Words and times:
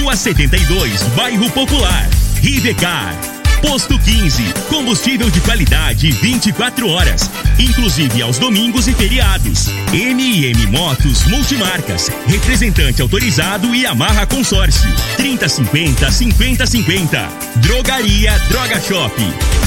Rua 0.00 0.14
72, 0.14 1.02
Bairro 1.14 1.50
Popular. 1.50 2.08
Rivecar. 2.42 3.14
Posto 3.62 3.98
15, 3.98 4.42
combustível 4.68 5.30
de 5.30 5.40
qualidade 5.40 6.10
24 6.10 6.88
horas, 6.88 7.30
inclusive 7.58 8.20
aos 8.20 8.38
domingos 8.38 8.86
e 8.86 8.92
feriados. 8.92 9.68
MM 9.92 10.66
Motos 10.66 11.24
Multimarcas, 11.26 12.10
representante 12.26 13.00
autorizado 13.00 13.74
e 13.74 13.86
amarra 13.86 14.26
consórcio. 14.26 14.88
3050 15.16 16.10
5050. 16.10 17.28
Drogaria 17.56 18.38
Droga 18.50 18.80
Shop. 18.80 19.14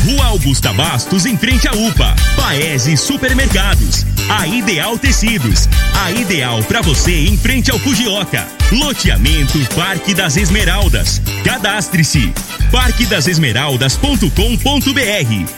Rua 0.06 0.26
Augusta 0.28 0.72
Bastos, 0.74 1.26
em 1.26 1.36
frente 1.36 1.68
à 1.68 1.72
UPA. 1.72 2.16
Paese 2.36 2.96
Supermercados. 2.96 4.06
A 4.30 4.48
Ideal 4.48 4.98
Tecidos. 4.98 5.68
A 5.96 6.12
ideal 6.12 6.64
para 6.64 6.82
você 6.82 7.12
em 7.12 7.36
frente 7.36 7.70
ao 7.72 7.80
Fujioka. 7.80 8.48
Loteamento 8.72 9.58
Parque 9.76 10.14
das 10.14 10.38
Esmeraldas. 10.38 11.20
Cadastre-se. 11.44 12.32
parquedasesmeraldas.com.br. 12.72 14.30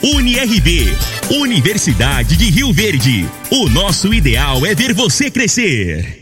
UniRV. 0.02 0.96
Universidade 1.30 2.36
de 2.36 2.50
Rio 2.50 2.72
Verde. 2.72 3.28
O 3.50 3.68
nosso 3.68 4.14
ideal 4.14 4.64
é 4.64 4.74
ver 4.74 4.94
você 4.94 5.30
crescer. 5.30 6.21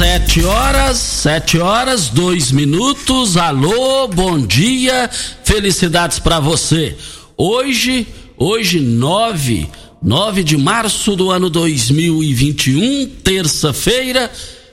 Sete 0.00 0.42
horas, 0.42 0.96
sete 0.96 1.58
horas, 1.58 2.08
dois 2.08 2.50
minutos. 2.50 3.36
Alô, 3.36 4.08
bom 4.08 4.40
dia, 4.40 5.10
felicidades 5.44 6.18
para 6.18 6.40
você. 6.40 6.96
Hoje, 7.36 8.06
hoje 8.34 8.80
nove, 8.80 9.68
nove 10.02 10.42
de 10.42 10.56
março 10.56 11.14
do 11.14 11.30
ano 11.30 11.50
2021, 11.50 13.10
terça-feira, 13.22 14.32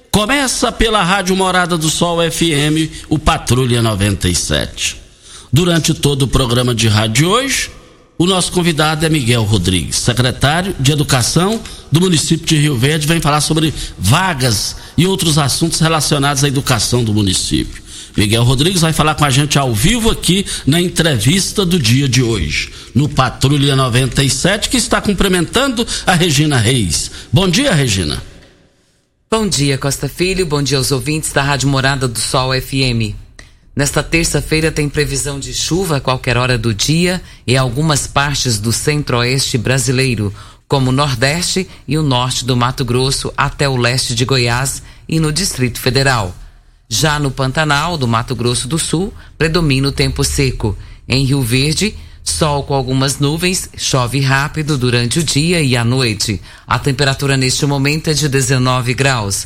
começa 0.09 0.71
pela 0.71 1.03
Rádio 1.03 1.35
Morada 1.35 1.77
do 1.77 1.89
Sol 1.89 2.19
FM, 2.19 3.05
o 3.09 3.19
Patrulha 3.19 3.81
97. 3.81 4.95
Durante 5.51 5.93
todo 5.93 6.21
o 6.21 6.27
programa 6.29 6.73
de 6.73 6.87
rádio 6.87 7.27
hoje, 7.27 7.69
o 8.17 8.25
nosso 8.25 8.51
convidado 8.51 9.05
é 9.05 9.09
Miguel 9.09 9.43
Rodrigues, 9.43 9.97
secretário 9.97 10.75
de 10.79 10.91
Educação 10.91 11.61
do 11.91 12.01
município 12.01 12.45
de 12.45 12.57
Rio 12.57 12.77
Verde, 12.77 13.07
vem 13.07 13.21
falar 13.21 13.41
sobre 13.41 13.73
vagas 13.97 14.75
e 14.97 15.05
outros 15.05 15.37
assuntos 15.37 15.79
relacionados 15.79 16.43
à 16.43 16.47
educação 16.47 17.03
do 17.03 17.13
município. 17.13 17.83
Miguel 18.17 18.43
Rodrigues 18.43 18.81
vai 18.81 18.91
falar 18.91 19.13
com 19.13 19.23
a 19.23 19.29
gente 19.29 19.59
ao 19.59 19.73
vivo 19.73 20.09
aqui 20.09 20.43
na 20.65 20.81
entrevista 20.81 21.63
do 21.63 21.79
dia 21.79 22.09
de 22.09 22.23
hoje, 22.23 22.71
no 22.95 23.07
Patrulha 23.07 23.75
97, 23.75 24.69
que 24.69 24.77
está 24.77 24.99
cumprimentando 24.99 25.85
a 26.05 26.13
Regina 26.13 26.57
Reis. 26.57 27.11
Bom 27.31 27.47
dia, 27.47 27.71
Regina. 27.71 28.21
Bom 29.29 29.47
dia, 29.47 29.77
Costa 29.77 30.09
Filho. 30.09 30.47
Bom 30.47 30.63
dia 30.63 30.79
aos 30.79 30.91
ouvintes 30.91 31.31
da 31.31 31.43
Rádio 31.43 31.69
Morada 31.69 32.07
do 32.07 32.17
Sol 32.17 32.51
FM. 32.59 33.26
Nesta 33.77 34.01
terça-feira 34.01 34.71
tem 34.71 34.89
previsão 34.89 35.39
de 35.39 35.53
chuva 35.53 35.97
a 35.97 36.01
qualquer 36.01 36.35
hora 36.35 36.57
do 36.57 36.73
dia 36.73 37.21
em 37.45 37.55
algumas 37.57 38.07
partes 38.07 38.57
do 38.57 38.73
centro-oeste 38.73 39.55
brasileiro, 39.55 40.33
como 40.67 40.89
o 40.89 40.91
Nordeste 40.91 41.69
e 41.87 41.95
o 41.95 42.01
norte 42.01 42.43
do 42.43 42.57
Mato 42.57 42.83
Grosso 42.83 43.31
até 43.37 43.69
o 43.69 43.77
leste 43.77 44.15
de 44.15 44.25
Goiás 44.25 44.81
e 45.07 45.19
no 45.19 45.31
Distrito 45.31 45.79
Federal. 45.79 46.35
Já 46.89 47.19
no 47.19 47.29
Pantanal 47.29 47.99
do 47.99 48.07
Mato 48.07 48.35
Grosso 48.35 48.67
do 48.67 48.79
Sul, 48.79 49.13
predomina 49.37 49.89
o 49.89 49.91
tempo 49.91 50.23
seco. 50.23 50.75
Em 51.07 51.23
Rio 51.23 51.43
Verde, 51.43 51.95
sol 52.23 52.63
com 52.63 52.73
algumas 52.73 53.19
nuvens, 53.19 53.69
chove 53.77 54.19
rápido 54.21 54.75
durante 54.75 55.19
o 55.19 55.23
dia 55.23 55.61
e 55.61 55.77
a 55.77 55.85
noite. 55.85 56.41
A 56.65 56.79
temperatura 56.79 57.37
neste 57.37 57.63
momento 57.67 58.09
é 58.09 58.13
de 58.15 58.27
19 58.27 58.95
graus. 58.95 59.45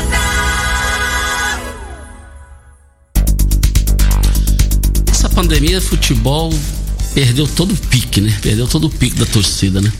Pandemia, 5.41 5.81
futebol 5.81 6.53
perdeu 7.15 7.47
todo 7.47 7.73
o 7.73 7.75
pique, 7.75 8.21
né? 8.21 8.37
Perdeu 8.43 8.67
todo 8.67 8.85
o 8.85 8.89
pique 8.91 9.15
da 9.15 9.25
torcida, 9.25 9.81
né? 9.81 9.91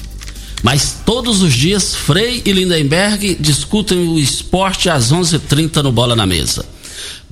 Mas 0.62 0.98
todos 1.04 1.42
os 1.42 1.52
dias, 1.52 1.96
Frei 1.96 2.44
e 2.46 2.52
Lindenberg 2.52 3.38
discutem 3.40 4.08
o 4.08 4.20
esporte 4.20 4.88
às 4.88 5.12
11:30 5.12 5.36
h 5.36 5.40
30 5.48 5.84
no 5.84 5.92
Bola 5.92 6.16
na 6.16 6.28
Mesa. 6.28 6.64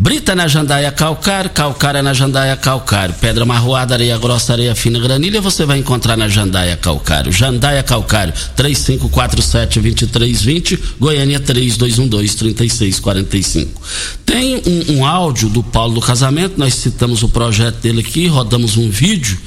Brita 0.02 0.34
na 0.34 0.48
jandaia 0.48 0.94
calcário, 0.94 1.50
calcário 1.50 2.02
na 2.02 2.14
jandaia 2.14 2.56
calcário, 2.56 3.14
pedra 3.16 3.44
marroada, 3.44 3.96
areia 3.96 4.18
grossa, 4.18 4.54
areia 4.54 4.74
fina, 4.74 4.98
granilha, 4.98 5.42
você 5.42 5.66
vai 5.66 5.78
encontrar 5.78 6.16
na 6.16 6.30
jandaia 6.30 6.78
calcário. 6.78 7.34
Jandaia 7.34 7.84
calcário, 7.84 8.34
3547-2320, 8.56 10.80
Goiânia 10.98 11.38
3212-3645. 11.42 13.68
Tem 14.26 14.62
um, 14.66 15.00
um 15.00 15.06
áudio 15.06 15.50
do 15.50 15.62
Paulo 15.62 15.96
do 15.96 16.02
Casamento, 16.02 16.58
nós 16.58 16.76
citamos 16.76 17.22
o 17.22 17.28
projeto 17.28 17.82
dele 17.82 18.00
aqui, 18.00 18.26
rodamos 18.26 18.78
um 18.78 18.90
vídeo, 18.90 19.38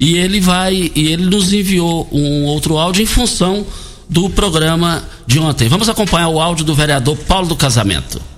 e 0.00 0.16
ele 0.16 0.40
vai, 0.40 0.90
e 0.94 1.12
ele 1.12 1.26
nos 1.26 1.52
enviou 1.52 2.08
um 2.10 2.44
outro 2.44 2.78
áudio 2.78 3.02
em 3.02 3.06
função 3.06 3.66
do 4.08 4.30
programa 4.30 5.06
de 5.26 5.38
ontem. 5.38 5.68
Vamos 5.68 5.86
acompanhar 5.86 6.28
o 6.28 6.40
áudio 6.40 6.64
do 6.64 6.74
vereador 6.74 7.14
Paulo 7.14 7.46
do 7.46 7.56
Casamento. 7.56 8.37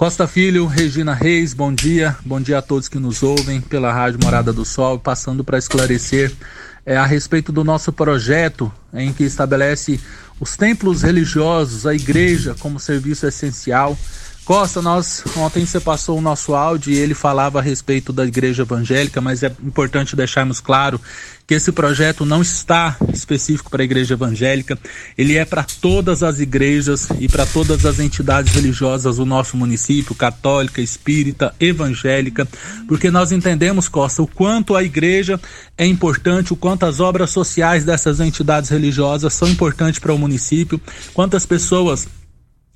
Costa 0.00 0.26
Filho, 0.26 0.64
Regina 0.64 1.12
Reis, 1.12 1.52
bom 1.52 1.70
dia. 1.70 2.16
Bom 2.24 2.40
dia 2.40 2.56
a 2.56 2.62
todos 2.62 2.88
que 2.88 2.98
nos 2.98 3.22
ouvem 3.22 3.60
pela 3.60 3.92
Rádio 3.92 4.18
Morada 4.24 4.50
do 4.50 4.64
Sol, 4.64 4.98
passando 4.98 5.44
para 5.44 5.58
esclarecer 5.58 6.32
é, 6.86 6.96
a 6.96 7.04
respeito 7.04 7.52
do 7.52 7.62
nosso 7.62 7.92
projeto 7.92 8.72
em 8.94 9.12
que 9.12 9.24
estabelece 9.24 10.00
os 10.40 10.56
templos 10.56 11.02
religiosos, 11.02 11.86
a 11.86 11.94
igreja 11.94 12.56
como 12.58 12.80
serviço 12.80 13.26
essencial. 13.26 13.94
Costa, 14.50 14.82
nós 14.82 15.22
ontem 15.36 15.64
você 15.64 15.78
passou 15.78 16.18
o 16.18 16.20
nosso 16.20 16.56
áudio 16.56 16.92
e 16.92 16.96
ele 16.96 17.14
falava 17.14 17.60
a 17.60 17.62
respeito 17.62 18.12
da 18.12 18.26
igreja 18.26 18.62
evangélica, 18.62 19.20
mas 19.20 19.44
é 19.44 19.52
importante 19.64 20.16
deixarmos 20.16 20.58
claro 20.58 21.00
que 21.46 21.54
esse 21.54 21.70
projeto 21.70 22.26
não 22.26 22.42
está 22.42 22.96
específico 23.14 23.70
para 23.70 23.80
a 23.80 23.84
igreja 23.84 24.14
evangélica, 24.14 24.76
ele 25.16 25.36
é 25.36 25.44
para 25.44 25.62
todas 25.62 26.24
as 26.24 26.40
igrejas 26.40 27.06
e 27.20 27.28
para 27.28 27.46
todas 27.46 27.86
as 27.86 28.00
entidades 28.00 28.52
religiosas 28.52 29.18
do 29.18 29.24
nosso 29.24 29.56
município, 29.56 30.16
católica, 30.16 30.82
espírita, 30.82 31.54
evangélica, 31.60 32.44
porque 32.88 33.08
nós 33.08 33.30
entendemos, 33.30 33.88
Costa, 33.88 34.20
o 34.20 34.26
quanto 34.26 34.74
a 34.74 34.82
igreja 34.82 35.40
é 35.78 35.86
importante, 35.86 36.52
o 36.52 36.56
quanto 36.56 36.86
as 36.86 36.98
obras 36.98 37.30
sociais 37.30 37.84
dessas 37.84 38.18
entidades 38.18 38.68
religiosas 38.68 39.32
são 39.32 39.48
importantes 39.48 40.00
para 40.00 40.12
o 40.12 40.18
município, 40.18 40.80
quantas 41.14 41.46
pessoas 41.46 42.08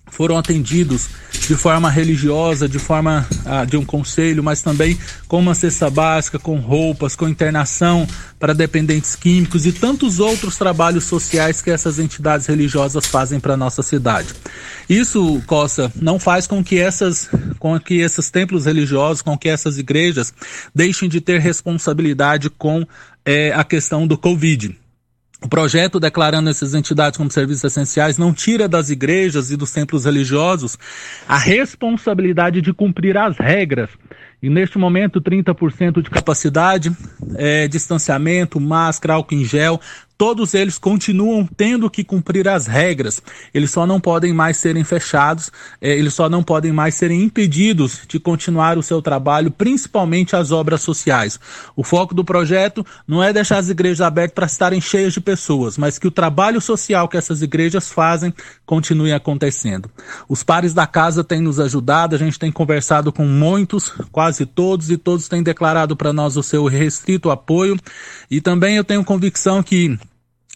foram 0.06 0.38
atendidos 0.38 1.08
de 1.48 1.56
forma 1.56 1.90
religiosa, 1.90 2.68
de 2.68 2.78
forma 2.78 3.26
ah, 3.44 3.64
de 3.64 3.76
um 3.76 3.84
conselho, 3.84 4.42
mas 4.42 4.62
também 4.62 4.98
com 5.26 5.40
uma 5.40 5.54
cesta 5.54 5.90
básica, 5.90 6.38
com 6.38 6.58
roupas, 6.58 7.16
com 7.16 7.28
internação 7.28 8.06
para 8.38 8.54
dependentes 8.54 9.16
químicos 9.16 9.66
e 9.66 9.72
tantos 9.72 10.20
outros 10.20 10.56
trabalhos 10.56 11.04
sociais 11.04 11.60
que 11.60 11.70
essas 11.70 11.98
entidades 11.98 12.46
religiosas 12.46 13.06
fazem 13.06 13.40
para 13.40 13.56
nossa 13.56 13.82
cidade. 13.82 14.28
Isso, 14.88 15.42
Costa, 15.46 15.92
não 16.00 16.18
faz 16.18 16.46
com 16.46 16.62
que 16.62 16.78
essas, 16.78 17.28
com 17.58 17.78
que 17.80 17.94
esses 17.94 18.30
templos 18.30 18.66
religiosos, 18.66 19.22
com 19.22 19.36
que 19.36 19.48
essas 19.48 19.78
igrejas 19.78 20.32
deixem 20.74 21.08
de 21.08 21.20
ter 21.20 21.40
responsabilidade 21.40 22.48
com 22.50 22.86
eh, 23.24 23.52
a 23.54 23.64
questão 23.64 24.06
do 24.06 24.16
Covid. 24.16 24.76
O 25.44 25.48
projeto 25.48 26.00
declarando 26.00 26.48
essas 26.48 26.72
entidades 26.72 27.18
como 27.18 27.30
serviços 27.30 27.64
essenciais 27.64 28.16
não 28.16 28.32
tira 28.32 28.66
das 28.66 28.88
igrejas 28.88 29.50
e 29.50 29.58
dos 29.58 29.70
templos 29.70 30.06
religiosos 30.06 30.78
a 31.28 31.36
responsabilidade 31.36 32.62
de 32.62 32.72
cumprir 32.72 33.18
as 33.18 33.36
regras. 33.36 33.90
E 34.42 34.48
neste 34.48 34.78
momento, 34.78 35.20
30% 35.20 36.00
de 36.00 36.08
capacidade, 36.08 36.90
é, 37.36 37.68
distanciamento, 37.68 38.58
máscara, 38.58 39.14
álcool 39.14 39.34
em 39.34 39.44
gel, 39.44 39.78
todos 40.16 40.54
eles 40.54 40.78
continuam 40.78 41.46
tendo 41.56 41.90
que 41.90 42.04
cumprir 42.04 42.48
as 42.48 42.66
regras. 42.66 43.22
Eles 43.52 43.70
só 43.70 43.86
não 43.86 44.00
podem 44.00 44.32
mais 44.32 44.56
serem 44.56 44.84
fechados, 44.84 45.50
eh, 45.80 45.96
eles 45.96 46.14
só 46.14 46.28
não 46.28 46.42
podem 46.42 46.72
mais 46.72 46.94
serem 46.94 47.22
impedidos 47.22 48.02
de 48.06 48.18
continuar 48.20 48.78
o 48.78 48.82
seu 48.82 49.02
trabalho, 49.02 49.50
principalmente 49.50 50.36
as 50.36 50.52
obras 50.52 50.82
sociais. 50.82 51.38
O 51.76 51.82
foco 51.82 52.14
do 52.14 52.24
projeto 52.24 52.86
não 53.06 53.22
é 53.22 53.32
deixar 53.32 53.58
as 53.58 53.68
igrejas 53.68 54.00
abertas 54.00 54.34
para 54.34 54.46
estarem 54.46 54.80
cheias 54.80 55.12
de 55.12 55.20
pessoas, 55.20 55.76
mas 55.76 55.98
que 55.98 56.06
o 56.06 56.10
trabalho 56.10 56.60
social 56.60 57.08
que 57.08 57.16
essas 57.16 57.42
igrejas 57.42 57.90
fazem 57.90 58.32
continue 58.64 59.12
acontecendo. 59.12 59.90
Os 60.28 60.42
pares 60.42 60.72
da 60.72 60.86
casa 60.86 61.24
têm 61.24 61.40
nos 61.40 61.58
ajudado, 61.58 62.14
a 62.14 62.18
gente 62.18 62.38
tem 62.38 62.52
conversado 62.52 63.12
com 63.12 63.24
muitos, 63.24 63.92
quase 64.12 64.46
todos, 64.46 64.90
e 64.90 64.96
todos 64.96 65.28
têm 65.28 65.42
declarado 65.42 65.96
para 65.96 66.12
nós 66.12 66.36
o 66.36 66.42
seu 66.42 66.64
restrito 66.66 67.30
apoio. 67.30 67.76
E 68.30 68.40
também 68.40 68.76
eu 68.76 68.84
tenho 68.84 69.04
convicção 69.04 69.62
que 69.62 69.98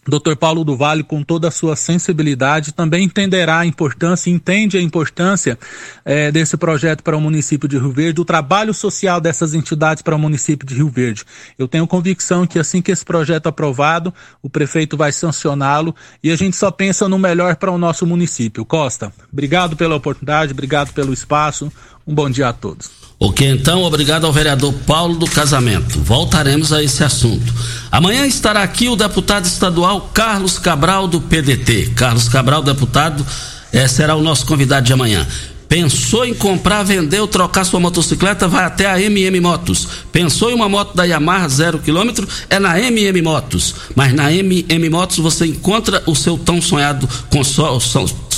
Dr. 0.07 0.35
Paulo 0.35 0.63
do 0.63 0.75
Vale, 0.75 1.03
com 1.03 1.23
toda 1.23 1.49
a 1.49 1.51
sua 1.51 1.75
sensibilidade, 1.75 2.73
também 2.73 3.03
entenderá 3.03 3.59
a 3.59 3.65
importância, 3.65 4.29
entende 4.29 4.77
a 4.77 4.81
importância 4.81 5.59
é, 6.05 6.31
desse 6.31 6.57
projeto 6.57 7.03
para 7.03 7.17
o 7.17 7.21
município 7.21 7.67
de 7.67 7.77
Rio 7.77 7.91
Verde, 7.91 8.21
o 8.21 8.25
trabalho 8.25 8.73
social 8.73 9.19
dessas 9.19 9.53
entidades 9.53 10.01
para 10.01 10.15
o 10.15 10.19
município 10.19 10.67
de 10.67 10.75
Rio 10.75 10.89
Verde. 10.89 11.23
Eu 11.57 11.67
tenho 11.67 11.85
convicção 11.85 12.47
que 12.47 12.57
assim 12.57 12.81
que 12.81 12.91
esse 12.91 13.03
projeto 13.03 13.47
é 13.47 13.49
aprovado, 13.49 14.13
o 14.41 14.49
prefeito 14.49 14.95
vai 14.95 15.11
sancioná-lo 15.11 15.95
e 16.23 16.31
a 16.31 16.35
gente 16.35 16.55
só 16.55 16.71
pensa 16.71 17.07
no 17.09 17.19
melhor 17.19 17.55
para 17.57 17.71
o 17.71 17.77
nosso 17.77 18.05
município. 18.05 18.65
Costa, 18.65 19.13
obrigado 19.31 19.75
pela 19.75 19.95
oportunidade, 19.95 20.53
obrigado 20.53 20.93
pelo 20.93 21.13
espaço. 21.13 21.71
Um 22.07 22.13
bom 22.15 22.29
dia 22.29 22.49
a 22.49 22.53
todos. 22.53 22.98
Ok, 23.21 23.45
então, 23.45 23.83
obrigado 23.83 24.25
ao 24.25 24.31
vereador 24.31 24.73
Paulo 24.87 25.15
do 25.15 25.25
Casamento. 25.25 25.99
Voltaremos 25.99 26.71
a 26.71 26.81
esse 26.81 27.03
assunto. 27.03 27.53
Amanhã 27.91 28.25
estará 28.25 28.63
aqui 28.63 28.87
o 28.87 28.95
deputado 28.95 29.43
estadual 29.43 30.09
Carlos 30.13 30.57
Cabral 30.57 31.05
do 31.05 31.19
PDT. 31.19 31.91
Carlos 31.97 32.29
Cabral, 32.29 32.63
deputado, 32.63 33.25
é, 33.73 33.85
será 33.89 34.15
o 34.15 34.21
nosso 34.21 34.45
convidado 34.45 34.85
de 34.85 34.93
amanhã. 34.93 35.27
Pensou 35.67 36.25
em 36.25 36.33
comprar, 36.33 36.81
vender 36.83 37.19
ou 37.19 37.27
trocar 37.27 37.65
sua 37.65 37.79
motocicleta? 37.79 38.47
Vai 38.47 38.63
até 38.63 38.87
a 38.87 39.01
MM 39.01 39.41
Motos. 39.41 39.85
Pensou 40.13 40.49
em 40.49 40.53
uma 40.53 40.69
moto 40.69 40.95
da 40.95 41.03
Yamaha 41.03 41.49
zero 41.49 41.77
quilômetro? 41.77 42.25
É 42.49 42.57
na 42.57 42.79
MM 42.79 43.21
Motos. 43.21 43.75
Mas 43.95 44.13
na 44.13 44.31
MM 44.31 44.89
Motos 44.89 45.17
você 45.17 45.45
encontra 45.45 46.01
o 46.05 46.15
seu 46.15 46.37
tão 46.37 46.61
sonhado 46.61 47.07
console 47.29 47.81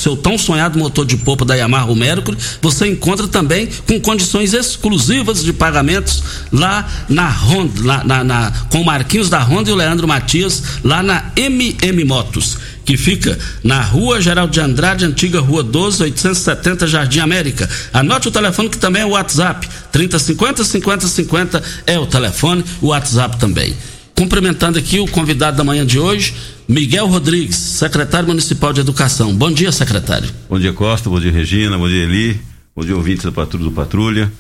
seu 0.02 0.18
tão 0.18 0.38
sonhado 0.38 0.78
motor 0.78 1.06
de 1.06 1.18
polpa 1.18 1.46
da 1.46 1.56
Yamaha 1.56 1.94
Mercury, 1.96 2.38
você 2.62 2.88
encontra 2.88 3.28
também 3.28 3.70
com 3.88 4.00
condições 4.00 4.54
exclusivas 4.54 5.44
de 5.44 5.54
pagamentos 5.54 6.24
lá 6.52 6.88
na 7.08 7.30
Honda, 7.30 7.82
lá, 7.84 8.04
na, 8.04 8.24
na, 8.24 8.52
com 8.70 8.82
o 8.82 8.86
Marquinhos 8.86 9.30
da 9.30 9.42
Honda 9.42 9.70
e 9.70 9.74
o 9.74 9.76
Leandro 9.76 10.08
Matias, 10.08 10.64
lá 10.84 11.04
na 11.04 11.32
MM 11.36 12.04
Motos 12.04 12.58
que 12.84 12.98
fica 12.98 13.38
na 13.64 13.82
Rua 13.82 14.20
Geraldo 14.20 14.52
de 14.52 14.60
Andrade, 14.60 15.06
antiga 15.06 15.40
Rua 15.40 15.64
12, 15.64 16.04
870, 16.04 16.88
Jardim 16.88 17.20
América. 17.20 17.70
Anote 17.94 18.28
o 18.28 18.32
telefone 18.32 18.70
que 18.70 18.78
também 18.78 19.04
é 19.04 19.06
o 19.06 19.12
WhatsApp. 19.12 19.68
3050 19.92 20.64
5050 20.64 21.64
é 21.86 22.00
o 22.00 22.06
telefone, 22.06 22.66
o 22.82 22.88
WhatsApp 22.88 23.38
também. 23.38 23.76
Cumprimentando 24.22 24.78
aqui 24.78 25.00
o 25.00 25.08
convidado 25.08 25.58
da 25.58 25.64
manhã 25.64 25.84
de 25.84 25.98
hoje, 25.98 26.36
Miguel 26.68 27.08
Rodrigues, 27.08 27.56
secretário 27.56 28.28
municipal 28.28 28.72
de 28.72 28.80
Educação. 28.80 29.36
Bom 29.36 29.52
dia, 29.52 29.72
secretário. 29.72 30.30
Bom 30.48 30.60
dia, 30.60 30.72
Costa. 30.72 31.10
Bom 31.10 31.20
dia, 31.20 31.32
Regina. 31.32 31.76
Bom 31.76 31.88
dia, 31.88 32.04
Eli. 32.04 32.40
Bom 32.76 32.86
dia, 32.86 32.96
ouvintes 32.96 33.26
da 33.26 33.32
Patrulha 33.32 33.64
do 33.64 33.72
Patrulha. 33.72 34.32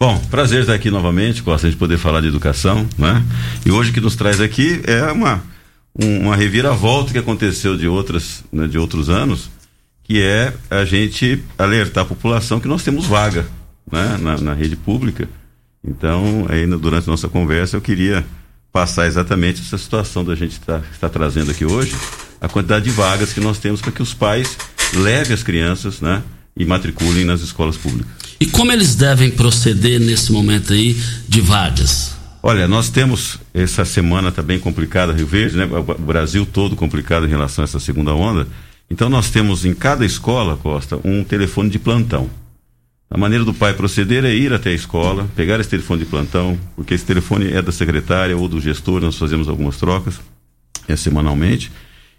Bom, 0.00 0.18
prazer 0.30 0.62
estar 0.62 0.72
aqui 0.72 0.90
novamente, 0.90 1.42
Costa, 1.42 1.66
a 1.66 1.70
gente 1.70 1.78
poder 1.78 1.98
falar 1.98 2.22
de 2.22 2.28
educação, 2.28 2.88
né? 2.96 3.22
E 3.66 3.70
hoje 3.70 3.90
o 3.90 3.92
que 3.92 4.00
nos 4.00 4.16
traz 4.16 4.40
aqui 4.40 4.80
é 4.84 5.12
uma, 5.12 5.44
uma 5.94 6.34
reviravolta 6.34 7.12
que 7.12 7.18
aconteceu 7.18 7.76
de 7.76 7.86
outras, 7.86 8.42
né, 8.50 8.66
de 8.66 8.78
outros 8.78 9.10
anos, 9.10 9.50
que 10.02 10.22
é 10.22 10.54
a 10.70 10.86
gente 10.86 11.44
alertar 11.58 12.04
a 12.04 12.06
população 12.06 12.58
que 12.58 12.68
nós 12.68 12.82
temos 12.82 13.04
vaga, 13.04 13.46
né, 13.92 14.16
na, 14.18 14.38
na 14.38 14.54
rede 14.54 14.76
pública. 14.76 15.28
Então, 15.86 16.46
aí 16.48 16.66
durante 16.66 17.06
a 17.06 17.10
nossa 17.10 17.28
conversa 17.28 17.76
eu 17.76 17.82
queria 17.82 18.24
passar 18.76 19.06
exatamente 19.06 19.62
essa 19.62 19.78
situação 19.78 20.22
da 20.22 20.34
gente 20.34 20.60
tá, 20.60 20.82
tá 21.00 21.08
trazendo 21.08 21.50
aqui 21.50 21.64
hoje, 21.64 21.96
a 22.38 22.46
quantidade 22.46 22.84
de 22.84 22.90
vagas 22.90 23.32
que 23.32 23.40
nós 23.40 23.56
temos 23.58 23.80
para 23.80 23.90
que 23.90 24.02
os 24.02 24.12
pais 24.12 24.54
levem 24.92 25.32
as 25.32 25.42
crianças, 25.42 26.02
né? 26.02 26.22
E 26.54 26.62
matriculem 26.62 27.24
nas 27.24 27.40
escolas 27.40 27.78
públicas. 27.78 28.12
E 28.38 28.44
como 28.44 28.70
eles 28.70 28.94
devem 28.94 29.30
proceder 29.30 29.98
nesse 29.98 30.30
momento 30.30 30.74
aí 30.74 30.94
de 31.26 31.40
vagas? 31.40 32.16
Olha, 32.42 32.68
nós 32.68 32.90
temos 32.90 33.38
essa 33.54 33.82
semana 33.86 34.30
tá 34.30 34.42
bem 34.42 34.58
complicada, 34.58 35.10
Rio 35.14 35.26
Verde, 35.26 35.56
né? 35.56 35.64
O 35.64 35.82
Brasil 35.82 36.44
todo 36.44 36.76
complicado 36.76 37.24
em 37.24 37.30
relação 37.30 37.62
a 37.62 37.64
essa 37.64 37.80
segunda 37.80 38.12
onda. 38.12 38.46
Então 38.90 39.08
nós 39.08 39.30
temos 39.30 39.64
em 39.64 39.72
cada 39.72 40.04
escola, 40.04 40.54
Costa, 40.58 41.00
um 41.02 41.24
telefone 41.24 41.70
de 41.70 41.78
plantão. 41.78 42.28
A 43.08 43.16
maneira 43.16 43.44
do 43.44 43.54
pai 43.54 43.72
proceder 43.72 44.24
é 44.24 44.34
ir 44.34 44.52
até 44.52 44.70
a 44.70 44.74
escola, 44.74 45.28
pegar 45.36 45.60
esse 45.60 45.70
telefone 45.70 46.00
de 46.00 46.06
plantão, 46.06 46.58
porque 46.74 46.92
esse 46.92 47.04
telefone 47.04 47.52
é 47.52 47.62
da 47.62 47.70
secretária 47.70 48.36
ou 48.36 48.48
do 48.48 48.60
gestor, 48.60 49.00
nós 49.00 49.16
fazemos 49.16 49.48
algumas 49.48 49.76
trocas 49.76 50.20
é, 50.88 50.96
semanalmente, 50.96 51.70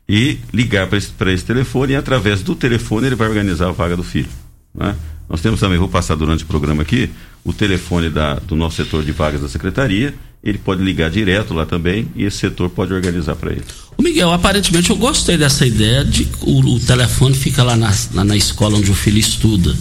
e 0.07 0.37
ligar 0.53 0.87
para 0.87 0.97
esse, 0.97 1.11
esse 1.27 1.43
telefone 1.43 1.93
e 1.93 1.95
através 1.95 2.41
do 2.41 2.55
telefone 2.55 3.07
ele 3.07 3.15
vai 3.15 3.27
organizar 3.27 3.67
a 3.67 3.71
vaga 3.71 3.97
do 3.97 4.03
filho. 4.03 4.29
Né? 4.73 4.95
Nós 5.29 5.41
temos 5.41 5.59
também, 5.59 5.77
vou 5.77 5.89
passar 5.89 6.15
durante 6.15 6.45
o 6.45 6.47
programa 6.47 6.83
aqui, 6.83 7.09
o 7.43 7.51
telefone 7.51 8.09
da, 8.09 8.35
do 8.35 8.55
nosso 8.55 8.77
setor 8.77 9.03
de 9.03 9.11
vagas 9.11 9.41
da 9.41 9.49
secretaria, 9.49 10.13
ele 10.41 10.57
pode 10.57 10.81
ligar 10.81 11.09
direto 11.09 11.53
lá 11.53 11.65
também 11.65 12.07
e 12.15 12.23
esse 12.23 12.37
setor 12.37 12.69
pode 12.69 12.93
organizar 12.93 13.35
para 13.35 13.51
ele. 13.51 13.65
O 13.97 14.01
Miguel, 14.03 14.31
aparentemente 14.31 14.89
eu 14.89 14.95
gostei 14.95 15.37
dessa 15.37 15.65
ideia 15.65 16.05
de 16.05 16.25
o, 16.41 16.59
o 16.59 16.79
telefone 16.79 17.35
fica 17.35 17.63
lá 17.63 17.75
na, 17.75 17.93
lá 18.13 18.23
na 18.23 18.37
escola 18.37 18.77
onde 18.77 18.89
o 18.89 18.95
filho 18.95 19.17
estuda. 19.17 19.75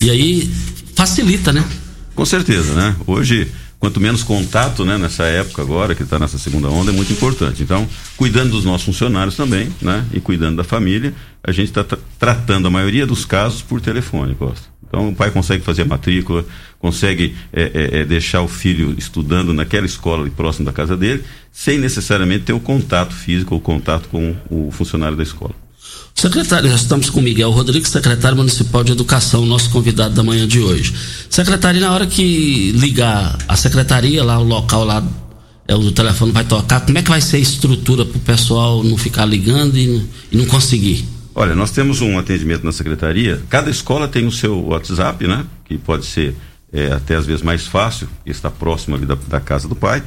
E 0.00 0.10
aí 0.10 0.50
facilita, 0.94 1.52
né? 1.52 1.64
Com 2.14 2.24
certeza, 2.24 2.74
né? 2.74 2.96
Hoje, 3.06 3.48
quanto 3.78 4.00
menos 4.00 4.22
contato, 4.22 4.84
né, 4.84 4.96
nessa 4.96 5.24
época 5.24 5.62
agora, 5.62 5.94
que 5.94 6.02
está 6.02 6.18
nessa 6.18 6.38
segunda 6.38 6.68
onda, 6.68 6.90
é 6.90 6.94
muito 6.94 7.12
importante. 7.12 7.62
Então, 7.62 7.88
cuidando 8.16 8.50
dos 8.50 8.64
nossos 8.64 8.86
funcionários 8.86 9.36
também, 9.36 9.68
né? 9.80 10.04
E 10.12 10.20
cuidando 10.20 10.56
da 10.56 10.64
família, 10.64 11.14
a 11.42 11.52
gente 11.52 11.68
está 11.68 11.84
tratando 12.18 12.68
a 12.68 12.70
maioria 12.70 13.06
dos 13.06 13.24
casos 13.24 13.62
por 13.62 13.80
telefone, 13.80 14.34
Costa. 14.34 14.68
Então, 14.86 15.08
o 15.10 15.14
pai 15.14 15.30
consegue 15.30 15.62
fazer 15.62 15.82
a 15.82 15.84
matrícula, 15.84 16.44
consegue 16.78 17.36
é, 17.52 17.62
é, 17.62 18.00
é, 18.00 18.04
deixar 18.04 18.42
o 18.42 18.48
filho 18.48 18.94
estudando 18.98 19.54
naquela 19.54 19.86
escola 19.86 20.22
ali 20.22 20.30
próximo 20.30 20.64
da 20.64 20.72
casa 20.72 20.96
dele, 20.96 21.22
sem 21.52 21.78
necessariamente 21.78 22.44
ter 22.44 22.52
o 22.52 22.60
contato 22.60 23.14
físico 23.14 23.54
ou 23.54 23.60
contato 23.60 24.08
com 24.08 24.34
o 24.50 24.70
funcionário 24.72 25.16
da 25.16 25.22
escola. 25.22 25.54
Secretário, 26.20 26.68
nós 26.68 26.82
estamos 26.82 27.08
com 27.08 27.22
Miguel 27.22 27.50
Rodrigues, 27.50 27.88
secretário 27.88 28.36
municipal 28.36 28.84
de 28.84 28.92
educação, 28.92 29.46
nosso 29.46 29.70
convidado 29.70 30.14
da 30.14 30.22
manhã 30.22 30.46
de 30.46 30.60
hoje. 30.60 30.94
Secretário, 31.30 31.80
na 31.80 31.90
hora 31.90 32.06
que 32.06 32.72
ligar 32.72 33.38
a 33.48 33.56
secretaria 33.56 34.22
lá, 34.22 34.38
o 34.38 34.44
local 34.44 34.84
lá, 34.84 35.02
é, 35.66 35.74
o 35.74 35.90
telefone 35.90 36.30
vai 36.30 36.44
tocar, 36.44 36.80
como 36.80 36.98
é 36.98 37.02
que 37.02 37.08
vai 37.08 37.22
ser 37.22 37.38
a 37.38 37.40
estrutura 37.40 38.04
para 38.04 38.18
o 38.18 38.20
pessoal 38.20 38.84
não 38.84 38.98
ficar 38.98 39.24
ligando 39.24 39.78
e, 39.78 40.06
e, 40.30 40.36
não 40.36 40.44
conseguir? 40.44 41.06
Olha, 41.34 41.54
nós 41.54 41.70
temos 41.70 42.02
um 42.02 42.18
atendimento 42.18 42.66
na 42.66 42.72
secretaria, 42.72 43.42
cada 43.48 43.70
escola 43.70 44.06
tem 44.06 44.26
o 44.26 44.30
seu 44.30 44.62
WhatsApp, 44.62 45.26
né? 45.26 45.46
Que 45.64 45.78
pode 45.78 46.04
ser 46.04 46.36
é, 46.70 46.92
até 46.92 47.16
às 47.16 47.24
vezes 47.24 47.40
mais 47.40 47.66
fácil, 47.66 48.06
está 48.26 48.50
próximo 48.50 48.94
ali 48.94 49.06
da, 49.06 49.16
da 49.26 49.40
casa 49.40 49.66
do 49.66 49.74
pai. 49.74 50.02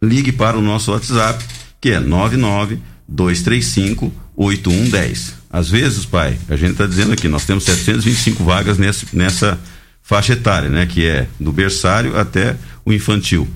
ligue 0.01 0.31
para 0.31 0.57
o 0.57 0.63
nosso 0.63 0.93
WhatsApp 0.93 1.45
que 1.83 1.91
é 1.91 2.01
99 2.01 2.79
235 3.07 4.11
8110. 4.37 5.35
Às 5.51 5.69
vezes, 5.69 6.07
pai, 6.07 6.39
a 6.49 6.57
gente 6.57 6.73
está 6.73 6.87
dizendo 6.87 7.13
aqui, 7.13 7.29
nós 7.29 7.45
temos 7.45 7.65
725 7.65 8.43
vagas 8.43 8.79
nesse, 8.79 9.07
nessa 9.15 9.59
faixa 10.01 10.33
etária, 10.33 10.71
né? 10.71 10.87
Que 10.87 11.07
é 11.07 11.27
do 11.39 11.53
berçário 11.53 12.17
até 12.17 12.57
o 12.87 12.93
infantil. 12.93 13.47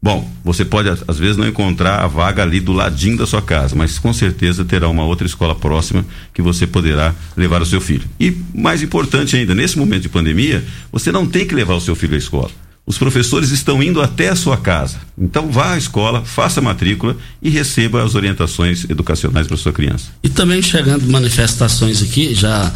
Bom, 0.00 0.30
você 0.44 0.64
pode 0.64 0.88
às 0.88 1.18
vezes 1.18 1.36
não 1.36 1.48
encontrar 1.48 2.04
a 2.04 2.06
vaga 2.06 2.42
ali 2.42 2.60
do 2.60 2.72
ladinho 2.72 3.16
da 3.16 3.26
sua 3.26 3.42
casa, 3.42 3.74
mas 3.74 3.98
com 3.98 4.12
certeza 4.12 4.64
terá 4.64 4.88
uma 4.88 5.04
outra 5.04 5.26
escola 5.26 5.54
próxima 5.54 6.04
que 6.34 6.42
você 6.42 6.66
poderá 6.66 7.14
levar 7.36 7.62
o 7.62 7.66
seu 7.66 7.80
filho. 7.80 8.08
E 8.20 8.36
mais 8.54 8.82
importante 8.82 9.36
ainda, 9.36 9.54
nesse 9.54 9.78
momento 9.78 10.02
de 10.02 10.08
pandemia, 10.08 10.64
você 10.92 11.10
não 11.10 11.26
tem 11.26 11.46
que 11.46 11.54
levar 11.54 11.74
o 11.74 11.80
seu 11.80 11.96
filho 11.96 12.14
à 12.14 12.18
escola 12.18 12.50
os 12.88 12.96
professores 12.96 13.50
estão 13.50 13.82
indo 13.82 14.00
até 14.00 14.30
a 14.30 14.34
sua 14.34 14.56
casa. 14.56 14.96
Então 15.16 15.52
vá 15.52 15.74
à 15.74 15.78
escola, 15.78 16.24
faça 16.24 16.60
a 16.60 16.62
matrícula 16.62 17.14
e 17.42 17.50
receba 17.50 18.02
as 18.02 18.14
orientações 18.14 18.88
educacionais 18.88 19.46
para 19.46 19.58
sua 19.58 19.74
criança. 19.74 20.08
E 20.22 20.28
também 20.30 20.62
chegando 20.62 21.06
manifestações 21.06 22.02
aqui, 22.02 22.34
já 22.34 22.72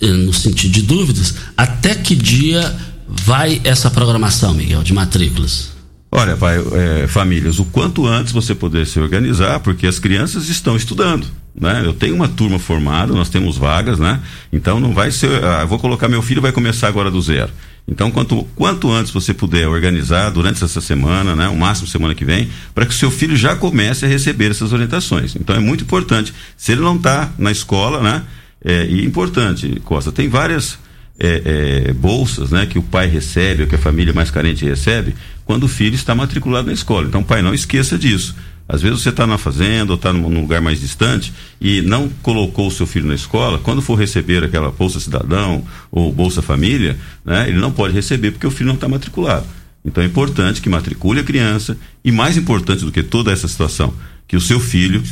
eh, 0.00 0.06
no 0.06 0.32
sentido 0.32 0.70
de 0.70 0.82
dúvidas, 0.82 1.34
até 1.56 1.96
que 1.96 2.14
dia 2.14 2.72
vai 3.08 3.60
essa 3.64 3.90
programação, 3.90 4.54
Miguel, 4.54 4.84
de 4.84 4.92
matrículas? 4.92 5.70
Olha, 6.10 6.36
pai, 6.36 6.58
é, 6.72 7.08
famílias, 7.08 7.58
o 7.58 7.64
quanto 7.64 8.06
antes 8.06 8.32
você 8.32 8.54
poder 8.54 8.86
se 8.86 9.00
organizar, 9.00 9.58
porque 9.58 9.88
as 9.88 9.98
crianças 9.98 10.48
estão 10.48 10.76
estudando. 10.76 11.26
Né? 11.52 11.82
Eu 11.84 11.92
tenho 11.92 12.14
uma 12.14 12.28
turma 12.28 12.60
formada, 12.60 13.12
nós 13.12 13.28
temos 13.28 13.58
vagas, 13.58 13.98
né? 13.98 14.20
Então 14.52 14.78
não 14.78 14.94
vai 14.94 15.10
ser. 15.10 15.44
Ah, 15.44 15.64
vou 15.64 15.80
colocar 15.80 16.08
meu 16.08 16.22
filho 16.22 16.40
vai 16.40 16.52
começar 16.52 16.86
agora 16.86 17.10
do 17.10 17.20
zero. 17.20 17.50
Então, 17.88 18.10
quanto, 18.10 18.44
quanto 18.54 18.92
antes 18.92 19.10
você 19.10 19.32
puder 19.32 19.66
organizar 19.66 20.30
durante 20.30 20.62
essa 20.62 20.80
semana, 20.80 21.34
né, 21.34 21.48
o 21.48 21.56
máximo 21.56 21.88
semana 21.88 22.14
que 22.14 22.24
vem, 22.24 22.50
para 22.74 22.84
que 22.84 22.92
o 22.92 22.96
seu 22.96 23.10
filho 23.10 23.34
já 23.34 23.56
comece 23.56 24.04
a 24.04 24.08
receber 24.08 24.50
essas 24.50 24.74
orientações. 24.74 25.34
Então, 25.34 25.56
é 25.56 25.58
muito 25.58 25.84
importante. 25.84 26.34
Se 26.56 26.72
ele 26.72 26.82
não 26.82 26.96
está 26.96 27.32
na 27.38 27.50
escola, 27.50 28.02
né, 28.02 28.22
é, 28.62 28.84
e 28.84 29.06
importante, 29.06 29.80
Costa, 29.84 30.12
tem 30.12 30.28
várias 30.28 30.78
é, 31.18 31.86
é, 31.88 31.92
bolsas, 31.94 32.50
né, 32.50 32.66
que 32.66 32.78
o 32.78 32.82
pai 32.82 33.08
recebe, 33.08 33.62
ou 33.62 33.68
que 33.68 33.74
a 33.74 33.78
família 33.78 34.12
mais 34.12 34.30
carente 34.30 34.66
recebe, 34.66 35.14
quando 35.46 35.64
o 35.64 35.68
filho 35.68 35.94
está 35.94 36.14
matriculado 36.14 36.66
na 36.66 36.74
escola. 36.74 37.06
Então, 37.06 37.22
pai, 37.22 37.40
não 37.40 37.54
esqueça 37.54 37.96
disso. 37.96 38.36
Às 38.68 38.82
vezes 38.82 39.00
você 39.00 39.08
está 39.08 39.26
na 39.26 39.38
fazenda 39.38 39.92
ou 39.92 39.96
está 39.96 40.12
num, 40.12 40.40
lugar 40.40 40.60
mais 40.60 40.78
distante 40.78 41.32
e 41.58 41.80
não 41.80 42.08
colocou 42.22 42.68
o 42.68 42.70
seu 42.70 42.86
filho 42.86 43.06
na 43.06 43.14
escola, 43.14 43.58
quando 43.58 43.80
for 43.80 43.94
receber 43.94 44.44
aquela 44.44 44.70
Bolsa 44.70 45.00
Cidadão 45.00 45.64
ou 45.90 46.12
Bolsa 46.12 46.42
Família, 46.42 46.98
né, 47.24 47.48
ele 47.48 47.58
não 47.58 47.72
pode 47.72 47.94
receber 47.94 48.32
porque 48.32 48.46
o 48.46 48.50
filho 48.50 48.66
não 48.66 48.74
está 48.74 48.86
matriculado. 48.86 49.46
Então 49.82 50.02
é 50.02 50.06
importante 50.06 50.60
que 50.60 50.68
matricule 50.68 51.20
a 51.20 51.24
criança 51.24 51.78
e 52.04 52.12
mais 52.12 52.36
importante 52.36 52.84
do 52.84 52.92
que 52.92 53.02
toda 53.02 53.32
essa 53.32 53.48
situação, 53.48 53.94
que 54.26 54.36
o 54.36 54.40
seu 54.40 54.60
filho, 54.60 55.02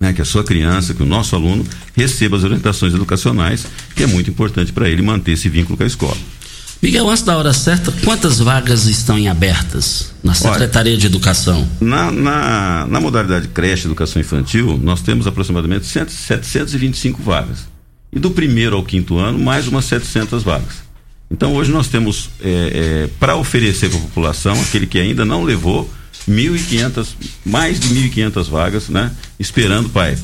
né, 0.00 0.12
que 0.12 0.20
a 0.20 0.24
sua 0.24 0.42
criança, 0.42 0.92
que 0.92 1.02
o 1.02 1.06
nosso 1.06 1.36
aluno 1.36 1.64
receba 1.94 2.36
as 2.36 2.42
orientações 2.42 2.92
educacionais, 2.94 3.64
que 3.94 4.02
é 4.02 4.08
muito 4.08 4.28
importante 4.28 4.72
para 4.72 4.88
ele 4.88 5.02
manter 5.02 5.32
esse 5.32 5.48
vínculo 5.48 5.76
com 5.76 5.84
a 5.84 5.86
escola. 5.86 6.16
Miguel, 6.80 7.10
antes 7.10 7.24
da 7.24 7.36
hora 7.36 7.52
certa, 7.52 7.90
quantas 8.04 8.38
vagas 8.38 8.86
estão 8.86 9.18
em 9.18 9.28
abertas 9.28 10.12
na 10.22 10.32
Secretaria 10.32 10.92
Olha, 10.92 11.00
de 11.00 11.06
Educação? 11.06 11.66
Na, 11.80 12.10
na, 12.12 12.86
na, 12.86 13.00
modalidade 13.00 13.48
creche 13.48 13.86
Educação 13.86 14.22
Infantil, 14.22 14.78
nós 14.80 15.02
temos 15.02 15.26
aproximadamente 15.26 15.86
725 15.86 17.20
vagas. 17.20 17.66
E 18.12 18.18
do 18.20 18.30
primeiro 18.30 18.76
ao 18.76 18.84
quinto 18.84 19.18
ano, 19.18 19.38
mais 19.38 19.66
umas 19.66 19.86
700 19.86 20.44
vagas. 20.44 20.88
Então 21.28 21.52
hoje 21.54 21.72
nós 21.72 21.88
temos, 21.88 22.30
é, 22.40 22.48
é, 23.04 23.10
para 23.18 23.34
oferecer 23.36 23.90
para 23.90 23.98
a 23.98 24.02
população, 24.02 24.60
aquele 24.62 24.86
que 24.86 24.98
ainda 24.98 25.24
não 25.24 25.42
levou, 25.42 25.90
1.500, 26.28 27.08
mais 27.44 27.80
de 27.80 27.88
1.500 27.88 28.48
vagas, 28.48 28.88
né? 28.88 29.10
Esperando, 29.38 29.88
pai, 29.88 30.16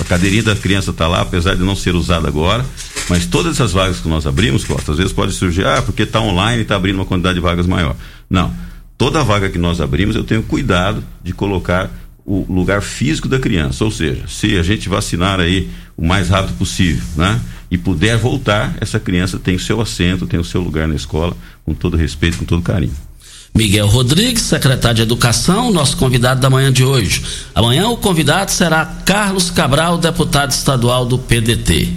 a 0.00 0.04
cadeirinha 0.04 0.42
da 0.42 0.56
criança 0.56 0.90
está 0.90 1.06
lá, 1.06 1.20
apesar 1.20 1.54
de 1.54 1.62
não 1.62 1.76
ser 1.76 1.94
usada 1.94 2.28
agora, 2.28 2.64
mas 3.08 3.26
todas 3.26 3.54
essas 3.54 3.72
vagas 3.72 4.00
que 4.00 4.08
nós 4.08 4.26
abrimos, 4.26 4.64
Costa, 4.64 4.92
às 4.92 4.98
vezes 4.98 5.12
pode 5.12 5.32
surgir, 5.32 5.66
ah, 5.66 5.82
porque 5.82 6.02
está 6.02 6.20
online 6.20 6.62
está 6.62 6.76
abrindo 6.76 6.96
uma 6.96 7.04
quantidade 7.04 7.34
de 7.34 7.40
vagas 7.40 7.66
maior. 7.66 7.96
Não. 8.28 8.52
Toda 8.96 9.22
vaga 9.24 9.50
que 9.50 9.58
nós 9.58 9.80
abrimos, 9.80 10.16
eu 10.16 10.24
tenho 10.24 10.42
cuidado 10.42 11.02
de 11.22 11.32
colocar 11.32 11.90
o 12.24 12.46
lugar 12.48 12.80
físico 12.80 13.28
da 13.28 13.38
criança. 13.38 13.84
Ou 13.84 13.90
seja, 13.90 14.26
se 14.26 14.56
a 14.56 14.62
gente 14.62 14.88
vacinar 14.88 15.40
aí 15.40 15.68
o 15.96 16.06
mais 16.06 16.28
rápido 16.28 16.56
possível, 16.56 17.04
né? 17.16 17.40
E 17.70 17.76
puder 17.76 18.16
voltar, 18.16 18.76
essa 18.80 19.00
criança 19.00 19.38
tem 19.38 19.56
o 19.56 19.60
seu 19.60 19.80
assento, 19.80 20.26
tem 20.26 20.38
o 20.38 20.44
seu 20.44 20.60
lugar 20.60 20.86
na 20.86 20.94
escola, 20.94 21.36
com 21.64 21.74
todo 21.74 21.96
respeito, 21.96 22.38
com 22.38 22.44
todo 22.44 22.62
carinho. 22.62 22.94
Miguel 23.56 23.86
Rodrigues, 23.86 24.42
secretário 24.42 24.96
de 24.96 25.02
Educação, 25.02 25.70
nosso 25.70 25.96
convidado 25.96 26.40
da 26.40 26.50
manhã 26.50 26.72
de 26.72 26.82
hoje. 26.82 27.22
Amanhã 27.54 27.86
o 27.88 27.96
convidado 27.96 28.50
será 28.50 28.84
Carlos 28.84 29.48
Cabral, 29.48 29.96
deputado 29.96 30.50
estadual 30.50 31.06
do 31.06 31.16
PDT. 31.16 31.88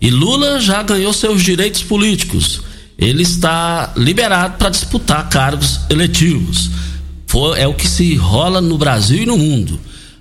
E 0.00 0.10
Lula 0.10 0.58
já 0.58 0.82
ganhou 0.82 1.12
seus 1.12 1.44
direitos 1.44 1.84
políticos. 1.84 2.60
Ele 2.98 3.22
está 3.22 3.92
liberado 3.96 4.56
para 4.58 4.68
disputar 4.68 5.28
cargos 5.28 5.78
eletivos. 5.88 6.72
é 7.56 7.68
o 7.68 7.74
que 7.74 7.86
se 7.86 8.16
rola 8.16 8.60
no 8.60 8.76
Brasil 8.76 9.22
e 9.22 9.26
no 9.26 9.38
mundo. 9.38 9.78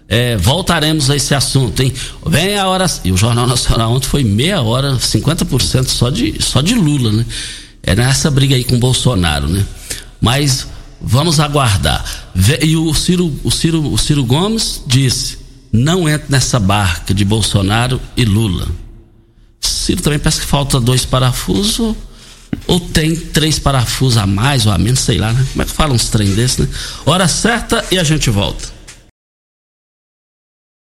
É, 0.07 0.37
voltaremos 0.37 1.09
a 1.09 1.15
esse 1.15 1.33
assunto, 1.33 1.81
hein? 1.81 1.91
Vem 2.27 2.59
a 2.59 2.67
hora. 2.67 2.85
E 3.03 3.11
o 3.11 3.17
Jornal 3.17 3.47
Nacional 3.47 3.91
ontem 3.91 4.07
foi 4.07 4.23
meia 4.23 4.61
hora, 4.61 4.93
50% 4.97 5.87
só 5.87 6.11
de, 6.11 6.35
só 6.39 6.61
de 6.61 6.75
Lula, 6.75 7.11
né? 7.11 7.25
É 7.81 7.95
nessa 7.95 8.29
briga 8.29 8.55
aí 8.55 8.63
com 8.63 8.77
Bolsonaro, 8.77 9.47
né? 9.47 9.65
Mas 10.21 10.67
vamos 11.01 11.39
aguardar. 11.39 12.03
E 12.61 12.75
o 12.75 12.93
Ciro, 12.93 13.33
o 13.43 13.51
Ciro, 13.51 13.91
o 13.91 13.97
Ciro 13.97 14.23
Gomes 14.23 14.81
disse: 14.85 15.37
não 15.71 16.07
entre 16.07 16.27
nessa 16.29 16.59
barca 16.59 17.13
de 17.13 17.25
Bolsonaro 17.25 17.99
e 18.15 18.25
Lula. 18.25 18.67
Ciro 19.59 20.01
também 20.01 20.19
parece 20.19 20.41
que 20.41 20.45
falta 20.47 20.79
dois 20.79 21.05
parafusos 21.05 21.95
ou 22.67 22.79
tem 22.79 23.15
três 23.15 23.59
parafusos 23.59 24.17
a 24.17 24.25
mais 24.25 24.65
ou 24.65 24.71
a 24.71 24.77
menos, 24.77 24.99
sei 24.99 25.17
lá, 25.17 25.33
né? 25.33 25.45
Como 25.51 25.61
é 25.61 25.65
que 25.65 25.71
fala 25.71 25.93
uns 25.93 26.09
trem 26.09 26.33
desses, 26.33 26.59
né? 26.59 26.67
Hora 27.05 27.27
certa 27.27 27.85
e 27.91 27.99
a 27.99 28.03
gente 28.03 28.29
volta. 28.29 28.73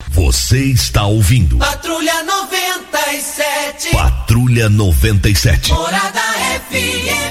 Você 0.09 0.65
está 0.65 1.05
ouvindo. 1.05 1.57
Patrulha 1.57 2.23
97. 2.23 3.91
Patrulha 3.91 4.69
97. 4.69 5.71
Morada 5.71 6.21
FM. 6.69 7.30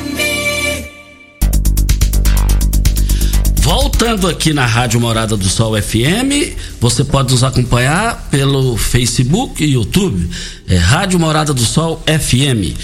Voltando 3.73 4.27
aqui 4.27 4.53
na 4.53 4.67
Rádio 4.67 5.01
Morada 5.01 5.37
do 5.37 5.49
Sol 5.49 5.81
FM, 5.81 6.59
você 6.81 7.05
pode 7.05 7.31
nos 7.31 7.45
acompanhar 7.45 8.27
pelo 8.29 8.77
Facebook 8.77 9.63
e 9.63 9.75
YouTube. 9.75 10.29
É 10.67 10.77
Rádio 10.77 11.21
Morada 11.21 11.55
do 11.55 11.65
Sol 11.65 12.03
FM. 12.05 12.77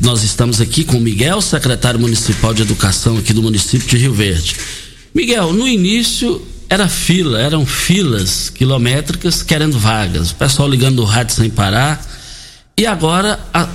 Nós 0.00 0.24
estamos 0.24 0.60
aqui 0.60 0.82
com 0.82 0.98
Miguel, 0.98 1.40
secretário 1.40 2.00
municipal 2.00 2.52
de 2.52 2.62
educação 2.62 3.18
aqui 3.18 3.32
do 3.32 3.40
município 3.40 3.86
de 3.86 3.98
Rio 3.98 4.12
Verde. 4.12 4.56
Miguel, 5.14 5.52
no 5.52 5.68
início 5.68 6.44
era 6.68 6.88
fila, 6.88 7.40
eram 7.40 7.64
filas 7.64 8.50
quilométricas 8.50 9.44
querendo 9.44 9.78
vagas, 9.78 10.32
o 10.32 10.34
pessoal 10.34 10.68
ligando 10.68 11.02
o 11.02 11.04
rádio 11.04 11.36
sem 11.36 11.50
parar. 11.50 12.04
E 12.76 12.84
agora 12.84 13.38
a, 13.54 13.68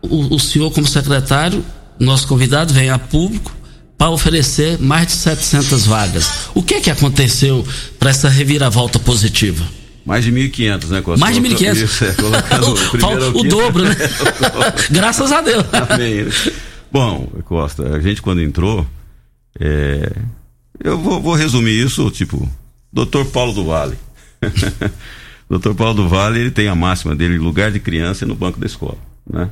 o, 0.00 0.36
o 0.36 0.40
senhor, 0.40 0.70
como 0.70 0.86
secretário, 0.86 1.62
nosso 2.00 2.26
convidado, 2.26 2.72
vem 2.72 2.88
a 2.88 2.98
público 2.98 3.54
para 3.96 4.10
oferecer 4.10 4.78
mais 4.78 5.06
de 5.06 5.12
700 5.12 5.86
vagas. 5.86 6.48
O 6.54 6.62
que 6.62 6.74
é 6.74 6.80
que 6.80 6.90
aconteceu 6.90 7.66
para 7.98 8.10
essa 8.10 8.28
reviravolta 8.28 8.98
positiva? 8.98 9.64
Mais 10.04 10.24
de 10.24 10.32
1.500, 10.32 10.88
né, 10.88 11.00
Costa? 11.00 11.20
Mais 11.20 11.34
de 11.34 11.40
1.500. 11.40 11.82
Isso, 11.82 12.04
é, 12.04 12.14
o, 13.32 13.38
o, 13.38 13.40
o 13.40 13.44
dobro, 13.44 13.84
né? 13.84 13.96
Graças 14.90 15.32
a 15.32 15.40
Deus. 15.40 15.64
Amém. 15.72 16.26
Bom, 16.92 17.26
Costa, 17.44 17.96
a 17.96 18.00
gente 18.00 18.20
quando 18.20 18.42
entrou, 18.42 18.86
é, 19.58 20.12
eu 20.82 20.98
vou, 20.98 21.20
vou, 21.22 21.34
resumir 21.34 21.84
isso, 21.84 22.10
tipo, 22.10 22.48
Dr. 22.92 23.24
Paulo 23.32 23.52
do 23.52 23.64
Vale. 23.64 23.96
Dr. 25.48 25.74
Paulo 25.74 25.94
do 25.94 26.08
Vale, 26.08 26.40
ele 26.40 26.50
tem 26.50 26.68
a 26.68 26.74
máxima 26.74 27.14
dele, 27.14 27.38
lugar 27.38 27.70
de 27.72 27.80
criança 27.80 28.26
no 28.26 28.34
banco 28.34 28.60
da 28.60 28.66
escola, 28.66 28.98
né? 29.28 29.48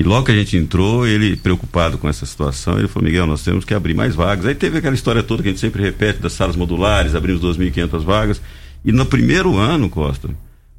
E 0.00 0.02
logo 0.02 0.24
que 0.24 0.32
a 0.32 0.34
gente 0.34 0.56
entrou, 0.56 1.06
ele 1.06 1.36
preocupado 1.36 1.98
com 1.98 2.08
essa 2.08 2.24
situação, 2.24 2.78
ele 2.78 2.88
falou, 2.88 3.04
Miguel, 3.04 3.26
nós 3.26 3.42
temos 3.42 3.66
que 3.66 3.74
abrir 3.74 3.92
mais 3.92 4.14
vagas. 4.14 4.46
Aí 4.46 4.54
teve 4.54 4.78
aquela 4.78 4.94
história 4.94 5.22
toda 5.22 5.42
que 5.42 5.50
a 5.50 5.52
gente 5.52 5.60
sempre 5.60 5.82
repete 5.82 6.22
das 6.22 6.32
salas 6.32 6.56
modulares, 6.56 7.14
abrimos 7.14 7.42
2.500 7.42 8.02
vagas. 8.02 8.40
E 8.82 8.92
no 8.92 9.04
primeiro 9.04 9.58
ano, 9.58 9.90
Costa, 9.90 10.30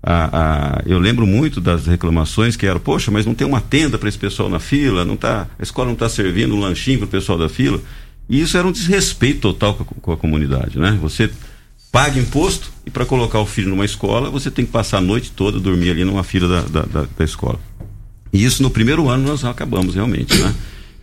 a, 0.01 0.79
a, 0.79 0.83
eu 0.87 0.97
lembro 0.97 1.27
muito 1.27 1.61
das 1.61 1.85
reclamações 1.85 2.55
que 2.55 2.65
eram, 2.65 2.79
poxa, 2.79 3.11
mas 3.11 3.23
não 3.23 3.35
tem 3.35 3.45
uma 3.45 3.61
tenda 3.61 3.95
para 3.99 4.09
esse 4.09 4.17
pessoal 4.17 4.49
na 4.49 4.59
fila, 4.59 5.05
não 5.05 5.15
tá, 5.15 5.47
a 5.59 5.61
escola 5.61 5.85
não 5.85 5.93
está 5.93 6.09
servindo 6.09 6.55
um 6.55 6.59
lanchinho 6.59 6.97
para 6.97 7.05
o 7.05 7.09
pessoal 7.09 7.37
da 7.37 7.47
fila. 7.47 7.79
E 8.27 8.41
isso 8.41 8.57
era 8.57 8.65
um 8.65 8.71
desrespeito 8.71 9.41
total 9.41 9.75
com 9.75 9.83
a, 9.83 10.01
com 10.01 10.11
a 10.13 10.17
comunidade, 10.17 10.79
né? 10.79 10.98
Você 11.00 11.29
paga 11.91 12.19
imposto 12.19 12.72
e 12.87 12.89
para 12.89 13.05
colocar 13.05 13.39
o 13.39 13.46
filho 13.46 13.69
numa 13.69 13.85
escola, 13.85 14.31
você 14.31 14.50
tem 14.50 14.65
que 14.65 14.72
passar 14.72 14.98
a 14.98 15.01
noite 15.01 15.29
toda 15.29 15.59
dormir 15.59 15.91
ali 15.91 16.03
numa 16.03 16.24
fila 16.24 16.48
da, 16.48 16.61
da, 16.61 16.81
da, 16.87 17.07
da 17.15 17.24
escola. 17.24 17.59
E 18.33 18.44
isso 18.44 18.63
no 18.63 18.70
primeiro 18.70 19.09
ano 19.09 19.27
nós 19.27 19.44
acabamos 19.44 19.96
realmente, 19.96 20.37
né? 20.37 20.53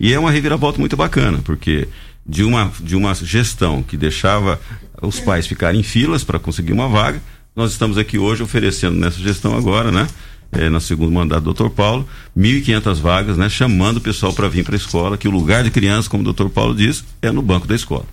E 0.01 0.13
é 0.13 0.19
uma 0.19 0.31
reviravolta 0.31 0.79
muito 0.79 0.97
bacana, 0.97 1.39
porque 1.45 1.89
de 2.27 2.45
uma, 2.45 2.71
de 2.81 2.95
uma 2.95 3.15
gestão 3.15 3.83
que 3.83 3.97
deixava 3.97 4.61
os 5.03 5.19
pais 5.19 5.47
ficarem 5.47 5.81
em 5.81 5.83
filas 5.83 6.23
para 6.23 6.39
conseguir 6.39 6.73
uma 6.73 6.89
vaga. 6.89 7.21
Nós 7.57 7.73
estamos 7.73 7.99
aqui 7.99 8.19
hoje 8.19 8.43
oferecendo 8.43 8.97
nessa 8.97 9.19
gestão 9.19 9.57
agora, 9.57 9.91
né? 9.91 10.07
É, 10.51 10.71
no 10.71 10.81
segundo 10.81 11.13
mandato 11.13 11.43
do 11.43 11.53
Dr. 11.53 11.69
Paulo, 11.69 12.09
1.500 12.37 12.95
vagas, 13.01 13.37
né? 13.37 13.49
Chamando 13.49 13.99
o 13.99 14.01
pessoal 14.01 14.33
para 14.33 14.49
vir 14.49 14.65
para 14.65 14.75
a 14.75 14.79
escola, 14.79 15.19
que 15.19 15.29
o 15.29 15.31
lugar 15.31 15.65
de 15.65 15.71
criança, 15.71 16.09
como 16.09 16.27
o 16.27 16.33
Dr. 16.33 16.49
Paulo 16.49 16.75
diz, 16.75 17.05
é 17.21 17.31
no 17.31 17.43
banco 17.43 17.67
da 17.67 17.75
escola. 17.75 18.07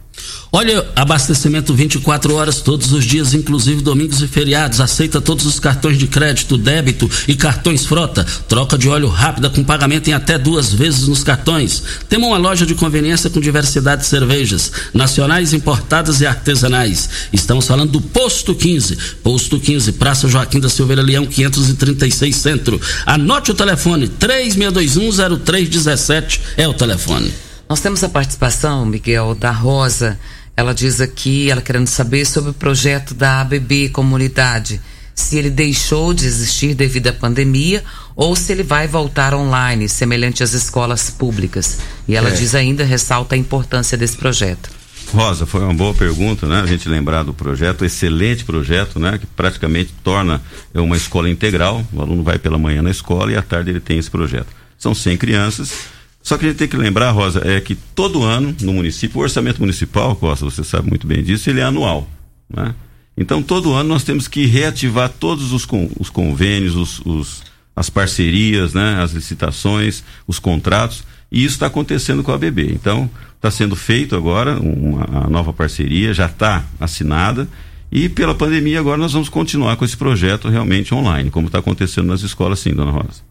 Olha, 0.58 0.88
abastecimento 0.95 1.73
24 1.73 2.34
horas 2.34 2.62
todos 2.62 2.93
os 2.93 3.04
dias, 3.04 3.34
inclusive 3.34 3.82
domingos 3.82 4.21
e 4.21 4.28
feriados. 4.28 4.80
Aceita 4.80 5.19
todos 5.19 5.45
os 5.45 5.60
cartões 5.60 5.97
de 5.97 6.08
crédito, 6.08 6.58
débito 6.58 7.12
e 7.28 7.36
cartões 7.36 7.86
frota. 7.86 8.25
Troca 8.47 8.78
de 8.78 8.88
óleo 8.88 9.10
rápida 9.10 9.49
com 9.49 9.65
pagamento 9.65 10.08
em 10.08 10.13
até 10.13 10.38
duas 10.38 10.71
vezes 10.71 11.10
nos 11.10 11.25
cartões. 11.25 11.84
Temos 12.08 12.30
uma 12.30 12.38
loja 12.38 12.65
de 12.65 12.73
conveniência 12.73 13.30
com 13.30 13.41
diversidade 13.41 14.04
de 14.04 14.08
cervejas, 14.08 14.71
nacionais, 14.93 15.51
importadas 15.51 16.21
e 16.21 16.25
artesanais. 16.25 17.10
Estamos 17.34 17.67
falando 17.67 17.91
do 17.91 17.99
Posto 17.99 18.56
15. 18.56 18.97
Posto 19.21 19.60
15, 19.60 19.91
Praça 19.91 20.30
Joaquim 20.30 20.62
da 20.62 20.69
Silveira 20.69 21.01
Leão, 21.01 21.25
536 21.25 22.34
Centro. 22.34 22.80
Anote 23.06 23.51
o 23.51 23.56
telefone: 23.56 24.08
36210317 24.08 26.39
é 26.56 26.65
o 26.65 26.73
telefone. 26.73 27.34
Nós 27.67 27.80
temos 27.80 28.04
a 28.04 28.10
participação, 28.10 28.86
Miguel, 28.86 29.34
da 29.34 29.49
Rosa. 29.49 30.19
Ela 30.56 30.73
diz 30.73 31.01
aqui, 31.01 31.49
ela 31.49 31.62
querendo 31.62 31.88
saber 31.88 32.23
sobre 32.25 32.51
o 32.51 32.54
projeto 32.54 33.15
da 33.15 33.41
ABB 33.41 33.89
Comunidade. 33.89 34.80
Se 35.15 35.38
ele 35.38 35.49
deixou 35.49 36.13
de 36.13 36.28
existir 36.28 36.75
devido 36.75 37.08
à 37.08 37.13
pandemia 37.13 37.84
ou 38.15 38.36
se 38.36 38.51
ele 38.51 38.62
vai 38.62 38.88
voltar 38.88 39.34
online, 39.34 39.89
semelhante 39.89 40.43
às 40.43 40.54
escolas 40.54 41.10
públicas. 41.10 41.80
E 42.08 42.15
ela 42.15 42.30
é. 42.30 42.34
diz 42.34 42.54
ainda, 42.54 42.84
ressalta 42.84 43.34
a 43.34 43.38
importância 43.38 43.97
desse 43.97 44.15
projeto. 44.15 44.69
Rosa, 45.12 45.45
foi 45.45 45.62
uma 45.62 45.73
boa 45.73 45.93
pergunta, 45.93 46.45
né? 46.47 46.62
A 46.62 46.65
gente 46.65 46.88
lembrar 46.88 47.23
do 47.23 47.34
projeto, 47.34 47.84
excelente 47.84 48.43
projeto, 48.43 48.99
né? 48.99 49.17
Que 49.17 49.25
praticamente 49.25 49.91
torna 50.04 50.41
uma 50.73 50.97
escola 50.97 51.30
integral. 51.30 51.84
O 51.91 52.01
aluno 52.01 52.21
vai 52.21 52.38
pela 52.38 52.60
manhã 52.60 52.84
na 52.84 52.91
escola 52.91 53.32
e 53.32 53.36
à 53.36 53.41
tarde 53.41 53.71
ele 53.71 53.80
tem 53.80 53.97
esse 53.97 54.12
projeto. 54.12 54.47
São 54.78 54.93
100 54.93 55.17
crianças 55.17 55.94
só 56.25 56.39
que 56.39 56.45
a 56.45 56.49
gente 56.49 56.57
tem 56.57 56.67
que 56.67 56.75
lembrar, 56.75 57.11
Rosa, 57.11 57.39
é 57.45 57.61
que 57.61 57.75
todo 57.75 58.23
ano 58.23 58.55
no 58.61 58.73
município, 58.73 59.19
o 59.19 59.21
orçamento 59.21 59.59
municipal, 59.59 60.15
Costa, 60.15 60.43
você 60.43 60.63
sabe 60.63 60.89
muito 60.89 61.05
bem 61.05 61.21
disso, 61.21 61.47
ele 61.51 61.59
é 61.59 61.63
anual. 61.63 62.09
Né? 62.49 62.73
Então, 63.15 63.43
todo 63.43 63.73
ano 63.73 63.89
nós 63.89 64.03
temos 64.03 64.27
que 64.27 64.47
reativar 64.47 65.07
todos 65.07 65.51
os, 65.51 65.67
os 65.99 66.09
convênios, 66.09 66.75
os, 66.75 66.99
os, 67.05 67.43
as 67.75 67.91
parcerias, 67.91 68.73
né? 68.73 69.03
as 69.03 69.11
licitações, 69.11 70.03
os 70.25 70.39
contratos, 70.39 71.03
e 71.31 71.45
isso 71.45 71.53
está 71.53 71.67
acontecendo 71.67 72.23
com 72.23 72.31
a 72.31 72.39
BB. 72.39 72.71
Então, 72.71 73.07
está 73.35 73.51
sendo 73.51 73.75
feito 73.75 74.15
agora 74.15 74.59
uma, 74.59 75.29
nova 75.29 75.53
parceria, 75.53 76.11
já 76.11 76.25
está 76.25 76.65
assinada, 76.79 77.47
e 77.91 78.09
pela 78.09 78.33
pandemia 78.33 78.79
agora 78.79 78.97
nós 78.97 79.13
vamos 79.13 79.29
continuar 79.29 79.75
com 79.75 79.85
esse 79.85 79.95
projeto 79.95 80.49
realmente 80.49 80.91
online, 80.91 81.29
como 81.29 81.45
está 81.45 81.59
acontecendo 81.59 82.07
nas 82.07 82.23
escolas, 82.23 82.57
sim, 82.57 82.73
dona 82.73 82.89
Rosa. 82.89 83.21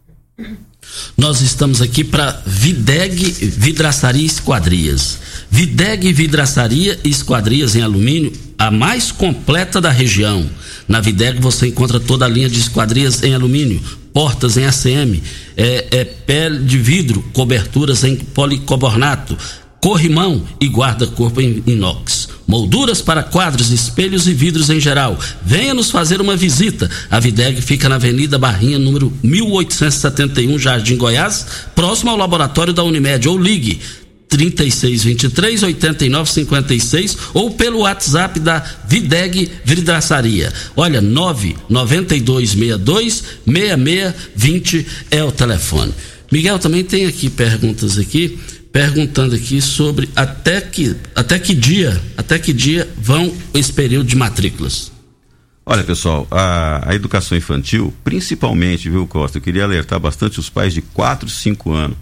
Nós 1.16 1.40
estamos 1.40 1.80
aqui 1.80 2.04
para 2.04 2.42
Videg 2.46 3.30
Vidraçaria 3.40 4.22
e 4.22 4.26
Esquadrias. 4.26 5.18
Videg 5.50 6.12
Vidraçaria 6.12 6.98
e 7.04 7.08
Esquadrias 7.08 7.76
em 7.76 7.82
alumínio, 7.82 8.32
a 8.58 8.70
mais 8.70 9.12
completa 9.12 9.80
da 9.80 9.90
região. 9.90 10.48
Na 10.86 11.00
Videg 11.00 11.40
você 11.40 11.68
encontra 11.68 11.98
toda 11.98 12.24
a 12.24 12.28
linha 12.28 12.48
de 12.48 12.58
esquadrias 12.58 13.22
em 13.22 13.34
alumínio, 13.34 13.80
portas 14.12 14.56
em 14.56 14.64
ACM, 14.66 15.22
é, 15.56 15.86
é 15.90 16.04
pele 16.04 16.58
de 16.64 16.78
vidro, 16.78 17.24
coberturas 17.32 18.04
em 18.04 18.16
policarbonato, 18.16 19.36
corrimão 19.80 20.44
e 20.60 20.66
guarda-corpo 20.66 21.40
em 21.40 21.62
inox. 21.66 22.28
Molduras 22.46 23.00
para 23.00 23.22
quadros, 23.22 23.70
espelhos 23.70 24.28
e 24.28 24.34
vidros 24.34 24.70
em 24.70 24.78
geral. 24.78 25.18
Venha 25.42 25.74
nos 25.74 25.90
fazer 25.90 26.20
uma 26.20 26.36
visita. 26.36 26.90
A 27.10 27.18
Videg 27.18 27.60
fica 27.62 27.88
na 27.88 27.94
Avenida 27.94 28.38
Barrinha, 28.38 28.78
número 28.78 29.12
1871, 29.22 30.58
Jardim 30.58 30.96
Goiás, 30.96 31.46
próximo 31.74 32.10
ao 32.10 32.16
laboratório 32.16 32.72
da 32.72 32.84
Unimed. 32.84 33.28
Ou 33.28 33.38
ligue 33.38 33.80
3623 34.28 35.62
8956 35.62 37.16
ou 37.32 37.52
pelo 37.52 37.80
WhatsApp 37.80 38.40
da 38.40 38.62
Videg 38.88 39.50
Vidraçaria. 39.64 40.52
Olha, 40.76 41.00
99262 41.00 43.24
6620 43.46 44.86
é 45.10 45.22
o 45.22 45.32
telefone. 45.32 45.94
Miguel 46.32 46.58
também 46.58 46.82
tem 46.82 47.06
aqui 47.06 47.30
perguntas 47.30 47.96
aqui 47.96 48.38
perguntando 48.74 49.36
aqui 49.36 49.62
sobre 49.62 50.10
até 50.16 50.60
que, 50.60 50.96
até 51.14 51.38
que 51.38 51.54
dia, 51.54 52.02
até 52.16 52.40
que 52.40 52.52
dia 52.52 52.90
vão 52.96 53.32
esse 53.54 53.72
período 53.72 54.08
de 54.08 54.16
matrículas. 54.16 54.90
Olha, 55.64 55.84
pessoal, 55.84 56.26
a, 56.28 56.90
a 56.90 56.92
educação 56.92 57.38
infantil, 57.38 57.94
principalmente, 58.02 58.90
viu, 58.90 59.06
Costa, 59.06 59.38
eu 59.38 59.42
queria 59.42 59.62
alertar 59.62 60.00
bastante 60.00 60.40
os 60.40 60.50
pais 60.50 60.74
de 60.74 60.82
4, 60.82 61.28
5 61.28 61.70
anos, 61.70 61.96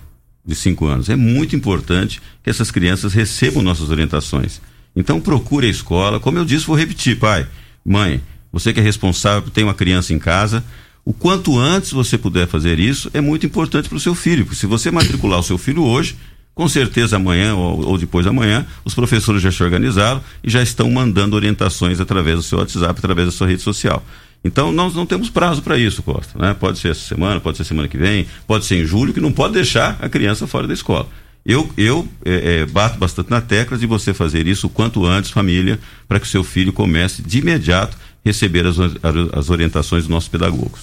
de 0.47 0.55
5 0.55 0.87
anos. 0.87 1.11
É 1.11 1.15
muito 1.15 1.55
importante 1.55 2.23
que 2.43 2.49
essas 2.49 2.71
crianças 2.71 3.13
recebam 3.13 3.63
nossas 3.63 3.91
orientações. 3.91 4.59
Então 4.97 5.21
procure 5.21 5.67
a 5.67 5.71
escola, 5.71 6.19
como 6.19 6.39
eu 6.39 6.45
disse, 6.45 6.67
vou 6.67 6.75
repetir, 6.75 7.19
pai, 7.19 7.47
mãe, 7.85 8.19
Você 8.51 8.73
que 8.73 8.81
é 8.81 8.83
responsável, 8.83 9.51
tem 9.51 9.65
uma 9.65 9.75
criança 9.75 10.15
em 10.15 10.19
casa, 10.19 10.65
o 11.05 11.13
quanto 11.13 11.59
antes 11.59 11.91
você 11.91 12.17
puder 12.17 12.47
fazer 12.47 12.79
isso 12.79 13.11
é 13.13 13.21
muito 13.21 13.45
importante 13.45 13.89
para 13.89 13.97
o 13.97 14.01
seu 14.01 14.15
filho, 14.15 14.45
porque 14.45 14.59
se 14.59 14.67
você 14.67 14.91
matricular 14.91 15.41
o 15.41 15.43
seu 15.43 15.59
filho 15.59 15.83
hoje, 15.83 16.17
com 16.55 16.69
certeza 16.69 17.17
amanhã 17.17 17.55
ou, 17.55 17.87
ou 17.87 17.99
depois 17.99 18.25
da 18.25 18.33
manhã, 18.33 18.67
os 18.85 18.95
professores 18.95 19.43
já 19.43 19.51
se 19.51 19.63
organizaram 19.63 20.23
e 20.45 20.51
já 20.51 20.63
estão 20.63 20.91
mandando 20.91 21.35
orientações 21.37 22.01
através 22.01 22.37
do 22.37 22.43
seu 22.43 22.59
WhatsApp, 22.59 22.99
através 22.99 23.27
da 23.27 23.33
sua 23.33 23.47
rede 23.47 23.63
social. 23.63 24.05
Então 24.45 24.73
nós 24.73 24.95
não 24.95 25.07
temos 25.07 25.31
prazo 25.31 25.63
para 25.63 25.79
isso, 25.79 26.03
Costa. 26.03 26.39
Né? 26.39 26.55
Pode 26.55 26.79
ser 26.79 26.89
essa 26.89 27.01
semana, 27.01 27.41
pode 27.41 27.57
ser 27.57 27.65
semana 27.65 27.89
que 27.89 27.97
vem, 27.97 28.27
pode 28.47 28.65
ser 28.65 28.77
em 28.77 28.85
julho, 28.85 29.15
que 29.15 29.21
não 29.21 29.33
pode 29.33 29.55
deixar 29.55 29.99
a 30.01 30.09
criança 30.09 30.47
fora 30.47 30.67
da 30.67 30.75
escola. 30.75 31.09
Eu, 31.45 31.69
eu 31.77 32.07
é, 32.25 32.61
é, 32.61 32.67
bato 32.67 32.99
bastante 32.99 33.31
na 33.31 33.41
tecla 33.41 33.77
de 33.77 33.87
você 33.87 34.15
fazer 34.15 34.47
isso 34.47 34.69
o 34.69 34.71
quanto 34.71 35.05
antes, 35.05 35.31
família, 35.31 35.79
para 36.07 36.21
que 36.21 36.29
seu 36.29 36.45
filho 36.45 36.73
comece 36.73 37.21
de 37.21 37.39
imediato 37.39 37.97
receber 38.25 38.65
as, 38.65 38.77
as 39.33 39.51
orientações 39.51 40.05
dos 40.05 40.11
nossos 40.11 40.29
pedagogos. 40.29 40.83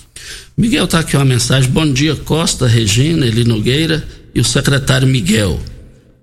Miguel, 0.58 0.84
está 0.84 1.00
aqui 1.00 1.16
uma 1.16 1.24
mensagem. 1.24 1.72
Bom 1.72 1.90
dia, 1.90 2.14
Costa, 2.18 2.68
Regina, 2.68 3.26
Eli 3.26 3.46
Nogueira 3.46 4.06
e 4.34 4.40
o 4.40 4.44
secretário 4.44 5.08
Miguel. 5.08 5.60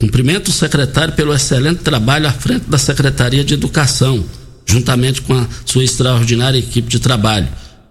Cumprimento 0.01 0.49
o 0.49 0.53
secretário 0.53 1.15
pelo 1.15 1.35
excelente 1.35 1.81
trabalho 1.81 2.29
à 2.29 2.33
frente 2.33 2.69
da 2.69 2.77
Secretaria 2.77 3.43
de 3.43 3.55
Educação, 3.55 4.25
juntamente 4.67 5.23
com 5.23 5.33
a 5.33 5.47
sua 5.65 5.85
extraordinária 5.85 6.59
equipe 6.59 6.89
de 6.89 7.01
trabalho. 7.01 7.49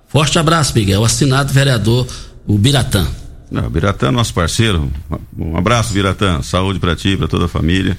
Forte 0.08 0.38
abraço, 0.38 0.74
Miguel. 0.76 1.04
Assinado 1.04 1.52
vereador 1.52 2.08
Biratã. 2.48 3.08
Não, 3.50 3.70
Biratã, 3.70 4.12
nosso 4.12 4.34
parceiro. 4.34 4.92
Um 5.38 5.58
abraço, 5.58 5.94
Biratã. 5.94 6.42
Saúde 6.42 6.80
para 6.80 6.96
ti, 6.96 7.18
para 7.18 7.28
toda 7.28 7.46
a 7.46 7.50
família. 7.50 7.98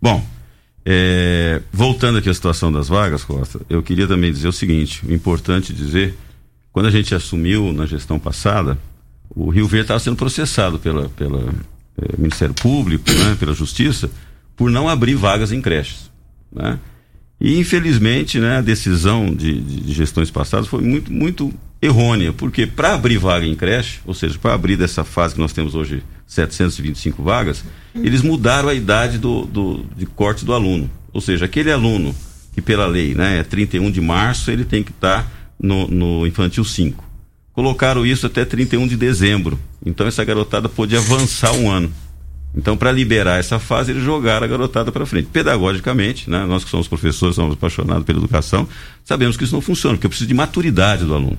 Bom, 0.00 0.24
é, 0.84 1.60
voltando 1.72 2.18
aqui 2.18 2.28
à 2.28 2.34
situação 2.34 2.70
das 2.70 2.88
vagas, 2.88 3.24
Costa, 3.24 3.60
eu 3.68 3.82
queria 3.82 4.06
também 4.06 4.32
dizer 4.32 4.48
o 4.48 4.52
seguinte: 4.52 5.02
importante 5.08 5.72
dizer, 5.72 6.16
quando 6.72 6.86
a 6.86 6.90
gente 6.90 7.14
assumiu 7.14 7.72
na 7.72 7.86
gestão 7.86 8.18
passada, 8.18 8.78
o 9.30 9.50
Rio 9.50 9.66
Verde 9.66 9.84
estava 9.84 10.00
sendo 10.00 10.16
processado 10.16 10.78
pela, 10.78 11.08
pela 11.10 11.40
é, 12.00 12.16
Ministério 12.16 12.54
Público, 12.54 13.10
né, 13.10 13.36
pela 13.38 13.54
Justiça, 13.54 14.10
por 14.56 14.70
não 14.70 14.88
abrir 14.88 15.14
vagas 15.14 15.52
em 15.52 15.60
creches. 15.60 16.10
Né? 16.52 16.78
E 17.40 17.58
infelizmente, 17.58 18.38
né, 18.38 18.58
a 18.58 18.60
decisão 18.62 19.34
de, 19.34 19.60
de, 19.60 19.80
de 19.82 19.92
gestões 19.92 20.30
passadas 20.30 20.66
foi 20.66 20.82
muito, 20.82 21.12
muito 21.12 21.52
errônea, 21.80 22.32
porque 22.32 22.66
para 22.66 22.94
abrir 22.94 23.18
vaga 23.18 23.44
em 23.44 23.54
creche, 23.54 24.00
ou 24.06 24.14
seja, 24.14 24.38
para 24.38 24.54
abrir 24.54 24.76
dessa 24.76 25.04
fase 25.04 25.34
que 25.34 25.40
nós 25.40 25.52
temos 25.52 25.74
hoje 25.74 26.02
725 26.26 27.22
vagas, 27.22 27.64
eles 27.94 28.22
mudaram 28.22 28.68
a 28.68 28.74
idade 28.74 29.18
do, 29.18 29.44
do, 29.44 29.84
de 29.96 30.06
corte 30.06 30.44
do 30.44 30.52
aluno. 30.52 30.90
Ou 31.12 31.20
seja, 31.20 31.44
aquele 31.44 31.70
aluno 31.70 32.14
que 32.52 32.62
pela 32.62 32.86
lei 32.86 33.14
né, 33.14 33.38
é 33.38 33.42
31 33.42 33.90
de 33.90 34.00
março, 34.00 34.50
ele 34.50 34.64
tem 34.64 34.82
que 34.82 34.90
estar 34.90 35.22
tá 35.24 35.30
no, 35.60 35.86
no 35.88 36.26
infantil 36.26 36.64
5. 36.64 37.04
Colocaram 37.56 38.04
isso 38.04 38.26
até 38.26 38.44
31 38.44 38.86
de 38.86 38.98
dezembro. 38.98 39.58
Então 39.84 40.06
essa 40.06 40.22
garotada 40.22 40.68
pôde 40.68 40.94
avançar 40.94 41.52
um 41.54 41.70
ano. 41.70 41.90
Então, 42.54 42.74
para 42.74 42.90
liberar 42.90 43.38
essa 43.38 43.58
fase, 43.58 43.92
eles 43.92 44.02
jogaram 44.02 44.44
a 44.44 44.48
garotada 44.48 44.90
para 44.90 45.04
frente. 45.04 45.28
Pedagogicamente, 45.30 46.30
né, 46.30 46.46
nós 46.46 46.64
que 46.64 46.70
somos 46.70 46.88
professores, 46.88 47.36
somos 47.36 47.54
apaixonados 47.54 48.04
pela 48.04 48.18
educação, 48.18 48.66
sabemos 49.04 49.36
que 49.36 49.44
isso 49.44 49.54
não 49.54 49.60
funciona, 49.60 49.96
porque 49.96 50.08
precisa 50.08 50.28
de 50.28 50.32
maturidade 50.32 51.04
do 51.04 51.14
aluno. 51.14 51.38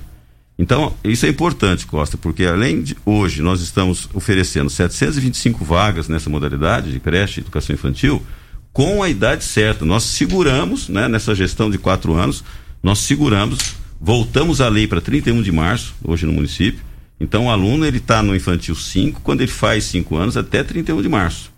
Então, 0.59 0.95
isso 1.03 1.25
é 1.25 1.29
importante, 1.29 1.87
Costa, 1.87 2.17
porque 2.17 2.45
além 2.45 2.83
de 2.83 2.95
hoje 3.03 3.41
nós 3.41 3.61
estamos 3.61 4.09
oferecendo 4.13 4.69
725 4.69 5.63
vagas 5.63 6.07
nessa 6.07 6.29
modalidade 6.29 6.91
de 6.91 6.99
creche 6.99 7.41
educação 7.41 7.73
infantil, 7.73 8.23
com 8.71 9.01
a 9.01 9.09
idade 9.09 9.43
certa. 9.43 9.85
Nós 9.85 10.03
seguramos, 10.03 10.87
né, 10.87 11.07
nessa 11.07 11.33
gestão 11.33 11.69
de 11.69 11.79
quatro 11.79 12.13
anos, 12.13 12.43
nós 12.81 12.99
seguramos, 12.99 13.76
voltamos 13.99 14.61
a 14.61 14.69
lei 14.69 14.87
para 14.87 15.01
31 15.01 15.41
de 15.41 15.51
março, 15.51 15.95
hoje 16.03 16.25
no 16.25 16.33
município. 16.33 16.81
Então, 17.19 17.45
o 17.45 17.49
aluno 17.49 17.85
ele 17.85 17.97
está 17.97 18.21
no 18.21 18.35
infantil 18.35 18.75
5, 18.75 19.21
quando 19.21 19.41
ele 19.41 19.51
faz 19.51 19.85
5 19.85 20.15
anos, 20.15 20.37
até 20.37 20.63
31 20.63 21.01
de 21.01 21.09
março. 21.09 21.51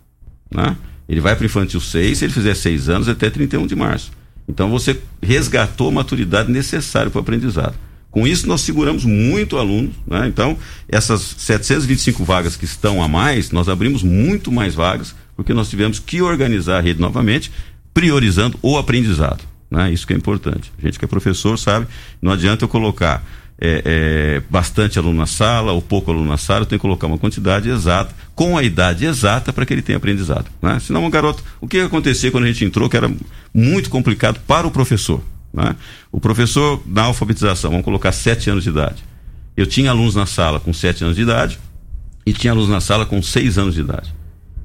Né? 0.50 0.76
Ele 1.08 1.20
vai 1.20 1.36
para 1.36 1.42
o 1.42 1.46
infantil 1.46 1.80
6, 1.80 2.18
se 2.18 2.24
ele 2.24 2.32
fizer 2.32 2.54
6 2.54 2.88
anos, 2.88 3.08
até 3.08 3.28
31 3.28 3.66
de 3.66 3.76
março. 3.76 4.10
Então, 4.48 4.70
você 4.70 4.98
resgatou 5.22 5.88
a 5.88 5.92
maturidade 5.92 6.50
necessária 6.50 7.10
para 7.10 7.18
o 7.18 7.22
aprendizado. 7.22 7.76
Com 8.10 8.26
isso, 8.26 8.48
nós 8.48 8.62
seguramos 8.62 9.04
muito 9.04 9.56
alunos, 9.56 9.94
né? 10.04 10.26
Então, 10.26 10.58
essas 10.88 11.20
725 11.38 12.24
vagas 12.24 12.56
que 12.56 12.64
estão 12.64 13.02
a 13.02 13.06
mais, 13.06 13.52
nós 13.52 13.68
abrimos 13.68 14.02
muito 14.02 14.50
mais 14.50 14.74
vagas, 14.74 15.14
porque 15.36 15.54
nós 15.54 15.70
tivemos 15.70 16.00
que 16.00 16.20
organizar 16.20 16.78
a 16.78 16.80
rede 16.80 17.00
novamente, 17.00 17.52
priorizando 17.94 18.58
o 18.62 18.76
aprendizado, 18.76 19.44
né? 19.70 19.92
Isso 19.92 20.06
que 20.06 20.12
é 20.12 20.16
importante. 20.16 20.72
A 20.78 20.82
gente 20.82 20.98
que 20.98 21.04
é 21.04 21.08
professor 21.08 21.58
sabe, 21.58 21.86
não 22.20 22.32
adianta 22.32 22.64
eu 22.64 22.68
colocar 22.68 23.24
é, 23.60 23.82
é, 23.84 24.42
bastante 24.48 24.98
aluno 24.98 25.18
na 25.18 25.26
sala 25.26 25.72
ou 25.72 25.82
pouco 25.82 26.10
aluno 26.10 26.28
na 26.28 26.38
sala, 26.38 26.62
eu 26.62 26.66
tenho 26.66 26.78
que 26.78 26.82
colocar 26.82 27.06
uma 27.06 27.18
quantidade 27.18 27.68
exata, 27.68 28.14
com 28.34 28.56
a 28.56 28.62
idade 28.62 29.04
exata 29.04 29.52
para 29.52 29.66
que 29.66 29.74
ele 29.74 29.82
tenha 29.82 29.98
aprendizado. 29.98 30.46
Né? 30.62 30.80
Senão, 30.80 31.04
um 31.04 31.10
garoto, 31.10 31.44
o 31.60 31.68
que 31.68 31.78
acontecia 31.80 32.30
quando 32.30 32.44
a 32.44 32.46
gente 32.46 32.64
entrou, 32.64 32.88
que 32.88 32.96
era 32.96 33.10
muito 33.52 33.90
complicado 33.90 34.40
para 34.46 34.66
o 34.66 34.70
professor. 34.70 35.22
Né? 35.52 35.76
O 36.10 36.18
professor 36.18 36.82
na 36.86 37.02
alfabetização, 37.04 37.70
vamos 37.70 37.84
colocar 37.84 38.12
sete 38.12 38.48
anos 38.48 38.64
de 38.64 38.70
idade. 38.70 39.04
Eu 39.56 39.66
tinha 39.66 39.90
alunos 39.90 40.14
na 40.14 40.24
sala 40.24 40.58
com 40.58 40.72
sete 40.72 41.04
anos 41.04 41.16
de 41.16 41.22
idade 41.22 41.58
e 42.24 42.32
tinha 42.32 42.52
alunos 42.52 42.70
na 42.70 42.80
sala 42.80 43.04
com 43.04 43.20
seis 43.20 43.58
anos 43.58 43.74
de 43.74 43.80
idade. 43.80 44.14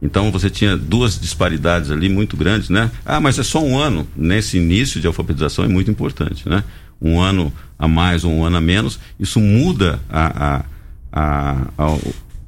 Então 0.02 0.32
você 0.32 0.50
tinha 0.50 0.78
duas 0.78 1.20
disparidades 1.20 1.90
ali 1.90 2.10
muito 2.10 2.36
grandes, 2.38 2.70
né? 2.70 2.92
Ah, 3.06 3.20
mas 3.20 3.40
é 3.40 3.44
só 3.44 3.64
um 3.64 3.78
ano. 3.78 4.08
Nesse 4.16 4.58
início 4.58 5.00
de 5.00 5.08
alfabetização 5.08 5.66
é 5.66 5.68
muito 5.68 5.90
importante, 5.90 6.48
né? 6.48 6.64
Um 7.02 7.20
ano 7.20 7.52
a 7.78 7.88
mais 7.88 8.24
ou 8.24 8.32
um 8.32 8.46
ano 8.46 8.58
a 8.58 8.62
menos, 8.62 9.00
isso 9.20 9.40
muda 9.40 10.00
a, 10.10 10.56
a, 10.56 10.66
a, 11.12 11.68
a, 11.78 11.98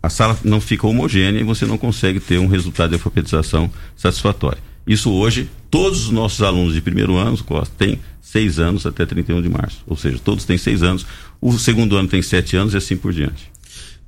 a 0.03 0.09
sala 0.09 0.37
não 0.43 0.61
fica 0.61 0.87
homogênea 0.87 1.39
e 1.39 1.43
você 1.43 1.65
não 1.65 1.77
consegue 1.77 2.19
ter 2.19 2.39
um 2.39 2.47
resultado 2.47 2.89
de 2.89 2.95
alfabetização 2.95 3.69
satisfatório. 3.95 4.59
Isso 4.87 5.11
hoje, 5.11 5.49
todos 5.69 6.05
os 6.05 6.11
nossos 6.11 6.41
alunos 6.41 6.73
de 6.73 6.81
primeiro 6.81 7.17
ano, 7.17 7.37
têm 7.77 7.99
seis 8.21 8.57
anos 8.57 8.85
até 8.85 9.05
31 9.05 9.41
de 9.41 9.49
março. 9.49 9.79
Ou 9.85 9.97
seja, 9.97 10.17
todos 10.23 10.45
têm 10.45 10.57
seis 10.57 10.81
anos. 10.81 11.05
O 11.41 11.57
segundo 11.57 11.97
ano 11.97 12.07
tem 12.07 12.21
sete 12.21 12.55
anos 12.55 12.73
e 12.73 12.77
assim 12.77 12.95
por 12.95 13.11
diante. 13.11 13.51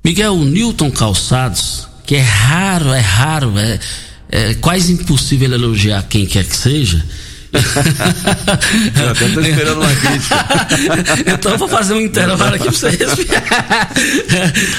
Miguel, 0.02 0.34
o 0.34 0.44
Newton 0.44 0.90
Calçados, 0.90 1.86
que 2.04 2.16
é 2.16 2.20
raro, 2.20 2.92
é 2.92 3.00
raro, 3.00 3.58
é, 3.58 3.78
é 4.30 4.54
quase 4.54 4.92
impossível 4.92 5.52
elogiar 5.52 6.02
quem 6.08 6.26
quer 6.26 6.44
que 6.44 6.56
seja 6.56 7.04
eu 7.52 9.10
até 9.10 9.28
tô 9.28 9.40
esperando 9.40 9.80
uma 9.80 9.94
crítica. 9.94 10.46
então 11.34 11.52
eu 11.52 11.58
vou 11.58 11.68
fazer 11.68 11.94
um 11.94 12.00
intervalo 12.00 12.54
aqui 12.54 12.64
pra 12.64 12.72
você 12.72 12.90
respirar. 12.90 13.92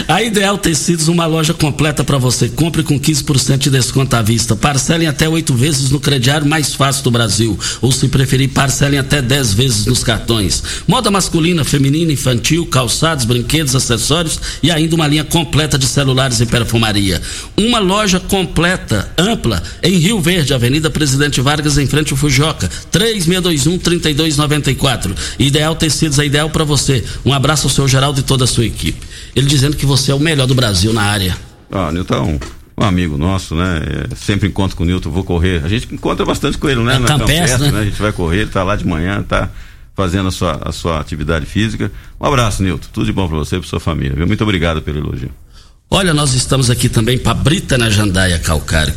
A 0.08 0.22
Ideal 0.24 0.58
Tecidos, 0.58 1.08
uma 1.08 1.26
loja 1.26 1.54
completa 1.54 2.04
para 2.04 2.18
você. 2.18 2.48
Compre 2.50 2.84
com 2.84 3.00
15% 3.00 3.58
de 3.58 3.70
desconto 3.70 4.16
à 4.16 4.22
vista. 4.22 4.56
Parcelem 4.56 5.08
até 5.08 5.28
oito 5.28 5.54
vezes 5.54 5.90
no 5.90 6.00
crediário 6.00 6.48
mais 6.48 6.74
fácil 6.74 7.04
do 7.04 7.12
Brasil. 7.12 7.60
Ou 7.82 7.92
se 7.92 8.08
preferir, 8.08 8.50
parcelem 8.50 9.00
até 9.00 9.22
10 9.22 9.54
vezes 9.54 9.86
nos 9.86 10.04
cartões. 10.04 10.64
Moda 10.88 11.12
masculina, 11.12 11.64
feminina, 11.64 12.12
infantil, 12.12 12.66
calçados, 12.66 13.26
brinquedos, 13.26 13.76
acessórios 13.76 14.40
e 14.64 14.72
ainda 14.72 14.96
uma 14.96 15.08
linha 15.08 15.24
completa 15.24 15.78
de 15.78 15.88
celulares 15.88 16.40
e 16.40 16.46
perfumaria. 16.46 17.22
Uma 17.58 17.80
loja 17.80 18.20
completa, 18.20 19.10
ampla, 19.18 19.62
em 19.84 19.98
Rio 19.98 20.20
Verde, 20.20 20.54
Avenida 20.54 20.90
Presidente 20.90 21.42
Vargas, 21.42 21.78
em 21.78 21.88
frente 21.88 22.12
ao 22.12 22.18
Fujoca. 22.18 22.61
Carioca. 22.62 22.70
3621 22.92 23.78
3294. 23.80 25.16
Ideal 25.40 25.76
Tecidos 25.76 26.20
é 26.20 26.26
ideal 26.26 26.50
para 26.50 26.64
você. 26.64 27.04
Um 27.26 27.34
abraço 27.34 27.68
ao 27.68 27.72
seu 27.72 27.88
Geraldo 27.88 28.20
e 28.20 28.24
toda 28.24 28.44
a 28.44 28.48
sua 28.48 28.66
equipe. 28.66 29.06
Ele 29.36 29.48
dizendo 29.48 29.76
que 29.76 29.86
você 29.86 30.12
é 30.12 30.16
o 30.16 30.20
melhor 30.20 30.48
do 30.48 30.54
Brasil 30.54 30.94
na 30.94 31.04
área. 31.04 31.36
Ah, 31.72 31.92
Nilton, 31.92 32.40
um 32.78 32.84
amigo 32.84 33.18
nosso, 33.18 33.56
né? 33.56 33.82
É, 34.12 34.16
sempre 34.16 34.50
encontro 34.50 34.76
com 34.76 34.84
o 34.84 34.86
Nilton, 34.86 35.10
vou 35.10 35.24
correr. 35.24 35.64
A 35.64 35.70
gente 35.70 35.94
encontra 35.94 36.26
bastante 36.26 36.58
com 36.58 36.70
ele, 36.70 36.82
né? 36.82 36.96
É 36.96 37.00
na 37.00 37.08
campestre, 37.08 37.68
né? 37.68 37.72
né? 37.72 37.80
A 37.80 37.86
gente 37.86 38.02
vai 38.02 38.12
correr, 38.12 38.42
ele 38.42 38.52
tá 38.52 38.64
lá 38.64 38.76
de 38.76 38.86
manhã, 38.86 39.24
tá 39.24 39.50
fazendo 39.96 40.28
a 40.28 40.32
sua, 40.32 40.62
a 40.64 40.72
sua 40.72 41.00
atividade 41.00 41.46
física. 41.46 41.92
Um 42.20 42.26
abraço, 42.26 42.62
Nilton. 42.62 42.88
Tudo 42.92 43.06
de 43.06 43.14
bom 43.14 43.28
para 43.28 43.38
você 43.38 43.56
e 43.56 43.60
para 43.60 43.70
sua 43.70 43.80
família. 43.80 44.16
Viu? 44.16 44.28
Muito 44.28 44.44
obrigado 44.44 44.82
pelo 44.82 45.00
elogio. 45.00 45.32
Olha, 45.94 46.14
nós 46.14 46.34
estamos 46.34 46.70
aqui 46.70 46.88
também 46.88 47.18
para 47.18 47.34
Brita 47.34 47.78
na 47.78 47.90
Jandaia 47.90 48.40
Calcário. 48.40 48.94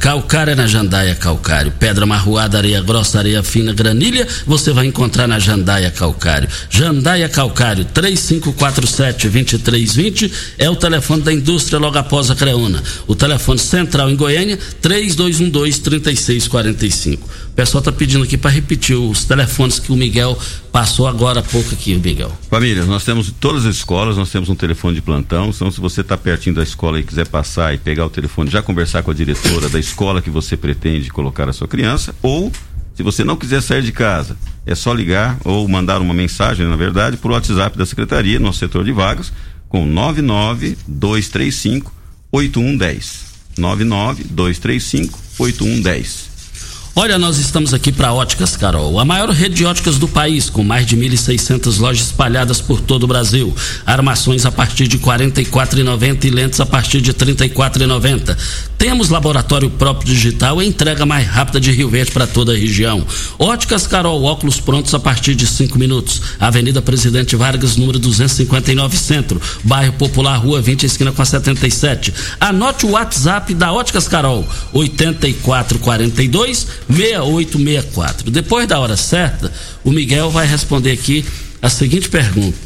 É 0.48 0.54
na 0.54 0.68
Jandaia 0.68 1.16
Calcário. 1.16 1.72
Pedra 1.72 2.07
marroada, 2.07 2.57
areia 2.57 2.80
grossa, 2.80 3.18
areia 3.18 3.42
fina, 3.42 3.72
granilha, 3.72 4.28
você 4.46 4.72
vai 4.72 4.87
encontrar 4.87 5.26
na 5.26 5.40
Jandaia 5.40 5.90
Calcário. 5.90 6.48
Jandaia 6.70 7.28
Calcário, 7.28 7.85
3547-2320 7.87 10.30
é 10.57 10.70
o 10.70 10.76
telefone 10.76 11.22
da 11.22 11.33
indústria 11.33 11.80
logo 11.80 11.98
após 11.98 12.30
a 12.30 12.37
Creuna. 12.37 12.80
O 13.09 13.16
telefone 13.16 13.59
central 13.59 14.09
em 14.09 14.14
Goiânia, 14.14 14.57
3212-3645. 14.80 17.18
O 17.54 17.54
pessoal 17.54 17.78
está 17.78 17.92
pedindo 17.92 18.24
aqui 18.24 18.36
para 18.36 18.50
repetir 18.50 18.96
os 18.96 19.26
telefones 19.26 19.78
que 19.78 19.92
o 19.92 19.96
Miguel 19.96 20.36
passou 20.72 21.06
agora 21.06 21.38
há 21.38 21.42
pouco 21.44 21.72
aqui, 21.72 21.94
Miguel. 21.94 22.36
Família, 22.50 22.84
nós 22.84 23.04
temos 23.04 23.32
todas 23.38 23.64
as 23.64 23.76
escolas, 23.76 24.16
nós 24.16 24.28
temos 24.28 24.48
um 24.48 24.56
telefone 24.56 24.96
de 24.96 25.00
plantão, 25.00 25.50
então 25.50 25.70
se 25.70 25.80
você 25.80 26.00
está 26.00 26.16
pertinho 26.16 26.56
da 26.56 26.64
escola 26.64 26.98
e 26.98 27.04
quiser 27.04 27.28
passar 27.28 27.72
e 27.72 27.78
pegar 27.78 28.06
o 28.06 28.10
telefone, 28.10 28.50
já 28.50 28.60
conversar 28.60 29.04
com 29.04 29.12
a 29.12 29.14
diretora 29.14 29.68
da 29.68 29.78
escola 29.78 30.20
que 30.20 30.30
você 30.30 30.56
pretende 30.56 31.10
colocar 31.10 31.48
a 31.48 31.52
sua 31.52 31.68
criança, 31.68 32.12
ou 32.20 32.50
Se 32.92 33.04
você 33.04 33.22
não 33.24 33.36
quiser 33.36 33.60
sair 33.60 33.82
de 33.82 33.92
casa, 33.92 34.36
é 34.66 34.74
só 34.74 34.92
ligar 34.92 35.38
ou 35.44 35.68
mandar 35.68 36.00
uma 36.00 36.14
mensagem, 36.14 36.66
na 36.66 36.76
verdade, 36.76 37.16
por 37.16 37.30
WhatsApp 37.30 37.78
da 37.78 37.86
Secretaria, 37.86 38.40
nosso 38.40 38.58
setor 38.58 38.84
de 38.84 38.90
vagas, 38.92 39.32
com 39.68 39.86
99235 39.86 41.92
8110. 42.32 43.32
99235 43.58 45.20
8110. 45.38 46.34
Olha, 46.96 47.18
nós 47.18 47.38
estamos 47.38 47.74
aqui 47.74 47.90
para 47.90 48.12
Óticas 48.12 48.57
Carol, 48.57 49.00
a 49.00 49.04
maior 49.04 49.28
rede 49.30 49.57
de 49.57 49.66
óticas 49.66 49.98
do 49.98 50.07
país, 50.07 50.48
com 50.48 50.62
mais 50.62 50.87
de 50.87 50.96
1.600 50.96 51.80
lojas 51.80 52.07
espalhadas 52.07 52.61
por 52.61 52.80
todo 52.80 53.02
o 53.02 53.07
Brasil. 53.09 53.52
Armações 53.85 54.46
a 54.46 54.52
partir 54.52 54.87
de 54.87 54.96
R$ 54.98 55.02
44,90 55.02 56.24
e 56.24 56.30
lentes 56.30 56.61
a 56.61 56.66
partir 56.66 57.00
de 57.00 57.11
R$ 57.11 57.16
34,90. 57.16 58.37
Temos 58.85 59.09
laboratório 59.09 59.70
próprio 59.70 60.12
digital 60.12 60.61
e 60.61 60.66
entrega 60.66 61.07
mais 61.07 61.27
rápida 61.27 61.59
de 61.59 61.73
Rio 61.73 61.88
Verde 61.88 62.12
para 62.12 62.27
toda 62.27 62.53
a 62.53 62.55
região. 62.55 63.03
Óticas 63.38 63.87
Carol, 63.87 64.23
óculos 64.25 64.61
prontos 64.61 64.92
a 64.92 64.99
partir 64.99 65.35
de 65.35 65.47
5 65.47 65.79
minutos. 65.79 66.20
Avenida 66.38 66.83
Presidente 66.83 67.35
Vargas, 67.35 67.79
número 67.79 67.99
259 67.99 68.94
Centro, 68.99 69.40
bairro 69.62 69.94
Popular, 69.94 70.37
Rua 70.37 70.61
20, 70.61 70.85
esquina 70.85 71.12
com 71.12 71.23
a 71.23 71.25
77. 71.25 72.12
Anote 72.38 72.85
o 72.85 72.90
WhatsApp 72.90 73.55
da 73.55 73.73
Óticas 73.73 74.07
Carol, 74.07 74.47
8442 74.75 76.66
6864. 76.87 78.31
Depois 78.31 78.68
da 78.68 78.79
hora 78.79 78.99
certa, 78.99 79.51
o 79.83 79.90
Miguel 79.90 80.31
vai 80.31 80.47
responder 80.47 80.90
aqui 80.90 81.25
a 81.62 81.70
seguinte 81.70 82.11
pergunta: 82.11 82.59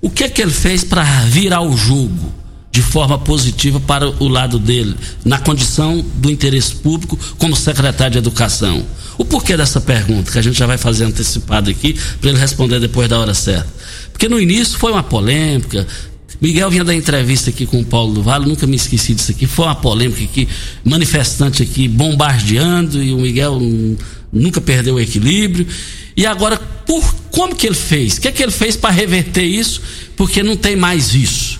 O 0.00 0.08
que 0.08 0.24
é 0.24 0.30
que 0.30 0.40
ele 0.40 0.50
fez 0.50 0.82
para 0.82 1.04
virar 1.26 1.60
o 1.60 1.76
jogo 1.76 2.37
de 2.78 2.82
forma 2.82 3.18
positiva 3.18 3.80
para 3.80 4.08
o 4.08 4.28
lado 4.28 4.56
dele, 4.56 4.94
na 5.24 5.36
condição 5.36 6.00
do 6.14 6.30
interesse 6.30 6.76
público 6.76 7.18
como 7.36 7.56
secretário 7.56 8.12
de 8.12 8.18
Educação? 8.18 8.86
O 9.18 9.24
porquê 9.24 9.56
dessa 9.56 9.80
pergunta, 9.80 10.30
que 10.30 10.38
a 10.38 10.42
gente 10.42 10.56
já 10.56 10.64
vai 10.64 10.78
fazer 10.78 11.04
antecipado 11.04 11.68
aqui, 11.68 11.98
para 12.20 12.30
ele 12.30 12.38
responder 12.38 12.78
depois 12.78 13.08
da 13.08 13.18
hora 13.18 13.34
certa. 13.34 13.66
Porque 14.12 14.28
no 14.28 14.38
início 14.38 14.78
foi 14.78 14.92
uma 14.92 15.02
polêmica, 15.02 15.84
Miguel 16.40 16.70
vinha 16.70 16.84
da 16.84 16.94
entrevista 16.94 17.50
aqui 17.50 17.66
com 17.66 17.80
o 17.80 17.84
Paulo 17.84 18.14
do 18.14 18.22
Vale, 18.22 18.46
nunca 18.46 18.64
me 18.64 18.76
esqueci 18.76 19.12
disso 19.12 19.32
aqui. 19.32 19.44
Foi 19.44 19.64
uma 19.64 19.74
polêmica 19.74 20.22
aqui, 20.22 20.46
manifestante 20.84 21.64
aqui 21.64 21.88
bombardeando 21.88 23.02
e 23.02 23.12
o 23.12 23.18
Miguel 23.18 23.60
nunca 24.32 24.60
perdeu 24.60 24.94
o 24.94 25.00
equilíbrio. 25.00 25.66
E 26.16 26.24
agora, 26.24 26.56
por 26.86 27.12
como 27.32 27.56
que 27.56 27.66
ele 27.66 27.74
fez? 27.74 28.18
O 28.18 28.20
que 28.20 28.28
é 28.28 28.30
que 28.30 28.40
ele 28.40 28.52
fez 28.52 28.76
para 28.76 28.90
reverter 28.90 29.42
isso? 29.42 29.82
Porque 30.16 30.44
não 30.44 30.56
tem 30.56 30.76
mais 30.76 31.12
isso. 31.12 31.58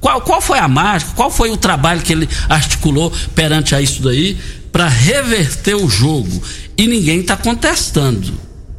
Qual, 0.00 0.20
qual 0.22 0.40
foi 0.40 0.58
a 0.58 0.66
mágica? 0.66 1.12
Qual 1.14 1.30
foi 1.30 1.50
o 1.50 1.56
trabalho 1.56 2.02
que 2.02 2.12
ele 2.12 2.28
articulou 2.48 3.12
perante 3.34 3.74
a 3.74 3.80
isso 3.80 4.02
daí 4.02 4.36
para 4.72 4.88
reverter 4.88 5.74
o 5.74 5.88
jogo? 5.88 6.42
E 6.76 6.86
ninguém 6.86 7.20
está 7.20 7.36
contestando, 7.36 8.32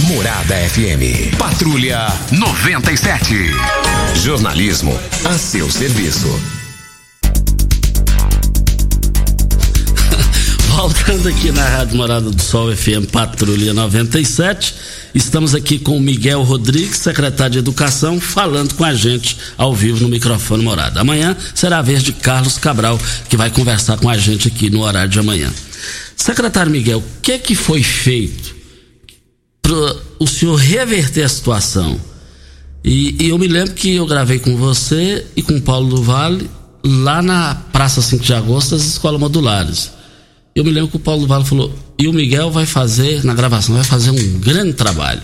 Morada 0.00 0.54
FM. 0.54 1.34
Patrulha 1.38 2.08
97. 2.30 3.34
Jornalismo 4.16 4.92
a 5.24 5.38
seu 5.38 5.70
serviço. 5.70 6.28
Voltando 10.86 11.28
aqui 11.28 11.50
na 11.50 11.68
Rádio 11.68 11.96
Morada 11.96 12.30
do 12.30 12.40
Sol 12.40 12.70
FM 12.70 13.10
Patrulha 13.10 13.74
97, 13.74 14.72
estamos 15.12 15.52
aqui 15.52 15.80
com 15.80 15.96
o 15.96 16.00
Miguel 16.00 16.44
Rodrigues, 16.44 16.98
secretário 16.98 17.54
de 17.54 17.58
Educação, 17.58 18.20
falando 18.20 18.72
com 18.74 18.84
a 18.84 18.94
gente 18.94 19.36
ao 19.58 19.74
vivo 19.74 20.04
no 20.04 20.08
microfone 20.08 20.62
Morada. 20.62 21.00
Amanhã 21.00 21.36
será 21.56 21.78
a 21.78 21.82
vez 21.82 22.04
de 22.04 22.12
Carlos 22.12 22.56
Cabral, 22.56 23.00
que 23.28 23.36
vai 23.36 23.50
conversar 23.50 23.98
com 23.98 24.08
a 24.08 24.16
gente 24.16 24.46
aqui 24.46 24.70
no 24.70 24.82
horário 24.82 25.10
de 25.10 25.18
amanhã. 25.18 25.52
Secretário 26.16 26.70
Miguel, 26.70 26.98
o 26.98 27.20
que 27.20 27.32
é 27.32 27.38
que 27.38 27.56
foi 27.56 27.82
feito 27.82 28.54
para 29.60 29.96
o 30.20 30.26
senhor 30.28 30.54
reverter 30.54 31.24
a 31.24 31.28
situação? 31.28 32.00
E, 32.84 33.24
e 33.24 33.30
eu 33.30 33.38
me 33.38 33.48
lembro 33.48 33.74
que 33.74 33.96
eu 33.96 34.06
gravei 34.06 34.38
com 34.38 34.56
você 34.56 35.26
e 35.34 35.42
com 35.42 35.54
o 35.54 35.62
Paulo 35.62 35.88
do 35.88 36.00
Vale 36.00 36.48
lá 36.84 37.20
na 37.20 37.56
Praça 37.72 38.00
5 38.00 38.22
de 38.22 38.32
Agosto 38.32 38.76
das 38.76 38.84
Escolas 38.84 39.18
Modulares. 39.18 39.95
Eu 40.56 40.64
me 40.64 40.70
lembro 40.70 40.88
que 40.88 40.96
o 40.96 41.00
Paulo 41.00 41.26
Vale 41.26 41.44
falou, 41.44 41.70
e 41.98 42.08
o 42.08 42.14
Miguel 42.14 42.50
vai 42.50 42.64
fazer, 42.64 43.22
na 43.22 43.34
gravação, 43.34 43.74
vai 43.74 43.84
fazer 43.84 44.10
um 44.10 44.38
grande 44.40 44.72
trabalho. 44.72 45.20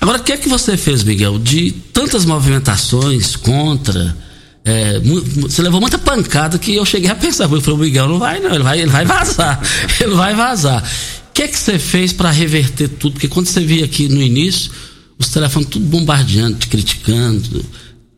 Agora, 0.00 0.18
o 0.18 0.22
que 0.24 0.32
é 0.32 0.36
que 0.36 0.48
você 0.48 0.76
fez, 0.76 1.04
Miguel? 1.04 1.38
De 1.38 1.70
tantas 1.92 2.24
movimentações 2.24 3.36
contra. 3.36 4.16
É, 4.64 4.98
você 5.36 5.62
levou 5.62 5.80
muita 5.80 5.96
pancada 5.96 6.58
que 6.58 6.74
eu 6.74 6.84
cheguei 6.84 7.08
a 7.08 7.14
pensar, 7.14 7.44
eu 7.44 7.60
falei, 7.60 7.78
o 7.78 7.82
Miguel 7.82 8.08
não 8.08 8.18
vai, 8.18 8.40
não, 8.40 8.52
ele 8.52 8.64
vai, 8.64 8.80
ele 8.80 8.90
vai 8.90 9.04
vazar. 9.04 9.62
ele 10.00 10.14
vai 10.16 10.34
vazar. 10.34 10.82
O 10.82 11.32
que 11.32 11.44
é 11.44 11.48
que 11.48 11.58
você 11.58 11.78
fez 11.78 12.12
para 12.12 12.32
reverter 12.32 12.88
tudo? 12.88 13.12
Porque 13.12 13.28
quando 13.28 13.46
você 13.46 13.60
via 13.60 13.84
aqui 13.84 14.08
no 14.08 14.20
início, 14.20 14.72
os 15.16 15.28
telefones 15.28 15.68
tudo 15.68 15.86
bombardeando, 15.86 16.58
te 16.58 16.66
criticando, 16.66 17.64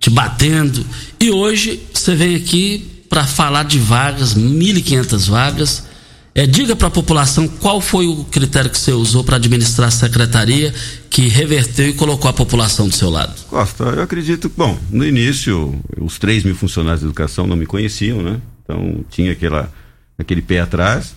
te 0.01 0.09
batendo. 0.09 0.87
E 1.21 1.31
hoje 1.31 1.83
você 1.93 2.15
vem 2.15 2.35
aqui 2.35 3.05
para 3.11 3.27
falar 3.27 3.65
de 3.65 3.79
vagas, 3.79 4.35
1.500 4.35 5.29
vagas 5.29 5.96
é, 6.37 6.47
diga 6.47 6.77
para 6.77 6.89
a 6.89 6.91
população 6.91 7.49
qual 7.49 7.81
foi 7.81 8.07
o 8.07 8.23
critério 8.25 8.71
que 8.71 8.79
você 8.79 8.93
usou 8.93 9.25
para 9.25 9.37
administrar 9.37 9.89
a 9.89 9.91
secretaria 9.91 10.71
que 11.09 11.29
reverteu 11.29 11.89
e 11.89 11.95
colocou 11.95 12.29
a 12.29 12.33
população 12.35 12.87
do 12.87 12.95
seu 12.95 13.09
lado. 13.09 13.35
Costa, 13.49 13.85
eu 13.85 14.03
acredito 14.03 14.53
bom, 14.55 14.79
no 14.91 15.03
início, 15.03 15.75
os 15.99 16.19
3 16.19 16.45
mil 16.45 16.55
funcionários 16.55 17.01
de 17.01 17.07
educação 17.07 17.47
não 17.47 17.57
me 17.57 17.65
conheciam, 17.65 18.23
né? 18.23 18.39
Então 18.63 19.03
tinha 19.09 19.33
aquela, 19.33 19.73
aquele 20.19 20.43
pé 20.43 20.61
atrás. 20.61 21.17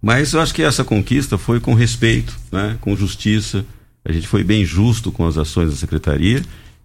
Mas 0.00 0.32
eu 0.32 0.40
acho 0.40 0.54
que 0.54 0.62
essa 0.62 0.82
conquista 0.82 1.36
foi 1.36 1.60
com 1.60 1.74
respeito, 1.74 2.34
né? 2.50 2.78
com 2.80 2.96
justiça. 2.96 3.66
A 4.02 4.10
gente 4.12 4.26
foi 4.26 4.42
bem 4.42 4.64
justo 4.64 5.12
com 5.12 5.26
as 5.26 5.36
ações 5.36 5.68
da 5.68 5.76
secretaria 5.76 6.42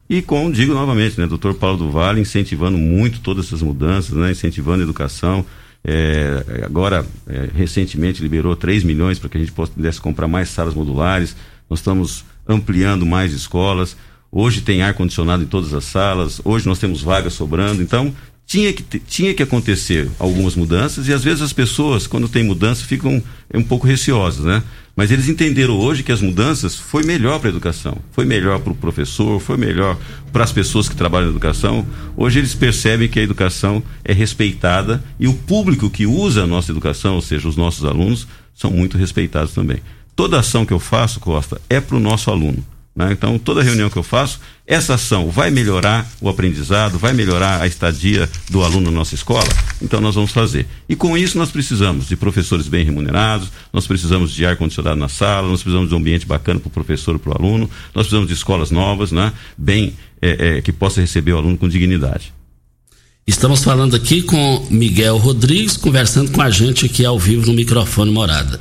e 0.10 0.22
com, 0.22 0.52
digo 0.52 0.74
novamente, 0.74 1.18
né, 1.18 1.26
doutor 1.26 1.54
Paulo 1.54 1.78
do 1.78 1.90
Vale 1.90 2.20
incentivando 2.20 2.78
muito 2.78 3.22
todas 3.22 3.46
essas 3.46 3.62
mudanças, 3.62 4.12
né, 4.12 4.32
incentivando 4.32 4.82
a 4.82 4.84
educação, 4.84 5.46
é, 5.86 6.64
agora, 6.66 7.06
é, 7.28 7.50
recentemente, 7.54 8.22
liberou 8.22 8.56
3 8.56 8.84
milhões 8.84 9.20
para 9.20 9.30
que 9.30 9.38
a 9.38 9.40
gente 9.40 9.52
pudesse 9.52 10.00
comprar 10.00 10.28
mais 10.28 10.50
salas 10.50 10.74
modulares. 10.74 11.36
Nós 11.70 11.80
estamos 11.80 12.24
ampliando 12.48 13.06
mais 13.06 13.34
escolas. 13.34 13.98
Hoje 14.32 14.62
tem 14.62 14.82
ar-condicionado 14.82 15.44
em 15.44 15.48
todas 15.48 15.74
as 15.74 15.84
salas. 15.84 16.42
Hoje 16.44 16.68
nós 16.68 16.80
temos 16.80 17.02
vagas 17.02 17.34
sobrando. 17.34 17.82
Então, 17.82 18.16
tinha 18.46 18.72
que, 18.74 19.00
tinha 19.00 19.34
que 19.34 19.42
acontecer 19.42 20.10
algumas 20.20 20.56
mudanças 20.56 21.08
e 21.08 21.14
às 21.14 21.24
vezes 21.24 21.42
as 21.42 21.54
pessoas, 21.54 22.06
quando 22.06 22.30
tem 22.30 22.44
mudança, 22.44 22.86
ficam 22.86 23.24
um 23.54 23.64
pouco 23.64 23.88
receosas, 23.88 24.46
né? 24.46 24.64
Mas 24.96 25.10
eles 25.10 25.28
entenderam 25.28 25.76
hoje 25.76 26.04
que 26.04 26.12
as 26.12 26.22
mudanças 26.22 26.76
foi 26.76 27.04
melhor 27.04 27.40
para 27.40 27.50
a 27.50 27.52
educação, 27.52 27.98
foi 28.12 28.26
melhor 28.26 28.60
para 28.60 28.74
o 28.74 28.76
professor, 28.76 29.40
foi 29.40 29.58
melhor 29.58 29.98
para 30.32 30.44
as 30.44 30.52
pessoas 30.52 30.88
que 30.88 30.96
trabalham 30.96 31.28
na 31.28 31.32
educação. 31.32 31.86
Hoje 32.16 32.40
eles 32.40 32.54
percebem 32.54 33.10
que 33.10 33.20
a 33.20 33.24
educação 33.24 33.82
é 34.04 34.14
respeitada 34.14 35.04
e 35.20 35.28
o 35.28 35.34
público 35.34 35.90
que 35.90 36.06
usa 36.06 36.44
a 36.44 36.48
nossa 36.48 36.72
educação, 36.72 37.16
ou 37.16 37.22
seja, 37.22 37.48
os 37.48 37.58
nossos 37.58 37.86
alunos, 37.86 38.28
são 38.54 38.70
muito 38.70 38.98
respeitados 38.98 39.52
também. 39.52 39.78
Toda 40.16 40.40
ação 40.40 40.64
que 40.64 40.74
eu 40.74 40.80
faço, 40.80 41.20
Costa, 41.20 41.60
é 41.68 41.82
para 41.82 41.98
o 41.98 42.00
nosso 42.00 42.30
aluno. 42.30 42.64
Né? 42.96 43.12
Então, 43.12 43.40
toda 43.40 43.64
reunião 43.64 43.90
que 43.90 43.98
eu 43.98 44.04
faço, 44.04 44.40
essa 44.68 44.94
ação 44.94 45.30
vai 45.30 45.50
melhorar 45.50 46.08
o 46.22 46.30
aprendizado, 46.30 47.00
vai 47.00 47.12
melhorar 47.12 47.62
a 47.62 47.68
estadia 47.68 48.30
do 48.50 48.64
aluno 48.64 48.92
na 48.92 48.98
nossa 48.98 49.16
escola? 49.16 49.48
Então, 49.82 50.00
nós 50.00 50.14
vamos 50.14 50.32
fazer. 50.32 50.68
E 50.88 50.96
com 50.96 51.18
isso, 51.18 51.38
nós 51.38 51.50
precisamos 51.50 52.08
de 52.08 52.16
professores 52.16 52.68
bem 52.68 52.86
remunerados, 52.86 53.52
nós 53.72 53.88
precisamos 53.88 54.32
de 54.32 54.46
ar-condicionado 54.46 55.00
na 55.00 55.10
sala, 55.10 55.48
nós 55.48 55.62
precisamos 55.62 55.90
de 55.90 55.96
um 55.96 55.98
ambiente 55.98 56.26
bacana 56.26 56.60
para 56.60 56.68
o 56.68 56.72
professor 56.72 57.16
e 57.16 57.20
para 57.20 57.32
o 57.32 57.36
aluno, 57.36 57.70
nós 57.96 58.06
precisamos 58.06 58.28
de 58.28 58.34
escolas 58.34 58.70
novas, 58.70 59.12
né? 59.12 59.34
bem, 59.58 59.96
é, 60.22 60.58
é, 60.58 60.62
que 60.62 60.72
possa 60.72 61.02
receber 61.02 61.34
o 61.34 61.38
aluno 61.38 61.58
com 61.58 61.68
dignidade. 61.68 62.32
Estamos 63.26 63.64
falando 63.64 63.96
aqui 63.96 64.22
com 64.22 64.68
Miguel 64.70 65.16
Rodrigues, 65.18 65.78
conversando 65.78 66.30
com 66.32 66.42
a 66.42 66.50
gente 66.50 66.88
aqui 66.88 67.06
ao 67.06 67.18
vivo 67.18 67.46
no 67.46 67.54
microfone 67.54 68.12
Morada. 68.12 68.60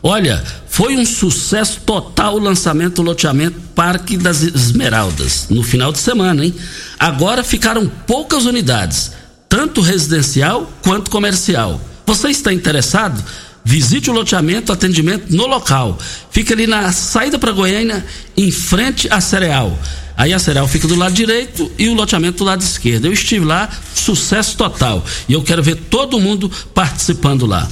Olha, 0.00 0.40
foi 0.68 0.96
um 0.96 1.04
sucesso 1.04 1.80
total 1.80 2.36
o 2.36 2.38
lançamento 2.38 2.96
do 2.96 3.02
loteamento 3.02 3.58
Parque 3.74 4.16
das 4.16 4.40
Esmeraldas, 4.40 5.46
no 5.50 5.64
final 5.64 5.90
de 5.90 5.98
semana, 5.98 6.44
hein? 6.44 6.54
Agora 6.96 7.42
ficaram 7.42 7.90
poucas 8.06 8.44
unidades, 8.44 9.10
tanto 9.48 9.80
residencial 9.80 10.72
quanto 10.80 11.10
comercial. 11.10 11.80
Você 12.06 12.28
está 12.28 12.52
interessado? 12.52 13.20
Visite 13.64 14.10
o 14.10 14.12
loteamento, 14.12 14.72
atendimento 14.72 15.34
no 15.34 15.46
local. 15.46 15.98
Fica 16.30 16.52
ali 16.52 16.66
na 16.66 16.92
saída 16.92 17.38
para 17.38 17.50
Goiânia, 17.50 18.04
em 18.36 18.50
frente 18.50 19.08
à 19.10 19.20
Cereal. 19.20 19.78
Aí 20.16 20.32
a 20.32 20.38
Cereal 20.38 20.68
fica 20.68 20.86
do 20.86 20.94
lado 20.94 21.14
direito 21.14 21.70
e 21.78 21.88
o 21.88 21.94
loteamento 21.94 22.38
do 22.38 22.44
lado 22.44 22.60
esquerdo. 22.60 23.06
Eu 23.06 23.12
estive 23.12 23.44
lá, 23.44 23.68
sucesso 23.94 24.56
total. 24.56 25.04
E 25.28 25.32
eu 25.32 25.42
quero 25.42 25.62
ver 25.62 25.76
todo 25.76 26.20
mundo 26.20 26.50
participando 26.72 27.46
lá. 27.46 27.66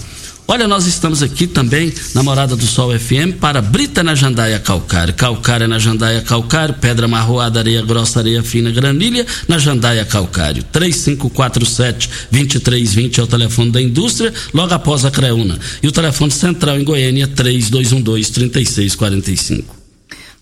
Olha, 0.53 0.69
nós 0.69 0.87
estamos 0.87 1.23
aqui 1.23 1.47
também 1.47 1.91
na 2.15 2.23
Morada 2.23 2.55
do 2.55 2.67
Sol 2.67 2.93
FM 2.93 3.38
para 3.41 3.62
Brita 3.62 4.03
na 4.03 4.15
Jandaia 4.15 4.59
Calcário. 4.59 5.15
Calcário 5.15 5.67
na 5.67 5.79
Jandaia 5.79 6.21
Calcário, 6.21 6.75
pedra 6.75 7.09
marroada, 7.09 7.59
areia 7.59 7.81
grossa, 7.81 8.19
areia 8.19 8.43
fina, 8.43 8.71
granilha 8.71 9.25
na 9.49 9.57
Jandaia 9.57 10.05
Calcário. 10.05 10.62
3547-2320 10.65 13.19
é 13.19 13.23
o 13.23 13.27
telefone 13.27 13.71
da 13.71 13.81
indústria, 13.81 14.31
logo 14.53 14.75
após 14.75 15.07
a 15.07 15.11
Creuna. 15.11 15.59
E 15.83 15.88
o 15.88 15.93
telefone 15.93 16.31
central 16.31 16.79
em 16.79 16.85
Goiânia, 16.85 17.27
3212-3645. 17.29 19.65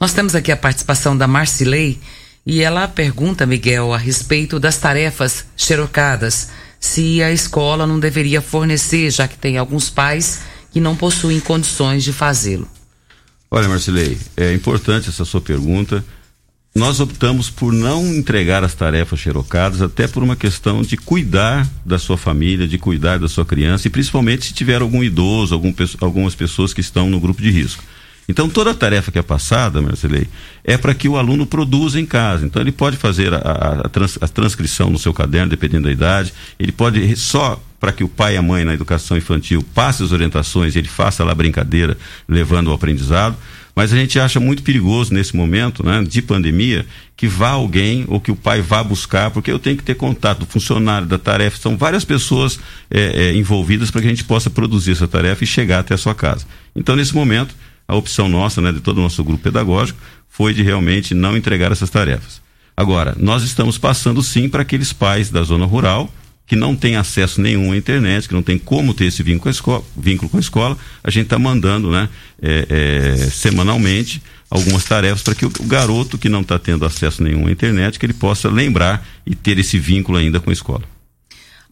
Nós 0.01 0.13
temos 0.13 0.35
aqui 0.35 0.51
a 0.51 0.57
participação 0.57 1.17
da 1.17 1.29
Marcilei 1.29 2.01
e 2.45 2.63
ela 2.63 2.89
pergunta, 2.89 3.47
Miguel, 3.47 3.95
a 3.95 3.97
respeito 3.97 4.59
das 4.59 4.77
tarefas 4.77 5.45
xerocadas 5.57 6.49
se 6.81 7.23
a 7.23 7.31
escola 7.31 7.87
não 7.87 8.01
deveria 8.01 8.41
fornecer, 8.41 9.11
já 9.11 9.29
que 9.29 9.37
tem 9.37 9.59
alguns 9.59 9.91
pais 9.91 10.41
que 10.73 10.81
não 10.81 10.97
possuem 10.97 11.39
condições 11.39 12.03
de 12.03 12.13
fazê-lo. 12.13 12.67
Olha, 13.51 13.69
Marcelei, 13.69 14.17
é 14.37 14.55
importante 14.55 15.11
essa 15.11 15.25
sua 15.25 15.41
pergunta. 15.41 16.03
Nós 16.75 17.01
optamos 17.01 17.51
por 17.51 17.73
não 17.73 18.07
entregar 18.07 18.63
as 18.63 18.75
tarefas 18.75 19.19
xerocadas, 19.19 19.83
até 19.83 20.07
por 20.07 20.23
uma 20.23 20.37
questão 20.37 20.83
de 20.83 20.97
cuidar 20.97 21.69
da 21.85 21.99
sua 21.99 22.17
família, 22.17 22.67
de 22.67 22.79
cuidar 22.79 23.19
da 23.19 23.29
sua 23.29 23.45
criança, 23.45 23.89
e 23.89 23.91
principalmente 23.91 24.47
se 24.47 24.55
tiver 24.55 24.81
algum 24.81 25.03
idoso, 25.03 25.53
algum, 25.53 25.75
algumas 26.01 26.35
pessoas 26.37 26.73
que 26.73 26.81
estão 26.81 27.11
no 27.11 27.19
grupo 27.19 27.43
de 27.43 27.51
risco. 27.51 27.83
Então, 28.29 28.49
toda 28.49 28.71
a 28.71 28.75
tarefa 28.75 29.11
que 29.11 29.19
é 29.19 29.23
passada, 29.23 29.83
Marcelei, 29.83 30.29
é 30.63 30.77
para 30.77 30.95
que 30.95 31.09
o 31.09 31.17
aluno 31.17 31.47
produza 31.47 32.01
em 32.01 32.07
casa. 32.07 32.47
Então, 32.47 32.63
ele 32.63 32.71
pode 32.71 32.97
fazer 32.97 33.35
a, 33.35 33.39
a, 33.39 33.81
a, 33.87 33.89
trans, 33.89 34.19
a 34.21 34.29
transcrição 34.29 34.89
no 34.89 34.99
seu 34.99 35.13
caderno, 35.13 35.51
dependendo 35.51 35.87
da 35.87 35.93
idade, 35.93 36.33
ele 36.59 36.71
pode 36.71 37.17
só 37.17 37.61
para 37.81 37.93
que 37.93 38.05
o 38.05 38.09
pai 38.09 38.35
e 38.35 38.37
a 38.37 38.43
mãe 38.43 38.63
na 38.63 38.75
educação 38.75 39.17
infantil 39.17 39.65
passe 39.75 40.03
as 40.03 40.13
orientações, 40.13 40.77
ele 40.77 40.87
faça 40.87 41.25
lá 41.25 41.35
brincadeira, 41.35 41.97
levando 42.29 42.69
o 42.69 42.73
aprendizado. 42.75 43.37
Mas 43.75 43.93
a 43.93 43.97
gente 43.97 44.19
acha 44.19 44.39
muito 44.39 44.63
perigoso 44.63 45.15
nesse 45.15 45.35
momento 45.35 45.85
né, 45.85 46.05
de 46.07 46.21
pandemia 46.21 46.85
que 47.17 47.27
vá 47.27 47.51
alguém 47.51 48.05
ou 48.09 48.21
que 48.21 48.31
o 48.31 48.37
pai 48.37 48.61
vá 48.61 48.83
buscar, 48.83 49.31
porque 49.31 49.51
eu 49.51 49.59
tenho 49.59 49.77
que 49.77 49.83
ter 49.83 49.95
contato 49.95 50.41
do 50.41 50.47
funcionário, 50.47 51.07
da 51.07 51.19
tarefa. 51.19 51.57
São 51.57 51.77
várias 51.77 52.05
pessoas 52.05 52.61
é, 52.91 53.29
é, 53.29 53.35
envolvidas 53.35 53.91
para 53.91 54.03
que 54.03 54.07
a 54.07 54.11
gente 54.11 54.25
possa 54.25 54.51
produzir 54.51 54.93
essa 54.93 55.09
tarefa 55.09 55.45
e 55.45 55.47
chegar 55.47 55.79
até 55.79 55.95
a 55.95 55.99
sua 55.99 56.15
casa. 56.15 56.47
Então, 56.77 56.97
nesse 56.97 57.15
momento, 57.15 57.55
a 57.91 57.97
opção 57.97 58.29
nossa, 58.29 58.61
né, 58.61 58.71
de 58.71 58.79
todo 58.79 58.99
o 58.99 59.03
nosso 59.03 59.25
grupo 59.25 59.43
pedagógico, 59.43 59.99
foi 60.29 60.55
de 60.55 60.63
realmente 60.63 61.13
não 61.13 61.37
entregar 61.37 61.73
essas 61.73 61.91
tarefas. 61.91 62.41
Agora, 62.77 63.17
nós 63.19 63.43
estamos 63.43 63.79
passando 63.79 64.23
sim 64.23 64.49
para 64.49 64.63
aqueles 64.63 64.93
pais 64.93 65.29
da 65.29 65.43
zona 65.43 65.67
rural 65.67 66.09
que 66.47 66.55
não 66.55 66.77
têm 66.77 66.95
acesso 66.95 67.41
nenhum 67.41 67.73
à 67.73 67.77
internet, 67.77 68.29
que 68.29 68.35
não 68.35 68.45
tem 68.45 68.59
como 68.59 68.95
ter 68.95 69.07
esse 69.07 69.25
vínculo 69.25 69.43
com 69.43 69.49
a 69.49 69.51
escola, 69.51 69.85
vínculo 69.97 70.31
com 70.31 70.37
a 70.37 70.41
escola 70.41 70.79
a 71.03 71.11
gente 71.11 71.25
está 71.25 71.39
mandando, 71.39 71.91
né, 71.91 72.09
é, 72.41 72.67
é, 72.71 73.17
semanalmente 73.17 74.23
algumas 74.49 74.85
tarefas 74.85 75.23
para 75.23 75.35
que 75.35 75.45
o, 75.45 75.51
garoto 75.65 76.17
que 76.17 76.29
não 76.29 76.43
está 76.43 76.61
tendo 76.61 76.85
acesso 76.85 77.25
nenhum 77.25 77.49
à 77.49 77.51
internet, 77.51 77.99
que 77.99 78.07
ele 78.07 78.13
possa 78.13 78.49
lembrar 78.49 79.05
e 79.27 79.35
ter 79.35 79.59
esse 79.59 79.81
vínculo 79.81 80.17
ainda 80.17 80.39
com 80.39 80.51
a 80.51 80.53
escola. 80.53 80.83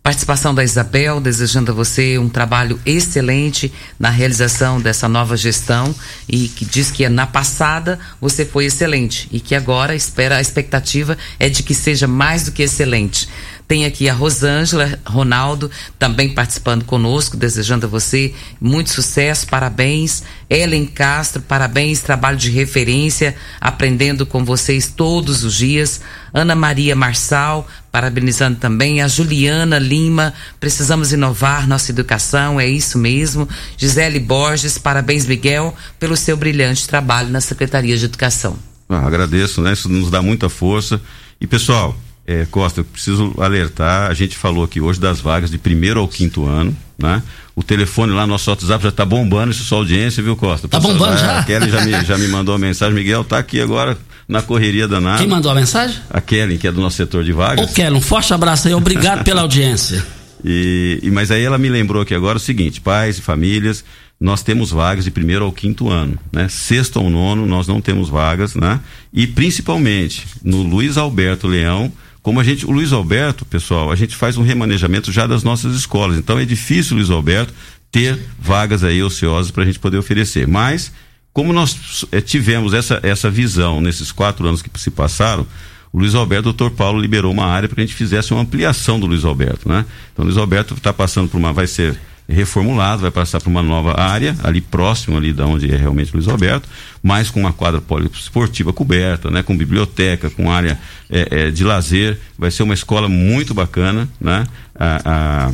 Participação 0.03 0.55
da 0.55 0.65
Isabel, 0.65 1.21
desejando 1.21 1.73
a 1.73 1.75
você 1.75 2.19
um 2.19 2.29
trabalho 2.29 2.81
excelente 2.87 3.73
na 3.99 4.09
realização 4.09 4.81
dessa 4.81 5.09
nova 5.09 5.37
gestão 5.37 5.95
e 6.27 6.49
que 6.49 6.65
diz 6.65 6.91
que 6.91 7.07
na 7.09 7.27
passada 7.27 7.99
você 8.21 8.45
foi 8.45 8.67
excelente 8.67 9.29
e 9.31 9.39
que 9.39 9.55
agora 9.55 9.95
espera 9.95 10.37
a 10.37 10.41
expectativa 10.41 11.19
é 11.39 11.49
de 11.49 11.63
que 11.63 11.75
seja 11.75 12.07
mais 12.07 12.45
do 12.45 12.53
que 12.53 12.63
excelente. 12.63 13.29
Tem 13.69 13.85
aqui 13.85 14.09
a 14.09 14.15
Rosângela 14.15 14.99
Ronaldo 15.05 15.71
também 15.99 16.31
participando 16.31 16.87
conosco, 16.87 17.37
desejando 17.37 17.85
a 17.85 17.89
você 17.89 18.35
muito 18.59 18.89
sucesso, 18.89 19.47
parabéns. 19.47 20.23
Ellen 20.49 20.87
Castro, 20.87 21.43
parabéns, 21.43 22.01
trabalho 22.01 22.39
de 22.39 22.51
referência, 22.51 23.37
aprendendo 23.61 24.25
com 24.25 24.43
vocês 24.43 24.87
todos 24.87 25.45
os 25.45 25.55
dias. 25.55 26.01
Ana 26.33 26.55
Maria 26.55 26.97
Marçal, 26.97 27.69
parabenizando 27.99 28.59
também. 28.59 29.03
A 29.03 29.09
Juliana 29.09 29.77
Lima, 29.77 30.33
precisamos 30.61 31.13
inovar 31.13 31.67
nossa 31.67 31.91
educação, 31.91 32.61
é 32.61 32.67
isso 32.69 32.97
mesmo. 32.97 33.49
Gisele 33.77 34.21
Borges, 34.21 34.79
parabéns, 34.79 35.27
Miguel, 35.27 35.75
pelo 35.99 36.17
seu 36.17 36.37
brilhante 36.37 36.87
trabalho 36.87 37.29
na 37.29 37.41
Secretaria 37.41 37.99
de 37.99 38.05
Educação. 38.05 38.57
Ah, 38.89 39.05
agradeço, 39.05 39.61
né? 39.61 39.73
Isso 39.73 39.89
nos 39.89 40.13
dá 40.13 40.23
muita 40.23 40.49
força. 40.49 41.01
E 41.41 41.47
pessoal, 41.47 41.97
é, 42.25 42.47
Costa, 42.49 42.81
eu 42.81 42.85
preciso 42.85 43.35
alertar, 43.39 44.09
a 44.09 44.15
gente 44.15 44.37
falou 44.37 44.63
aqui 44.63 44.81
hoje 44.81 45.01
das 45.01 45.21
vagas 45.21 45.51
de 45.51 45.59
primeiro 45.59 45.99
ao 45.99 46.07
quinto 46.07 46.47
ano, 46.47 46.77
né? 46.97 47.21
O 47.57 47.65
telefone 47.65 48.13
lá, 48.13 48.29
nosso 48.29 48.49
WhatsApp 48.49 48.81
já 48.81 48.91
está 48.91 49.05
bombando, 49.05 49.51
isso 49.51 49.63
é 49.63 49.67
sua 49.67 49.79
audiência, 49.79 50.23
viu, 50.23 50.37
Costa? 50.37 50.69
Tá 50.69 50.79
bombando 50.79 51.19
já? 51.19 51.41
A 51.41 51.43
Kelly 51.43 51.69
já 51.69 51.85
me, 51.85 52.05
já 52.05 52.17
me 52.17 52.29
mandou 52.29 52.55
uma 52.55 52.65
mensagem, 52.65 52.95
Miguel 52.95 53.25
tá 53.25 53.39
aqui 53.39 53.61
agora 53.61 53.99
na 54.29 54.43
correria 54.43 54.87
danada. 54.87 55.19
Quem 55.19 55.27
mandou 55.27 55.51
a 55.51 55.55
mensagem? 55.55 55.99
A 56.11 56.21
Kelly, 56.21 56.59
que 56.59 56.69
é 56.69 56.73
do 56.73 56.81
nosso 56.81 56.97
setor 56.97 57.25
de 57.25 57.33
vagas. 57.33 57.71
Ô 57.71 57.73
Kelly, 57.73 57.97
um 57.97 58.01
forte 58.01 58.35
abraço 58.35 58.69
aí, 58.69 58.75
obrigado 58.75 59.25
pela 59.25 59.41
audiência. 59.41 60.05
E, 60.45 61.01
e, 61.03 61.11
mas 61.11 61.31
aí 61.31 61.43
ela 61.43 61.59
me 61.59 61.69
lembrou 61.69 62.03
aqui 62.03 62.15
agora 62.15 62.37
o 62.37 62.41
seguinte, 62.41 62.81
pais 62.81 63.19
e 63.19 63.23
famílias, 63.23 63.83
nós 64.21 64.43
temos 64.43 64.71
vagas 64.71 65.05
de 65.05 65.11
primeiro 65.11 65.45
ao 65.45 65.53
quinto 65.53 65.89
ano, 65.89 66.19
né? 66.33 66.49
Sexto 66.49 66.99
ao 66.99 67.09
nono 67.09 67.47
nós 67.47 67.67
não 67.67 67.81
temos 67.81 68.09
vagas, 68.09 68.55
né? 68.55 68.81
E 69.13 69.27
principalmente 69.27 70.27
no 70.45 70.63
Luiz 70.63 70.97
Alberto 70.97 71.47
Leão, 71.47 71.91
como 72.23 72.41
a 72.41 72.45
gente, 72.45 72.67
o 72.67 72.71
Luiz 72.71 72.93
Alberto, 72.93 73.45
pessoal, 73.45 73.91
a 73.91 73.97
gente 73.97 74.15
faz 74.15 74.37
um 74.37 74.43
remanejamento 74.43 75.11
já 75.11 75.27
das 75.27 75.43
nossas 75.43 75.75
escolas. 75.75 76.19
Então 76.19 76.39
é 76.39 76.45
difícil, 76.45 76.97
Luiz 76.97 77.11
Alberto, 77.11 77.55
ter 77.91 78.19
vagas 78.39 78.85
aí 78.85 79.03
ociosas 79.03 79.51
para 79.51 79.63
a 79.63 79.67
gente 79.67 79.79
poder 79.79 79.97
oferecer. 79.97 80.47
Mas, 80.47 80.93
como 81.39 81.53
nós 81.53 82.05
é, 82.11 82.21
tivemos 82.21 82.75
essa, 82.75 82.99
essa 83.01 83.31
visão 83.31 83.81
nesses 83.81 84.11
quatro 84.11 84.45
anos 84.45 84.61
que 84.61 84.69
se 84.77 84.91
passaram, 84.91 85.47
o 85.93 86.01
Luiz 86.01 86.13
Alberto, 86.13 86.49
o 86.49 86.53
doutor 86.53 86.73
Paulo 86.73 87.01
liberou 87.01 87.33
uma 87.33 87.47
área 87.47 87.69
para 87.69 87.77
que 87.77 87.81
a 87.81 87.87
gente 87.87 87.95
fizesse 87.95 88.33
uma 88.33 88.43
ampliação 88.43 88.99
do 88.99 89.07
Luiz 89.07 89.25
Alberto, 89.25 89.69
né? 89.69 89.87
Então 90.13 90.25
o 90.25 90.27
Luiz 90.27 90.37
Alberto 90.37 90.75
está 90.75 90.93
passando 90.93 91.29
por 91.29 91.39
uma, 91.39 91.53
vai 91.53 91.69
ser 91.69 91.97
reformulado, 92.29 93.03
vai 93.03 93.13
passar 93.13 93.41
para 93.41 93.49
uma 93.49 93.63
nova 93.63 94.01
área, 94.01 94.37
ali 94.43 94.61
próximo 94.61 95.17
ali 95.17 95.33
da 95.33 95.47
onde 95.47 95.73
é 95.73 95.77
realmente 95.77 96.13
Luiz 96.13 96.27
Alberto, 96.27 96.69
mas 97.01 97.31
com 97.31 97.39
uma 97.39 97.53
quadra 97.53 97.81
poliesportiva 97.81 98.73
coberta, 98.73 99.31
né, 99.31 99.41
com 99.41 99.57
biblioteca, 99.57 100.29
com 100.29 100.51
área 100.51 100.77
é, 101.09 101.29
é, 101.31 101.51
de 101.53 101.63
lazer, 101.63 102.19
vai 102.37 102.51
ser 102.51 102.65
uma 102.65 102.75
escola 102.75 103.09
muito 103.09 103.55
bacana, 103.55 104.09
né, 104.21 104.45
a, 104.75 105.01
a, 105.05 105.53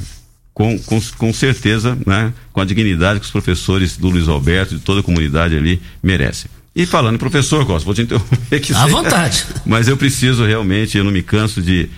com, 0.54 0.78
com, 0.78 1.00
com 1.18 1.32
certeza, 1.32 1.98
né, 2.06 2.32
com 2.52 2.60
a 2.60 2.64
dignidade 2.64 3.18
que 3.18 3.26
os 3.26 3.32
professores 3.32 3.96
do 3.96 4.08
Luiz 4.08 4.28
Alberto, 4.28 4.76
de 4.76 4.80
toda 4.80 5.00
a 5.00 5.02
comunidade 5.02 5.56
ali, 5.56 5.82
merecem. 6.02 6.50
E 6.74 6.86
falando 6.86 7.18
professor, 7.18 7.66
Costa, 7.66 7.84
vou 7.84 7.94
te 7.94 8.02
interromper 8.02 8.56
aqui. 8.56 8.72
À 8.72 8.86
vontade. 8.88 9.44
Mas 9.66 9.88
eu 9.88 9.96
preciso 9.96 10.44
realmente, 10.44 10.96
eu 10.96 11.04
não 11.04 11.12
me 11.12 11.22
canso 11.22 11.60
de 11.60 11.90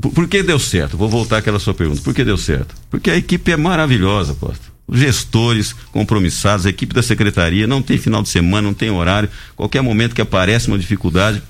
por, 0.00 0.10
por, 0.10 0.28
que 0.28 0.42
deu 0.42 0.58
certo? 0.58 0.96
Vou 0.96 1.08
voltar 1.08 1.38
àquela 1.38 1.58
sua 1.58 1.74
pergunta. 1.74 2.00
Por 2.00 2.14
que 2.14 2.24
deu 2.24 2.38
certo? 2.38 2.74
Porque 2.90 3.10
a 3.10 3.16
equipe 3.16 3.52
é 3.52 3.56
maravilhosa, 3.56 4.34
Costa. 4.34 4.72
Os 4.86 4.98
gestores 4.98 5.74
compromissados, 5.92 6.66
a 6.66 6.70
equipe 6.70 6.94
da 6.94 7.02
secretaria, 7.02 7.66
não 7.66 7.82
tem 7.82 7.98
final 7.98 8.22
de 8.22 8.28
semana, 8.28 8.66
não 8.66 8.74
tem 8.74 8.90
horário. 8.90 9.28
Qualquer 9.54 9.82
momento 9.82 10.14
que 10.14 10.20
aparece 10.20 10.68
uma 10.68 10.78
dificuldade, 10.78 11.42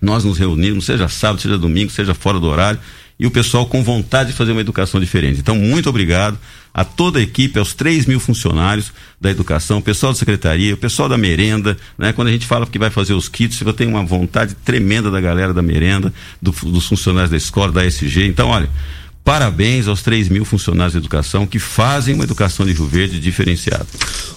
nós 0.00 0.24
nos 0.24 0.38
reunimos, 0.38 0.86
seja 0.86 1.08
sábado, 1.08 1.42
seja 1.42 1.58
domingo, 1.58 1.90
seja 1.90 2.14
fora 2.14 2.38
do 2.38 2.46
horário, 2.46 2.80
e 3.20 3.26
o 3.26 3.30
pessoal 3.30 3.66
com 3.66 3.84
vontade 3.84 4.30
de 4.30 4.36
fazer 4.36 4.52
uma 4.52 4.62
educação 4.62 4.98
diferente. 4.98 5.40
Então, 5.40 5.54
muito 5.54 5.90
obrigado 5.90 6.38
a 6.72 6.84
toda 6.84 7.18
a 7.18 7.22
equipe, 7.22 7.58
aos 7.58 7.74
3 7.74 8.06
mil 8.06 8.18
funcionários 8.18 8.90
da 9.20 9.30
educação, 9.30 9.78
o 9.78 9.82
pessoal 9.82 10.12
da 10.12 10.18
secretaria, 10.18 10.72
o 10.72 10.78
pessoal 10.78 11.06
da 11.06 11.18
merenda, 11.18 11.76
né? 11.98 12.14
Quando 12.14 12.28
a 12.28 12.32
gente 12.32 12.46
fala 12.46 12.66
que 12.66 12.78
vai 12.78 12.88
fazer 12.88 13.12
os 13.12 13.28
kits, 13.28 13.60
eu 13.60 13.74
tenho 13.74 13.90
uma 13.90 14.02
vontade 14.02 14.54
tremenda 14.54 15.10
da 15.10 15.20
galera 15.20 15.52
da 15.52 15.60
merenda, 15.60 16.14
do, 16.40 16.50
dos 16.50 16.86
funcionários 16.86 17.30
da 17.30 17.36
escola, 17.36 17.70
da 17.70 17.84
SG. 17.84 18.24
Então, 18.24 18.48
olha, 18.48 18.70
Parabéns 19.24 19.86
aos 19.86 20.02
3 20.02 20.28
mil 20.28 20.44
funcionários 20.44 20.92
de 20.92 20.98
educação 20.98 21.46
que 21.46 21.58
fazem 21.58 22.14
uma 22.14 22.24
educação 22.24 22.64
de 22.64 22.72
Rio 22.72 22.86
Verde 22.86 23.20
diferenciada. 23.20 23.86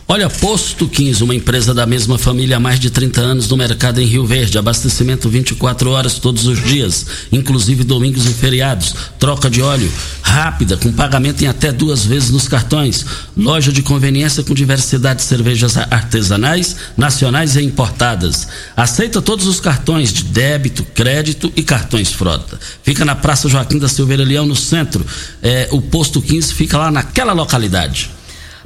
Olha, 0.07 0.29
Posto 0.29 0.87
15, 0.87 1.23
uma 1.23 1.33
empresa 1.33 1.73
da 1.73 1.85
mesma 1.85 2.17
família 2.17 2.57
há 2.57 2.59
mais 2.59 2.79
de 2.79 2.89
30 2.89 3.21
anos 3.21 3.47
no 3.47 3.55
mercado 3.55 4.01
em 4.01 4.05
Rio 4.05 4.25
Verde. 4.25 4.57
Abastecimento 4.57 5.29
24 5.29 5.89
horas 5.89 6.19
todos 6.19 6.45
os 6.45 6.61
dias, 6.61 7.05
inclusive 7.31 7.83
domingos 7.83 8.25
e 8.25 8.33
feriados. 8.33 8.93
Troca 9.17 9.49
de 9.49 9.61
óleo 9.61 9.89
rápida, 10.23 10.77
com 10.77 10.91
pagamento 10.91 11.43
em 11.43 11.47
até 11.47 11.71
duas 11.71 12.05
vezes 12.05 12.31
nos 12.31 12.47
cartões. 12.47 13.05
Loja 13.37 13.71
de 13.71 13.83
conveniência 13.83 14.41
com 14.41 14.53
diversidade 14.53 15.19
de 15.19 15.25
cervejas 15.25 15.77
artesanais, 15.77 16.75
nacionais 16.97 17.55
e 17.55 17.61
importadas. 17.61 18.47
Aceita 18.75 19.21
todos 19.21 19.45
os 19.45 19.59
cartões 19.59 20.11
de 20.11 20.23
débito, 20.23 20.83
crédito 20.85 21.51
e 21.55 21.61
cartões 21.61 22.11
frota. 22.11 22.57
Fica 22.81 23.03
na 23.03 23.13
Praça 23.13 23.49
Joaquim 23.49 23.77
da 23.77 23.89
Silveira 23.89 24.23
Leão, 24.23 24.45
no 24.45 24.55
centro. 24.55 25.05
É, 25.41 25.67
o 25.71 25.81
Posto 25.81 26.21
15 26.21 26.53
fica 26.53 26.77
lá 26.77 26.89
naquela 26.89 27.33
localidade. 27.33 28.09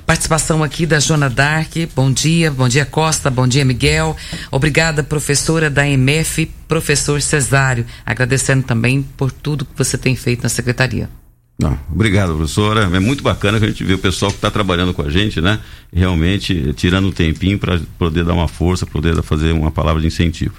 Participação 0.05 0.63
aqui 0.63 0.85
da 0.85 1.01
Jona 1.01 1.29
Dark. 1.29 1.73
Bom 1.93 2.09
dia, 2.09 2.49
bom 2.49 2.69
dia 2.69 2.85
Costa, 2.85 3.29
bom 3.29 3.45
dia 3.45 3.65
Miguel. 3.65 4.15
Obrigada, 4.49 5.03
professora 5.03 5.69
da 5.69 5.85
MF, 5.85 6.45
professor 6.65 7.21
Cesário. 7.21 7.85
Agradecendo 8.05 8.63
também 8.63 9.01
por 9.01 9.33
tudo 9.33 9.65
que 9.65 9.77
você 9.77 9.97
tem 9.97 10.15
feito 10.15 10.43
na 10.43 10.49
secretaria. 10.49 11.09
Não, 11.59 11.77
obrigado, 11.91 12.35
professora. 12.35 12.81
É 12.81 12.99
muito 12.99 13.23
bacana 13.23 13.59
que 13.59 13.65
a 13.65 13.67
gente 13.67 13.83
vê 13.83 13.95
o 13.95 13.99
pessoal 13.99 14.29
que 14.29 14.37
está 14.37 14.51
trabalhando 14.51 14.93
com 14.93 15.01
a 15.01 15.09
gente, 15.09 15.41
né? 15.41 15.59
Realmente 15.91 16.73
tirando 16.75 17.07
um 17.07 17.11
tempinho 17.11 17.57
para 17.57 17.79
poder 17.97 18.23
dar 18.23 18.33
uma 18.33 18.47
força, 18.47 18.85
poder 18.85 19.21
fazer 19.23 19.53
uma 19.53 19.71
palavra 19.71 19.99
de 19.99 20.07
incentivo. 20.07 20.53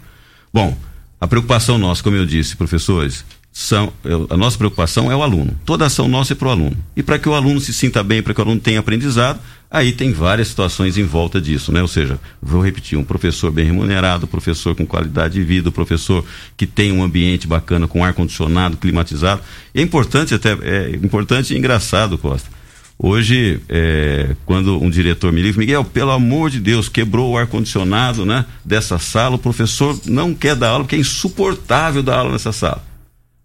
Bom, 0.53 0.77
a 1.21 1.27
preocupação 1.29 1.79
nossa, 1.79 2.03
como 2.03 2.17
eu 2.17 2.27
disse, 2.27 2.57
professores, 2.57 3.25
são, 3.53 3.93
a 4.31 4.37
nossa 4.37 4.59
preocupação 4.59 5.11
é 5.11 5.17
o 5.17 5.23
aluno. 5.23 5.53
Toda 5.65 5.87
ação 5.87 6.09
nossa 6.09 6.33
é 6.33 6.37
para 6.37 6.49
o 6.49 6.51
aluno. 6.51 6.77
E 6.97 7.03
para 7.03 7.19
que 7.19 7.29
o 7.29 7.35
aluno 7.35 7.61
se 7.61 7.73
sinta 7.73 8.03
bem, 8.03 8.23
para 8.23 8.35
que 8.35 8.41
o 8.41 8.45
aluno 8.45 8.61
tenha 8.61 8.81
aprendizado, 8.81 9.41
aí 9.71 9.93
tem 9.93 10.12
várias 10.12 10.49
situações 10.49 10.97
em 10.97 11.05
volta 11.05 11.41
disso, 11.41 11.71
né? 11.73 11.83
Ou 11.83 11.89
seja, 11.89 12.19
vou 12.41 12.62
repetir, 12.62 12.99
um 12.99 13.05
professor 13.05 13.51
bem 13.51 13.66
remunerado, 13.66 14.27
professor 14.27 14.75
com 14.75 14.87
qualidade 14.87 15.35
de 15.35 15.43
vida, 15.43 15.71
professor 15.71 16.25
que 16.57 16.66
tem 16.66 16.93
um 16.93 17.03
ambiente 17.03 17.47
bacana, 17.47 17.87
com 17.87 18.05
ar 18.05 18.14
condicionado, 18.14 18.77
climatizado. 18.77 19.43
É 19.75 19.83
importante 19.83 20.35
até, 20.35 20.53
é 20.53 20.91
importante 20.97 21.55
e 21.55 21.59
engraçado, 21.59 22.16
Costa. 22.16 22.59
Hoje, 23.01 23.61
é, 23.69 24.35
quando 24.45 24.83
um 24.83 24.91
diretor 24.91 25.33
me 25.33 25.41
liga, 25.41 25.57
Miguel, 25.57 25.85
pelo 25.85 26.11
amor 26.11 26.51
de 26.51 26.59
Deus, 26.59 26.89
quebrou 26.89 27.31
o 27.31 27.39
ar-condicionado 27.39 28.27
né, 28.27 28.45
dessa 28.64 28.99
sala, 28.99 29.37
o 29.37 29.39
professor 29.39 29.97
não 30.07 30.35
quer 30.35 30.57
dar 30.57 30.71
aula, 30.71 30.83
porque 30.83 30.97
é 30.97 30.99
insuportável 30.99 32.03
dar 32.03 32.19
aula 32.19 32.33
nessa 32.33 32.51
sala. 32.51 32.85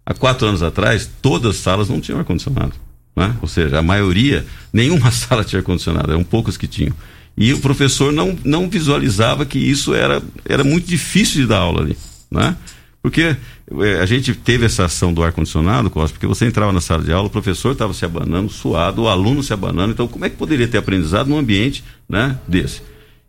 Há 0.04 0.12
quatro 0.12 0.48
anos 0.48 0.60
atrás, 0.60 1.08
todas 1.22 1.54
as 1.54 1.62
salas 1.62 1.88
não 1.88 2.00
tinham 2.00 2.18
ar-condicionado. 2.18 2.83
Né? 3.16 3.34
Ou 3.40 3.48
seja, 3.48 3.78
a 3.78 3.82
maioria, 3.82 4.44
nenhuma 4.72 5.10
sala 5.12 5.44
tinha 5.44 5.60
ar-condicionado, 5.60 6.10
eram 6.10 6.24
poucas 6.24 6.56
que 6.56 6.66
tinham. 6.66 6.94
E 7.36 7.52
o 7.52 7.58
professor 7.58 8.12
não, 8.12 8.38
não 8.44 8.68
visualizava 8.68 9.44
que 9.44 9.58
isso 9.58 9.94
era, 9.94 10.22
era 10.44 10.62
muito 10.62 10.86
difícil 10.86 11.42
de 11.42 11.48
dar 11.48 11.58
aula 11.58 11.82
ali. 11.82 11.96
Né? 12.30 12.56
Porque 13.02 13.36
é, 13.82 14.00
a 14.00 14.06
gente 14.06 14.34
teve 14.34 14.64
essa 14.66 14.84
ação 14.84 15.12
do 15.12 15.22
ar-condicionado, 15.22 15.90
Costa, 15.90 16.14
porque 16.14 16.26
você 16.26 16.46
entrava 16.46 16.72
na 16.72 16.80
sala 16.80 17.02
de 17.02 17.12
aula, 17.12 17.26
o 17.26 17.30
professor 17.30 17.72
estava 17.72 17.92
se 17.92 18.04
abanando, 18.04 18.50
suado, 18.50 19.02
o 19.02 19.08
aluno 19.08 19.42
se 19.42 19.52
abanando. 19.52 19.92
Então, 19.92 20.06
como 20.06 20.24
é 20.24 20.30
que 20.30 20.36
poderia 20.36 20.68
ter 20.68 20.78
aprendizado 20.78 21.28
num 21.28 21.38
ambiente 21.38 21.82
né, 22.08 22.38
desse? 22.46 22.82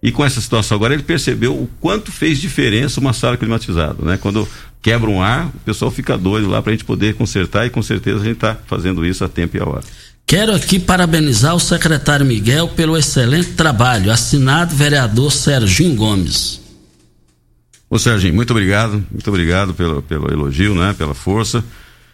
E 0.04 0.12
com 0.12 0.24
essa 0.24 0.40
situação 0.40 0.76
agora, 0.76 0.94
ele 0.94 1.04
percebeu 1.04 1.54
o 1.54 1.68
quanto 1.82 2.12
fez 2.12 2.40
diferença 2.40 3.00
uma 3.00 3.12
sala 3.12 3.38
climatizada. 3.38 3.96
Né? 4.06 4.18
Quando 4.18 4.48
quebra 4.86 5.10
um 5.10 5.20
ar, 5.20 5.48
o 5.48 5.60
pessoal 5.66 5.90
fica 5.90 6.16
doido 6.16 6.48
lá 6.48 6.62
para 6.62 6.72
a 6.72 6.76
gente 6.76 6.86
poder 6.86 7.16
consertar 7.16 7.66
e 7.66 7.72
com 7.72 7.82
certeza 7.82 8.20
a 8.20 8.24
gente 8.24 8.36
está 8.36 8.56
fazendo 8.68 9.04
isso 9.04 9.26
a 9.26 9.28
tempo 9.28 9.58
e 9.58 9.60
a 9.60 9.68
hora. 9.68 9.84
Quero 10.28 10.54
aqui 10.54 10.78
parabenizar 10.78 11.56
o 11.56 11.60
secretário 11.60 12.24
Miguel 12.24 12.68
pelo 12.68 12.96
excelente 12.96 13.54
trabalho. 13.54 14.12
Assinado 14.12 14.76
vereador 14.76 15.32
Serginho 15.32 15.96
Gomes. 15.96 16.62
Ô 17.90 17.98
Serginho, 17.98 18.36
muito 18.36 18.52
obrigado, 18.52 19.04
muito 19.12 19.28
obrigado 19.28 19.74
pelo, 19.74 20.04
pelo 20.04 20.32
elogio, 20.32 20.76
né? 20.76 20.94
Pela 20.96 21.16
força. 21.16 21.66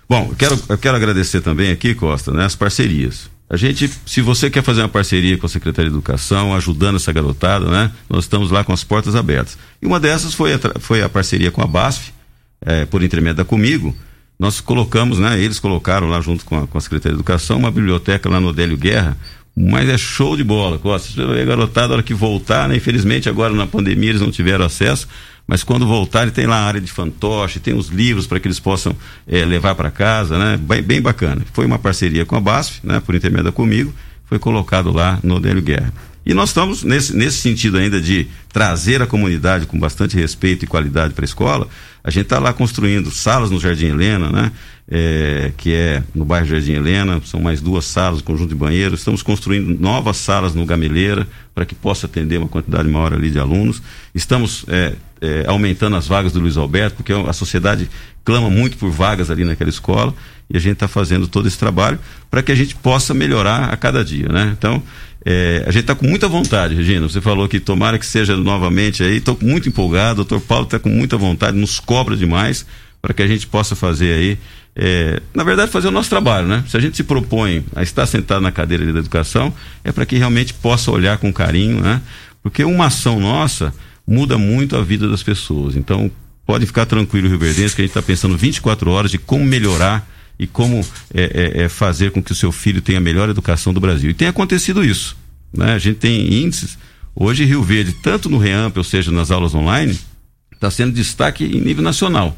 Bom, 0.08 0.28
eu 0.30 0.36
quero, 0.38 0.64
eu 0.70 0.78
quero 0.78 0.96
agradecer 0.96 1.42
também 1.42 1.72
aqui, 1.72 1.94
Costa, 1.94 2.32
né? 2.32 2.46
As 2.46 2.56
parcerias. 2.56 3.30
A 3.50 3.58
gente, 3.58 3.92
se 4.06 4.22
você 4.22 4.50
quer 4.50 4.64
fazer 4.64 4.80
uma 4.80 4.88
parceria 4.88 5.38
com 5.38 5.46
a 5.46 5.50
Secretaria 5.50 5.92
de 5.92 5.96
Educação, 5.98 6.56
ajudando 6.56 6.96
essa 6.96 7.12
garotada, 7.12 7.66
né? 7.66 7.92
Nós 8.10 8.24
estamos 8.24 8.50
lá 8.50 8.64
com 8.64 8.72
as 8.72 8.82
portas 8.82 9.14
abertas. 9.14 9.58
E 9.82 9.86
uma 9.86 10.00
dessas 10.00 10.34
foi 10.34 10.54
a, 10.54 10.60
foi 10.80 11.04
a 11.04 11.10
parceria 11.10 11.52
com 11.52 11.62
a 11.62 11.68
BASF, 11.68 12.14
é, 12.66 12.86
por 12.86 13.04
intermédio 13.04 13.38
da 13.38 13.46
Comigo, 13.46 13.96
nós 14.40 14.60
colocamos, 14.60 15.20
né? 15.20 15.40
Eles 15.40 15.60
colocaram 15.60 16.08
lá 16.08 16.20
junto 16.20 16.44
com 16.46 16.58
a, 16.58 16.68
com 16.68 16.78
a 16.78 16.82
Secretaria 16.82 17.14
de 17.14 17.18
Educação 17.18 17.58
uma 17.58 17.72
biblioteca 17.72 18.30
lá 18.30 18.40
no 18.40 18.48
Odélio 18.48 18.78
Guerra, 18.78 19.18
mas 19.56 19.90
é 19.90 19.98
show 19.98 20.36
de 20.36 20.44
bola, 20.44 20.80
Costa. 20.80 21.22
A 21.22 21.46
garotada, 21.46 21.90
na 21.90 21.94
hora 21.96 22.04
que 22.04 22.14
voltar, 22.14 22.68
né? 22.70 22.76
Infelizmente 22.76 23.30
agora 23.30 23.54
na 23.54 23.68
pandemia 23.68 24.10
eles 24.10 24.22
não 24.22 24.32
tiveram 24.32 24.66
acesso, 24.66 25.08
mas 25.48 25.64
quando 25.64 25.86
voltarem 25.86 26.34
tem 26.34 26.48
lá 26.48 26.58
a 26.58 26.66
área 26.66 26.82
de 26.82 26.92
fantoche, 26.92 27.60
tem 27.60 27.74
os 27.74 27.90
livros 27.90 28.26
para 28.26 28.40
que 28.40 28.48
eles 28.48 28.60
possam 28.60 28.96
é, 29.28 29.44
levar 29.46 29.76
para 29.76 29.92
casa, 29.92 30.38
né? 30.38 30.58
Bem, 30.58 30.82
bem, 30.82 31.02
bacana. 31.02 31.44
Foi 31.54 31.66
uma 31.66 31.78
parceria 31.78 32.26
com 32.26 32.36
a 32.36 32.40
BASF, 32.40 32.80
né? 32.84 33.00
Por 33.00 33.14
intermédio 33.14 33.46
da 33.46 33.52
Comigo, 33.52 33.94
foi 34.26 34.40
colocado 34.40 34.92
lá 34.92 35.20
no 35.22 35.36
Odélio 35.36 35.62
Guerra. 35.62 35.94
E 36.26 36.34
nós 36.34 36.50
estamos 36.50 36.84
nesse, 36.84 37.16
nesse 37.16 37.38
sentido 37.38 37.78
ainda 37.78 38.00
de 38.00 38.28
trazer 38.52 39.02
a 39.02 39.08
comunidade 39.08 39.66
com 39.66 39.80
bastante 39.80 40.16
respeito 40.16 40.64
e 40.64 40.68
qualidade 40.68 41.14
para 41.14 41.24
a 41.24 41.26
escola. 41.26 41.68
A 42.04 42.12
gente 42.12 42.24
está 42.24 42.40
lá 42.40 42.54
construindo 42.54 43.10
salas 43.10 43.50
no 43.50 43.60
Jardim 43.60 43.88
Helena, 43.88 44.30
né? 44.30 44.52
É, 44.94 45.54
que 45.56 45.74
é 45.74 46.04
no 46.14 46.26
bairro 46.26 46.48
Jardim 46.48 46.74
Helena, 46.74 47.22
são 47.24 47.40
mais 47.40 47.62
duas 47.62 47.86
salas, 47.86 48.22
conjunto 48.22 48.50
de 48.50 48.56
banheiros. 48.56 49.00
Estamos 49.00 49.24
construindo 49.24 49.80
novas 49.80 50.18
salas 50.18 50.54
no 50.54 50.66
Gameleira 50.66 51.26
para 51.56 51.66
que 51.66 51.74
possa 51.74 52.08
atender 52.08 52.38
uma 52.38 52.50
quantidade 52.50 52.90
maior 52.90 53.14
ali 53.14 53.32
de 53.32 53.40
alunos. 53.40 53.82
Estamos 54.14 54.66
é, 54.68 54.94
é, 55.22 55.46
aumentando 55.48 55.96
as 55.96 56.08
vagas 56.08 56.34
do 56.34 56.42
Luiz 56.42 56.58
Alberto, 56.58 56.98
porque 56.98 57.14
a 57.14 57.32
sociedade 57.32 57.90
clama 58.26 58.50
muito 58.50 58.76
por 58.76 58.92
vagas 58.92 59.32
ali 59.32 59.46
naquela 59.46 59.70
escola 59.70 60.14
e 60.50 60.58
a 60.58 60.60
gente 60.60 60.74
está 60.74 60.88
fazendo 60.90 61.26
todo 61.26 61.48
esse 61.48 61.58
trabalho 61.58 61.98
para 62.30 62.44
que 62.44 62.52
a 62.52 62.56
gente 62.56 62.76
possa 62.76 63.14
melhorar 63.14 63.70
a 63.70 63.78
cada 63.78 64.04
dia, 64.04 64.28
né? 64.28 64.54
Então, 64.58 64.84
é, 65.24 65.64
a 65.68 65.72
gente 65.72 65.84
está 65.84 65.96
com 65.96 66.08
muita 66.08 66.28
vontade, 66.28 66.76
Regina. 66.76 67.08
Você 67.08 67.22
falou 67.22 67.48
que 67.48 67.60
tomara 67.60 67.98
que 67.98 68.06
seja 68.06 68.36
novamente 68.36 69.04
aí. 69.04 69.18
Estou 69.18 69.38
muito 69.42 69.70
empolgado. 69.70 70.22
O 70.22 70.26
doutor 70.26 70.42
Paulo 70.42 70.66
está 70.66 70.80
com 70.80 70.90
muita 70.90 71.16
vontade, 71.16 71.58
nos 71.58 71.80
cobra 71.80 72.18
demais 72.18 72.66
para 73.02 73.14
que 73.14 73.22
a 73.22 73.28
gente 73.28 73.48
possa 73.48 73.76
fazer 73.76 74.14
aí. 74.14 74.38
É, 74.76 75.22
na 75.34 75.44
verdade, 75.44 75.72
fazer 75.72 75.90
o 75.90 75.92
nosso 75.92 76.10
trabalho, 76.10 76.48
né? 76.48 76.64
Se 76.68 76.78
a 76.78 76.80
gente 76.80 76.96
se 76.96 77.04
propõe 77.04 77.66
a 77.76 77.84
estar 77.84 78.06
sentado 78.06 78.42
na 78.42 78.52
cadeira 78.52 78.92
da 78.92 79.00
educação, 79.00 79.54
é 79.84 79.92
para 79.92 80.06
que 80.06 80.18
realmente 80.18 80.54
possa 80.54 80.92
olhar 80.92 81.18
com 81.18 81.32
carinho, 81.32 81.82
né? 81.82 82.02
Porque 82.42 82.64
uma 82.64 82.88
ação 82.88 83.20
nossa 83.20 83.74
muda 84.08 84.38
muito 84.38 84.76
a 84.76 84.82
vida 84.82 85.08
das 85.08 85.22
pessoas. 85.22 85.76
Então, 85.76 86.10
pode 86.46 86.66
ficar 86.66 86.86
tranquilo, 86.86 87.28
Rio 87.28 87.38
Verdense, 87.38 87.76
que 87.76 87.82
a 87.82 87.86
gente 87.86 87.92
está 87.92 88.02
pensando 88.02 88.38
24 88.38 88.90
horas 88.90 89.12
de 89.12 89.18
como 89.18 89.46
melhorar 89.46 90.08
e 90.40 90.48
como 90.48 90.84
é, 91.14 91.22
é, 91.22 91.64
é, 91.64 91.70
fazer 91.70 92.12
com 92.12 92.24
que 92.24 92.32
o 92.32 92.36
seu 92.36 92.52
filho 92.52 92.82
tenha 92.82 92.98
a 92.98 93.02
melhor 93.02 93.30
educação 93.30 93.74
do 93.74 93.80
Brasil. 93.80 94.10
E 94.10 94.14
tem 94.14 94.28
acontecido 94.28 94.84
isso. 94.84 95.16
Né? 95.54 95.74
A 95.74 95.78
gente 95.78 95.98
tem 95.98 96.34
índices. 96.34 96.78
Hoje, 97.16 97.46
Rio 97.46 97.62
Verde, 97.62 97.94
tanto 98.02 98.30
no 98.30 98.38
REAMP, 98.38 98.78
ou 98.78 98.84
seja, 98.84 99.12
nas 99.12 99.32
aulas 99.32 99.54
online, 99.54 99.98
está 100.54 100.72
sendo 100.72 100.94
destaque 100.94 101.44
em 101.44 101.60
nível 101.60 101.84
nacional. 101.84 102.36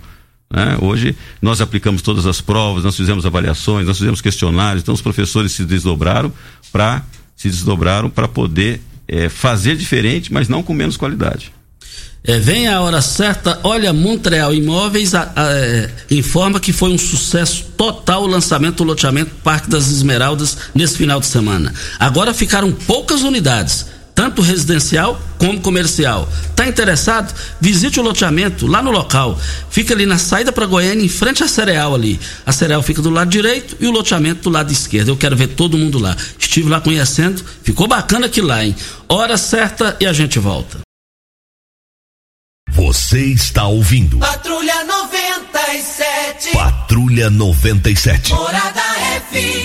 Né? 0.54 0.78
Hoje, 0.80 1.16
nós 1.42 1.60
aplicamos 1.60 2.04
todas 2.04 2.28
as 2.28 2.40
provas, 2.40 2.84
nós 2.84 2.96
fizemos 2.96 3.26
avaliações, 3.26 3.88
nós 3.88 3.98
fizemos 3.98 4.22
questionários, 4.22 4.84
então 4.84 4.94
os 4.94 5.02
professores 5.02 5.52
se 5.52 5.66
desdobraram 5.66 6.32
para 6.72 7.04
se 7.36 7.50
desdobraram 7.50 8.10
para 8.10 8.28
poder 8.28 8.80
é, 9.08 9.28
fazer 9.28 9.76
diferente, 9.76 10.32
mas 10.32 10.48
não 10.48 10.64
com 10.64 10.74
menos 10.74 10.96
qualidade. 10.96 11.52
É, 12.26 12.40
vem 12.40 12.70
a 12.70 12.80
hora 12.80 13.02
certa. 13.02 13.60
Olha, 13.64 13.92
Montreal 13.92 14.54
Imóveis 14.54 15.14
a, 15.14 15.34
a, 15.36 15.52
é, 15.52 15.90
informa 16.10 16.58
que 16.58 16.72
foi 16.72 16.92
um 16.92 16.98
sucesso 16.98 17.66
total 17.76 18.24
o 18.24 18.28
lançamento 18.28 18.78
do 18.78 18.86
loteamento 18.86 19.32
Parque 19.44 19.70
das 19.70 19.90
Esmeraldas 19.90 20.58
nesse 20.74 20.98
final 20.98 21.20
de 21.20 21.26
semana. 21.26 21.74
Agora 22.00 22.34
ficaram 22.34 22.72
poucas 22.72 23.24
unidades, 23.24 23.88
tanto 24.16 24.42
residencial 24.42 25.20
como 25.38 25.60
comercial. 25.60 26.30
Tá 26.56 26.68
interessado? 26.68 27.34
Visite 27.60 28.00
o 28.00 28.04
loteamento 28.04 28.68
lá 28.68 28.82
no 28.82 28.92
local. 28.92 29.40
Fica 29.70 29.94
ali 29.94 30.06
na 30.06 30.18
saída 30.18 30.52
para 30.52 30.66
Goiânia, 30.66 31.06
em 31.06 31.10
frente 31.10 31.44
à 31.44 31.48
Cereal 31.48 31.96
ali. 31.96 32.20
A 32.46 32.52
Cereal 32.52 32.82
fica 32.82 33.02
do 33.02 33.10
lado 33.10 33.30
direito 33.30 33.76
e 33.80 33.88
o 33.88 33.92
loteamento 33.92 34.44
do 34.44 34.50
lado 34.50 34.72
esquerdo. 34.72 35.10
Eu 35.10 35.18
quero 35.18 35.36
ver 35.36 35.48
todo 35.48 35.78
mundo 35.78 36.00
lá. 36.00 36.16
Estive 36.38 36.70
lá 36.70 36.80
conhecendo, 36.80 37.44
ficou 37.64 37.88
bacana 37.88 38.28
aquilo 38.28 38.48
lá, 38.48 38.64
hein? 38.64 38.76
Hora 39.10 39.38
certa 39.38 39.98
e 40.00 40.06
a 40.06 40.14
gente 40.14 40.40
volta. 40.40 40.80
Você 42.70 43.20
está 43.20 43.68
ouvindo. 43.68 44.18
Patrulha 44.18 44.84
97. 44.84 46.52
Patrulha 46.54 47.30
97. 47.30 48.34
Morada 48.34 48.82
FM. 49.32 49.63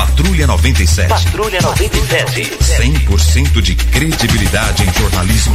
Patrulha 0.00 0.46
97. 0.46 1.08
Patrulha 1.10 1.60
97. 1.60 2.56
100% 2.56 3.60
de 3.60 3.74
credibilidade 3.74 4.82
em 4.82 4.90
jornalismo. 4.94 5.54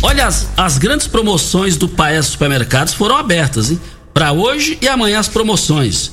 Olha, 0.00 0.28
as, 0.28 0.46
as 0.56 0.78
grandes 0.78 1.08
promoções 1.08 1.76
do 1.76 1.88
Paes 1.88 2.26
Supermercados 2.26 2.94
foram 2.94 3.16
abertas, 3.16 3.72
hein? 3.72 3.80
Para 4.12 4.30
hoje 4.30 4.78
e 4.80 4.86
amanhã 4.86 5.18
as 5.18 5.26
promoções. 5.26 6.12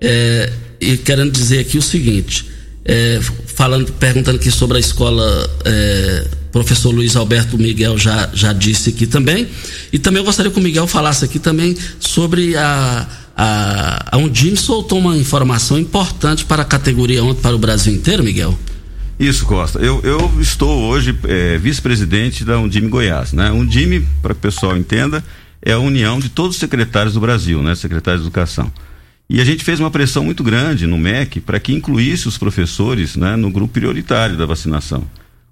É, 0.00 0.50
e 0.80 0.96
querendo 0.96 1.30
dizer 1.30 1.60
aqui 1.60 1.76
o 1.76 1.82
seguinte: 1.82 2.46
é, 2.84 3.20
falando, 3.46 3.92
perguntando 3.92 4.38
aqui 4.38 4.50
sobre 4.50 4.78
a 4.78 4.80
escola, 4.80 5.24
professor 6.50 6.90
Luiz 6.94 7.16
Alberto 7.16 7.58
Miguel 7.58 7.98
já, 7.98 8.30
já 8.32 8.52
disse 8.52 8.90
aqui 8.90 9.06
também. 9.06 9.46
E 9.92 9.98
também 9.98 10.20
eu 10.20 10.24
gostaria 10.24 10.50
que 10.50 10.58
o 10.58 10.62
Miguel 10.62 10.86
falasse 10.86 11.24
aqui 11.24 11.38
também 11.38 11.76
sobre 12.00 12.56
a. 12.56 13.08
A, 13.36 14.16
a 14.16 14.56
soltou 14.56 15.00
uma 15.00 15.16
informação 15.16 15.76
importante 15.76 16.44
para 16.44 16.62
a 16.62 16.64
categoria 16.64 17.24
ontem 17.24 17.42
para 17.42 17.56
o 17.56 17.58
Brasil 17.58 17.92
inteiro, 17.92 18.22
Miguel. 18.22 18.56
Isso, 19.18 19.46
Costa. 19.46 19.78
Eu, 19.78 20.00
eu 20.02 20.40
estou 20.40 20.82
hoje 20.82 21.16
é, 21.24 21.56
vice-presidente 21.58 22.44
da 22.44 22.58
Undime 22.58 22.88
Goiás. 22.88 23.32
Né? 23.32 23.50
Undime, 23.50 24.06
para 24.20 24.34
que 24.34 24.38
o 24.38 24.42
pessoal 24.42 24.76
entenda, 24.76 25.24
é 25.62 25.72
a 25.72 25.78
união 25.78 26.18
de 26.18 26.28
todos 26.28 26.56
os 26.56 26.60
secretários 26.60 27.14
do 27.14 27.20
Brasil, 27.20 27.62
né? 27.62 27.74
secretários 27.74 28.22
de 28.22 28.28
educação. 28.28 28.72
E 29.28 29.40
a 29.40 29.44
gente 29.44 29.64
fez 29.64 29.80
uma 29.80 29.90
pressão 29.90 30.24
muito 30.24 30.42
grande 30.42 30.86
no 30.86 30.98
MEC 30.98 31.40
para 31.40 31.58
que 31.58 31.72
incluísse 31.72 32.28
os 32.28 32.36
professores 32.36 33.16
né, 33.16 33.36
no 33.36 33.50
grupo 33.50 33.72
prioritário 33.72 34.36
da 34.36 34.44
vacinação. 34.44 35.04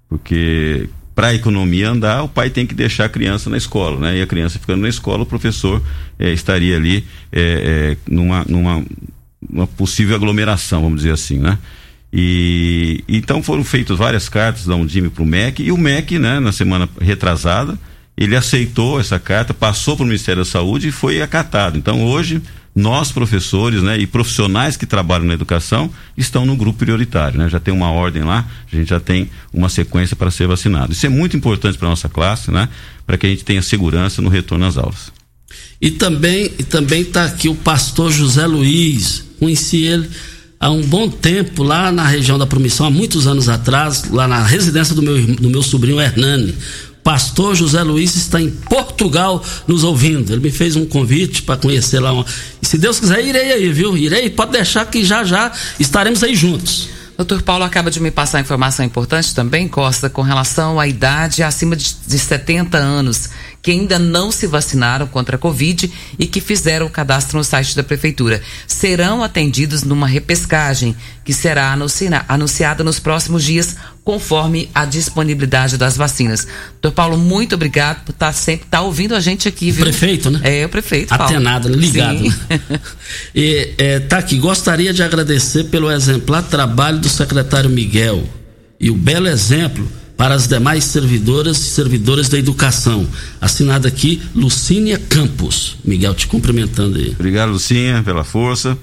Porque 0.07 0.87
para 1.15 1.27
a 1.27 1.33
economia 1.33 1.89
andar, 1.89 2.23
o 2.23 2.29
pai 2.29 2.49
tem 2.49 2.67
que 2.67 2.75
deixar 2.75 3.05
a 3.05 3.09
criança 3.09 3.49
na 3.49 3.57
escola, 3.57 3.99
né? 3.99 4.17
E 4.17 4.21
a 4.21 4.27
criança 4.27 4.59
ficando 4.59 4.81
na 4.81 4.89
escola, 4.89 5.23
o 5.23 5.25
professor 5.25 5.81
é, 6.19 6.31
estaria 6.31 6.75
ali 6.75 7.05
é, 7.31 7.95
é, 7.95 7.97
numa, 8.07 8.43
numa 8.47 8.83
uma 9.49 9.67
possível 9.67 10.15
aglomeração, 10.15 10.81
vamos 10.81 10.99
dizer 10.99 11.11
assim, 11.11 11.37
né? 11.37 11.57
E 12.15 13.03
então 13.07 13.41
foram 13.41 13.63
feitas 13.63 13.97
várias 13.97 14.29
cartas 14.29 14.65
da 14.65 14.75
Undime 14.75 15.09
para 15.09 15.23
o 15.23 15.25
MEC 15.25 15.63
e 15.63 15.71
o 15.71 15.77
MEC, 15.77 16.19
né, 16.19 16.39
na 16.39 16.51
semana 16.51 16.87
retrasada, 17.01 17.75
ele 18.15 18.35
aceitou 18.35 18.99
essa 18.99 19.17
carta, 19.17 19.51
passou 19.51 19.95
para 19.95 20.03
o 20.03 20.05
Ministério 20.05 20.43
da 20.43 20.49
Saúde 20.49 20.89
e 20.89 20.91
foi 20.91 21.23
acatado. 21.23 21.75
Então 21.75 22.05
hoje 22.05 22.39
nós 22.75 23.11
professores, 23.11 23.81
né, 23.81 23.97
e 23.97 24.05
profissionais 24.05 24.77
que 24.77 24.85
trabalham 24.85 25.25
na 25.25 25.33
educação 25.33 25.89
estão 26.15 26.45
no 26.45 26.55
grupo 26.55 26.79
prioritário, 26.79 27.39
né? 27.39 27.49
Já 27.49 27.59
tem 27.59 27.73
uma 27.73 27.91
ordem 27.91 28.23
lá, 28.23 28.47
a 28.71 28.75
gente 28.75 28.89
já 28.89 28.99
tem 28.99 29.29
uma 29.51 29.69
sequência 29.69 30.15
para 30.15 30.29
ser 30.29 30.47
vacinado. 30.47 30.91
Isso 30.91 31.05
é 31.07 31.09
muito 31.09 31.35
importante 31.35 31.79
para 31.79 31.89
nossa 31.89 32.09
classe, 32.09 32.51
né? 32.51 32.69
Para 33.07 33.17
que 33.17 33.25
a 33.25 33.29
gente 33.29 33.43
tenha 33.43 33.61
segurança 33.63 34.21
no 34.21 34.29
retorno 34.29 34.65
às 34.65 34.77
aulas. 34.77 35.11
E 35.81 35.89
também 35.89 36.51
e 36.59 36.63
também 36.63 37.01
está 37.01 37.25
aqui 37.25 37.49
o 37.49 37.55
pastor 37.55 38.11
José 38.11 38.45
Luiz, 38.45 39.23
conheci 39.39 39.83
ele 39.83 40.09
há 40.63 40.69
um 40.69 40.81
bom 40.81 41.09
tempo 41.09 41.61
lá 41.61 41.91
na 41.91 42.07
região 42.07 42.39
da 42.39 42.47
Promissão, 42.47 42.85
há 42.85 42.89
muitos 42.89 43.27
anos 43.27 43.49
atrás, 43.49 44.05
lá 44.09 44.29
na 44.29 44.41
residência 44.41 44.95
do 44.95 45.01
meu, 45.01 45.35
do 45.35 45.49
meu 45.49 45.61
sobrinho 45.61 45.99
Hernani. 45.99 46.55
Pastor 47.03 47.53
José 47.53 47.83
Luiz 47.83 48.15
está 48.15 48.39
em 48.41 48.49
Portugal 48.49 49.43
nos 49.67 49.83
ouvindo. 49.83 50.31
Ele 50.31 50.41
me 50.41 50.49
fez 50.49 50.77
um 50.77 50.85
convite 50.85 51.41
para 51.41 51.57
conhecer 51.57 51.99
lá. 51.99 52.13
Uma... 52.13 52.25
E 52.61 52.65
se 52.65 52.77
Deus 52.77 52.97
quiser, 52.97 53.25
irei 53.25 53.51
aí, 53.51 53.69
viu? 53.73 53.97
Irei, 53.97 54.29
pode 54.29 54.53
deixar 54.53 54.85
que 54.85 55.03
já 55.03 55.25
já 55.25 55.51
estaremos 55.77 56.23
aí 56.23 56.33
juntos. 56.33 56.87
Doutor 57.17 57.41
Paulo 57.41 57.65
acaba 57.65 57.91
de 57.91 57.99
me 57.99 58.09
passar 58.09 58.39
informação 58.39 58.85
importante 58.85 59.35
também, 59.35 59.67
Costa, 59.67 60.09
com 60.09 60.21
relação 60.21 60.79
à 60.79 60.87
idade 60.87 61.43
acima 61.43 61.75
de, 61.75 61.93
de 62.07 62.17
70 62.17 62.77
anos 62.77 63.29
que 63.63 63.71
ainda 63.71 63.97
não 63.97 64.29
se 64.29 64.45
vacinaram 64.45 65.07
contra 65.07 65.37
a 65.37 65.39
Covid 65.39 65.89
e 66.19 66.27
que 66.27 66.41
fizeram 66.41 66.85
o 66.85 66.89
cadastro 66.89 67.37
no 67.37 67.45
site 67.45 67.73
da 67.77 67.81
Prefeitura. 67.81 68.41
Serão 68.67 69.23
atendidos 69.23 69.83
numa 69.83 70.05
repescagem 70.05 70.93
que 71.23 71.33
será 71.33 71.73
anunciada 72.27 72.83
nos 72.83 72.99
próximos 72.99 73.41
dias, 73.41 73.77
conforme 74.03 74.69
a 74.75 74.83
disponibilidade 74.83 75.77
das 75.77 75.95
vacinas. 75.95 76.45
Doutor 76.81 76.93
Paulo, 76.93 77.17
muito 77.17 77.55
obrigado 77.55 78.03
por 78.03 78.11
estar 78.11 78.27
tá 78.27 78.33
sempre 78.33 78.67
tá 78.69 78.81
ouvindo 78.81 79.15
a 79.15 79.21
gente 79.21 79.47
aqui, 79.47 79.71
viu? 79.71 79.85
Prefeito, 79.85 80.29
né? 80.29 80.41
É, 80.43 80.65
o 80.65 80.69
prefeito. 80.69 81.13
Atenado, 81.13 81.69
Paulo. 81.69 81.81
ligado. 81.81 82.21
Né? 82.21 82.59
e, 83.33 83.73
é, 83.77 83.99
tá 84.01 84.17
aqui, 84.17 84.37
gostaria 84.39 84.91
de 84.91 85.01
agradecer 85.01 85.63
pelo 85.65 85.89
exemplar 85.89 86.43
trabalho 86.43 86.99
do 86.99 87.07
secretário 87.07 87.69
Miguel 87.69 88.27
e 88.77 88.91
o 88.91 88.95
belo 88.95 89.29
exemplo 89.29 89.87
para 90.23 90.35
as 90.35 90.47
demais 90.47 90.85
servidoras 90.85 91.57
e 91.57 91.63
servidores 91.65 92.29
da 92.29 92.39
educação. 92.39 93.05
Assinado 93.41 93.89
aqui, 93.89 94.21
Lucínia 94.33 94.97
Campos. 94.97 95.75
Miguel, 95.83 96.13
te 96.13 96.27
cumprimentando 96.27 96.97
aí. 96.97 97.09
Obrigado, 97.09 97.51
Lucinha, 97.51 98.01
pela 98.03 98.23
força. 98.23 98.77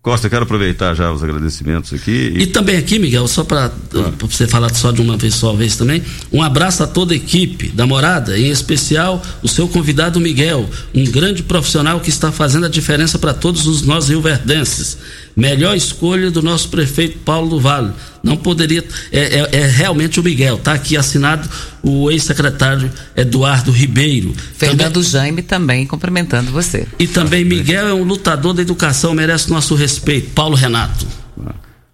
Costa, 0.00 0.30
quero 0.30 0.44
aproveitar 0.44 0.94
já 0.94 1.10
os 1.10 1.24
agradecimentos 1.24 1.92
aqui. 1.92 2.34
E, 2.36 2.42
e 2.42 2.46
também 2.46 2.76
aqui, 2.76 3.00
Miguel, 3.00 3.26
só 3.26 3.42
para 3.42 3.72
ah. 3.94 4.12
você 4.20 4.46
falar 4.46 4.72
só 4.72 4.92
de 4.92 5.00
uma 5.00 5.16
vez 5.16 5.34
só 5.34 5.50
uma 5.50 5.56
vez 5.56 5.76
também, 5.76 6.00
um 6.30 6.42
abraço 6.42 6.84
a 6.84 6.86
toda 6.86 7.12
a 7.12 7.16
equipe 7.16 7.70
da 7.70 7.86
Morada, 7.86 8.38
em 8.38 8.50
especial 8.50 9.20
o 9.42 9.48
seu 9.48 9.66
convidado 9.66 10.20
Miguel, 10.20 10.70
um 10.94 11.04
grande 11.04 11.42
profissional 11.42 11.98
que 11.98 12.10
está 12.10 12.30
fazendo 12.30 12.66
a 12.66 12.68
diferença 12.68 13.18
para 13.18 13.34
todos 13.34 13.66
os 13.66 13.82
nós 13.82 14.10
rioverdenses. 14.10 14.98
Melhor 15.36 15.76
escolha 15.76 16.30
do 16.30 16.40
nosso 16.42 16.68
prefeito 16.68 17.18
Paulo 17.18 17.50
do 17.50 17.60
Vale. 17.60 17.92
Não 18.22 18.36
poderia. 18.36 18.84
É, 19.10 19.40
é, 19.40 19.48
é 19.60 19.66
realmente 19.66 20.20
o 20.20 20.22
Miguel. 20.22 20.56
Está 20.56 20.74
aqui 20.74 20.96
assinado 20.96 21.48
o 21.82 22.10
ex-secretário 22.10 22.90
Eduardo 23.16 23.72
Ribeiro. 23.72 24.32
Fernando 24.56 24.94
também, 24.94 25.10
Jaime 25.10 25.42
também 25.42 25.86
cumprimentando 25.86 26.52
você. 26.52 26.86
E 26.98 27.06
também 27.06 27.44
Miguel 27.44 27.88
é 27.88 27.94
um 27.94 28.04
lutador 28.04 28.54
da 28.54 28.62
educação, 28.62 29.12
merece 29.12 29.50
nosso 29.50 29.74
respeito. 29.74 30.30
Paulo 30.30 30.54
Renato. 30.54 31.06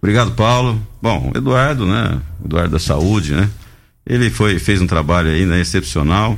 Obrigado, 0.01 0.31
Paulo. 0.31 0.81
Bom, 1.01 1.31
Eduardo, 1.35 1.85
né? 1.85 2.19
Eduardo 2.43 2.71
da 2.71 2.79
Saúde, 2.79 3.33
né? 3.33 3.49
Ele 4.05 4.29
foi, 4.29 4.59
fez 4.59 4.81
um 4.81 4.87
trabalho 4.87 5.29
aí, 5.29 5.45
né, 5.45 5.61
excepcional 5.61 6.37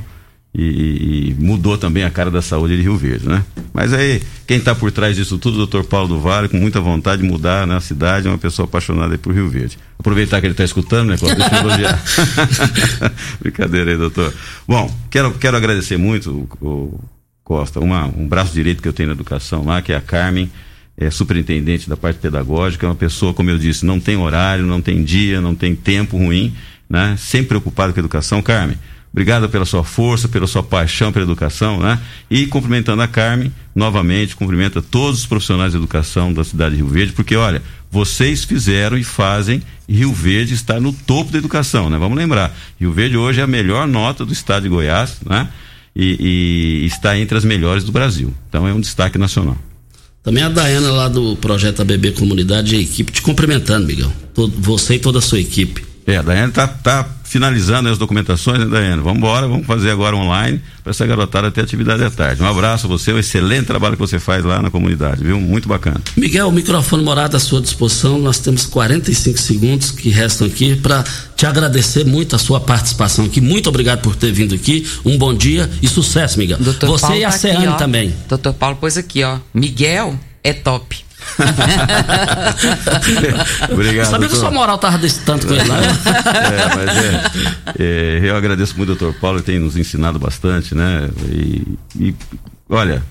e, 0.54 1.30
e, 1.30 1.34
mudou 1.36 1.76
também 1.76 2.04
a 2.04 2.10
cara 2.10 2.30
da 2.30 2.40
saúde 2.40 2.76
de 2.76 2.82
Rio 2.82 2.96
Verde, 2.96 3.28
né? 3.28 3.44
Mas 3.72 3.92
aí, 3.92 4.22
quem 4.46 4.58
está 4.58 4.72
por 4.72 4.92
trás 4.92 5.16
disso 5.16 5.36
tudo, 5.36 5.54
o 5.54 5.58
doutor 5.58 5.84
Paulo 5.84 6.06
do 6.06 6.20
Vale, 6.20 6.48
com 6.48 6.56
muita 6.56 6.80
vontade 6.80 7.22
de 7.22 7.28
mudar 7.28 7.66
né, 7.66 7.80
cidade, 7.80 8.28
é 8.28 8.30
uma 8.30 8.38
pessoa 8.38 8.64
apaixonada 8.64 9.18
por 9.18 9.34
Rio 9.34 9.48
Verde. 9.48 9.76
Aproveitar 9.98 10.40
que 10.40 10.46
ele 10.46 10.52
está 10.52 10.62
escutando, 10.62 11.08
né, 11.08 11.16
Cláudio? 11.18 11.42
Brincadeira 13.42 13.90
aí, 13.90 13.96
doutor. 13.96 14.32
Bom, 14.66 14.94
quero, 15.10 15.32
quero 15.32 15.56
agradecer 15.56 15.96
muito, 15.96 16.48
o, 16.60 16.66
o 16.66 17.00
Costa, 17.42 17.80
uma, 17.80 18.06
um 18.06 18.26
braço 18.28 18.54
direito 18.54 18.80
que 18.80 18.86
eu 18.86 18.92
tenho 18.92 19.08
na 19.08 19.14
educação 19.14 19.64
lá, 19.64 19.82
que 19.82 19.92
é 19.92 19.96
a 19.96 20.00
Carmen, 20.00 20.50
é 20.96 21.10
superintendente 21.10 21.88
da 21.90 21.96
parte 21.96 22.20
pedagógica, 22.20 22.86
é 22.86 22.88
uma 22.88 22.94
pessoa, 22.94 23.34
como 23.34 23.50
eu 23.50 23.58
disse, 23.58 23.84
não 23.84 23.98
tem 23.98 24.16
horário, 24.16 24.64
não 24.64 24.80
tem 24.80 25.02
dia, 25.02 25.40
não 25.40 25.54
tem 25.54 25.74
tempo 25.74 26.16
ruim, 26.16 26.54
né? 26.88 27.16
Sempre 27.18 27.48
preocupado 27.48 27.92
com 27.92 27.98
a 27.98 28.02
educação. 28.02 28.40
Carmen, 28.40 28.78
Obrigado 29.14 29.48
pela 29.48 29.64
sua 29.64 29.84
força, 29.84 30.26
pela 30.26 30.44
sua 30.44 30.60
paixão 30.60 31.12
pela 31.12 31.24
educação, 31.24 31.78
né? 31.78 32.00
E 32.28 32.48
cumprimentando 32.48 33.00
a 33.00 33.06
Carmen, 33.06 33.52
novamente, 33.72 34.34
cumprimenta 34.34 34.82
todos 34.82 35.20
os 35.20 35.26
profissionais 35.26 35.70
de 35.70 35.78
educação 35.78 36.32
da 36.32 36.42
cidade 36.42 36.74
de 36.74 36.82
Rio 36.82 36.90
Verde, 36.90 37.12
porque 37.12 37.36
olha, 37.36 37.62
vocês 37.88 38.42
fizeram 38.42 38.98
e 38.98 39.04
fazem 39.04 39.62
Rio 39.88 40.12
Verde 40.12 40.52
estar 40.52 40.80
no 40.80 40.92
topo 40.92 41.30
da 41.30 41.38
educação, 41.38 41.88
né? 41.88 41.96
Vamos 41.96 42.18
lembrar, 42.18 42.52
Rio 42.80 42.90
Verde 42.90 43.16
hoje 43.16 43.38
é 43.38 43.44
a 43.44 43.46
melhor 43.46 43.86
nota 43.86 44.26
do 44.26 44.32
estado 44.32 44.64
de 44.64 44.68
Goiás, 44.68 45.18
né? 45.24 45.48
E, 45.94 46.82
e 46.82 46.86
está 46.86 47.16
entre 47.16 47.38
as 47.38 47.44
melhores 47.44 47.84
do 47.84 47.92
Brasil. 47.92 48.34
Então 48.48 48.66
é 48.66 48.74
um 48.74 48.80
destaque 48.80 49.16
nacional. 49.16 49.56
Também 50.24 50.42
a 50.42 50.48
Dayana 50.48 50.90
lá 50.90 51.06
do 51.06 51.36
projeto 51.36 51.82
ABB 51.82 52.10
Comunidade 52.18 52.74
e 52.74 52.78
a 52.78 52.82
equipe 52.82 53.12
te 53.12 53.22
cumprimentando, 53.22 53.86
Miguel. 53.86 54.12
Todo, 54.34 54.52
você 54.58 54.94
e 54.94 54.98
toda 54.98 55.20
a 55.20 55.22
sua 55.22 55.38
equipe. 55.38 55.84
É, 56.04 56.16
a 56.16 56.22
Daiane 56.22 56.52
tá, 56.52 56.66
tá 56.66 57.08
finalizando 57.34 57.88
as 57.88 57.98
documentações, 57.98 58.60
né, 58.60 58.66
Daiane? 58.66 59.02
Vamos 59.02 59.18
embora, 59.18 59.48
vamos 59.48 59.66
fazer 59.66 59.90
agora 59.90 60.14
online 60.14 60.62
para 60.84 60.92
essa 60.92 61.04
garotada 61.04 61.50
ter 61.50 61.62
atividade 61.62 62.04
à 62.04 62.08
tarde. 62.08 62.40
Um 62.40 62.46
abraço 62.46 62.86
a 62.86 62.88
você, 62.88 63.12
um 63.12 63.18
excelente 63.18 63.66
trabalho 63.66 63.96
que 63.96 64.00
você 64.00 64.20
faz 64.20 64.44
lá 64.44 64.62
na 64.62 64.70
comunidade, 64.70 65.24
viu? 65.24 65.40
Muito 65.40 65.68
bacana. 65.68 66.00
Miguel, 66.16 66.46
o 66.46 66.52
microfone 66.52 67.02
morado 67.02 67.36
à 67.36 67.40
sua 67.40 67.60
disposição. 67.60 68.20
Nós 68.20 68.38
temos 68.38 68.66
45 68.66 69.36
segundos 69.36 69.90
que 69.90 70.10
restam 70.10 70.46
aqui 70.46 70.76
para 70.76 71.02
te 71.34 71.44
agradecer 71.44 72.04
muito 72.04 72.36
a 72.36 72.38
sua 72.38 72.60
participação 72.60 73.24
aqui. 73.24 73.40
Muito 73.40 73.68
obrigado 73.68 74.00
por 74.00 74.14
ter 74.14 74.30
vindo 74.30 74.54
aqui. 74.54 74.86
Um 75.04 75.18
bom 75.18 75.34
dia 75.34 75.68
e 75.82 75.88
sucesso, 75.88 76.38
Miguel. 76.38 76.58
Doutor 76.58 76.86
você 76.86 77.00
Paulo 77.00 77.16
e 77.16 77.24
a 77.24 77.30
tá 77.30 77.36
Ceane 77.36 77.76
também. 77.76 78.14
Doutor 78.28 78.52
Paulo 78.52 78.76
pôs 78.76 78.96
aqui, 78.96 79.24
ó. 79.24 79.38
Miguel 79.52 80.16
é 80.44 80.52
top. 80.52 81.03
Obrigado. 83.70 84.10
Sabia 84.10 84.28
que 84.28 84.36
sua 84.36 84.50
moral 84.50 84.78
tava 84.78 84.98
desse 84.98 85.20
tanto 85.20 85.46
com 85.46 85.54
ele 85.54 85.64
lá. 85.68 85.78
É, 85.78 86.76
mas 86.76 86.96
é, 86.96 87.22
é, 87.78 88.20
eu 88.30 88.36
agradeço 88.36 88.76
muito 88.76 88.94
doutor 88.94 89.14
Paulo, 89.20 89.38
ele 89.38 89.44
tem 89.44 89.58
nos 89.58 89.76
ensinado 89.76 90.18
bastante, 90.18 90.74
né? 90.74 91.08
E, 91.30 91.78
e, 91.98 92.14
olha, 92.68 93.02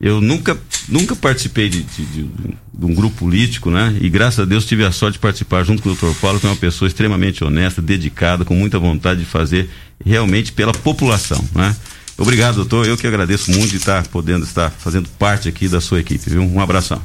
eu 0.00 0.20
nunca, 0.20 0.56
nunca 0.88 1.16
participei 1.16 1.68
de, 1.68 1.82
de- 1.82 2.04
de- 2.06 2.56
de 2.78 2.84
um 2.84 2.94
grupo 2.94 3.16
político, 3.16 3.70
né? 3.70 3.96
E 4.00 4.08
graças 4.10 4.40
a 4.40 4.44
Deus 4.44 4.66
tive 4.66 4.84
a 4.84 4.92
sorte 4.92 5.14
de 5.14 5.18
participar 5.18 5.64
junto 5.64 5.82
com 5.82 5.88
o 5.90 5.94
doutor 5.94 6.14
Paulo, 6.20 6.38
que 6.38 6.46
é 6.46 6.50
uma 6.50 6.56
pessoa 6.56 6.86
extremamente 6.86 7.42
honesta, 7.42 7.80
dedicada, 7.80 8.44
com 8.44 8.54
muita 8.54 8.78
vontade 8.78 9.20
de 9.20 9.26
fazer 9.26 9.70
realmente 10.04 10.52
pela 10.52 10.72
população, 10.72 11.42
né? 11.54 11.74
Obrigado, 12.18 12.56
doutor. 12.56 12.86
Eu 12.86 12.96
que 12.96 13.06
agradeço 13.06 13.50
muito 13.50 13.68
de 13.70 13.76
estar 13.76 14.06
podendo 14.08 14.44
estar 14.44 14.70
fazendo 14.70 15.06
parte 15.18 15.48
aqui 15.48 15.68
da 15.68 15.80
sua 15.82 16.00
equipe, 16.00 16.30
viu? 16.30 16.42
Um 16.42 16.60
abração. 16.60 17.00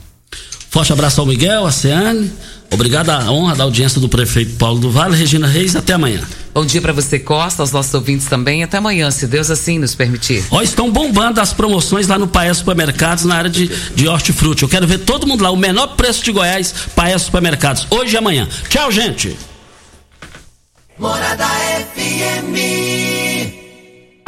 Forte 0.72 0.94
abraço 0.94 1.20
ao 1.20 1.28
Miguel, 1.28 1.66
a 1.66 1.72
Ceane. 1.72 2.32
Obrigado 2.72 3.10
à 3.10 3.30
honra 3.30 3.54
da 3.58 3.66
audiência 3.66 4.00
do 4.00 4.08
prefeito 4.08 4.56
Paulo 4.56 4.80
do 4.80 4.90
Vale, 4.90 5.18
Regina 5.18 5.46
Reis. 5.46 5.76
Até 5.76 5.92
amanhã. 5.92 6.22
Bom 6.54 6.66
dia 6.66 6.82
para 6.82 6.94
você, 6.94 7.20
Costa, 7.20 7.62
aos 7.62 7.74
nossos 7.74 7.94
ouvintes 7.94 8.28
também. 8.28 8.64
Até 8.64 8.78
amanhã, 8.78 9.12
se 9.12 9.28
Deus 9.28 9.52
assim 9.52 9.78
nos 9.78 9.94
permitir. 9.96 10.46
Ó, 10.50 10.62
estão 10.62 10.90
bombando 10.90 11.42
as 11.42 11.52
promoções 11.52 12.08
lá 12.08 12.18
no 12.18 12.26
Paes 12.26 12.56
Supermercados 12.60 13.26
na 13.26 13.36
área 13.36 13.50
de, 13.50 13.68
de 13.68 14.08
hortifruti. 14.08 14.64
Eu 14.64 14.70
quero 14.70 14.88
ver 14.88 15.00
todo 15.00 15.28
mundo 15.28 15.44
lá. 15.44 15.52
O 15.52 15.58
menor 15.58 15.88
preço 15.98 16.24
de 16.24 16.32
Goiás, 16.32 16.74
Paes 16.96 17.24
Supermercados. 17.24 17.86
Hoje 17.90 18.14
e 18.14 18.18
amanhã. 18.18 18.48
Tchau, 18.70 18.90
gente. 18.94 19.36
Morada 20.98 21.48
FM. 21.96 22.91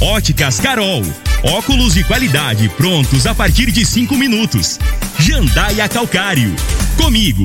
Óticas 0.00 0.58
Carol. 0.58 1.02
Óculos 1.42 1.92
de 1.92 2.02
qualidade 2.04 2.70
prontos 2.70 3.26
a 3.26 3.34
partir 3.34 3.70
de 3.70 3.84
cinco 3.84 4.16
minutos. 4.16 4.78
Jandaia 5.18 5.86
Calcário. 5.90 6.56
Comigo. 6.96 7.44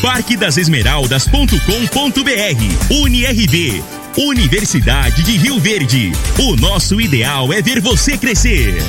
parquedasesmeraldas.com.br. 0.00 2.90
UniRV. 2.90 3.84
Universidade 4.16 5.22
de 5.22 5.36
Rio 5.36 5.60
Verde. 5.60 6.10
O 6.38 6.56
nosso 6.56 7.00
ideal 7.00 7.52
é 7.52 7.62
ver 7.62 7.80
você 7.80 8.18
crescer. 8.18 8.82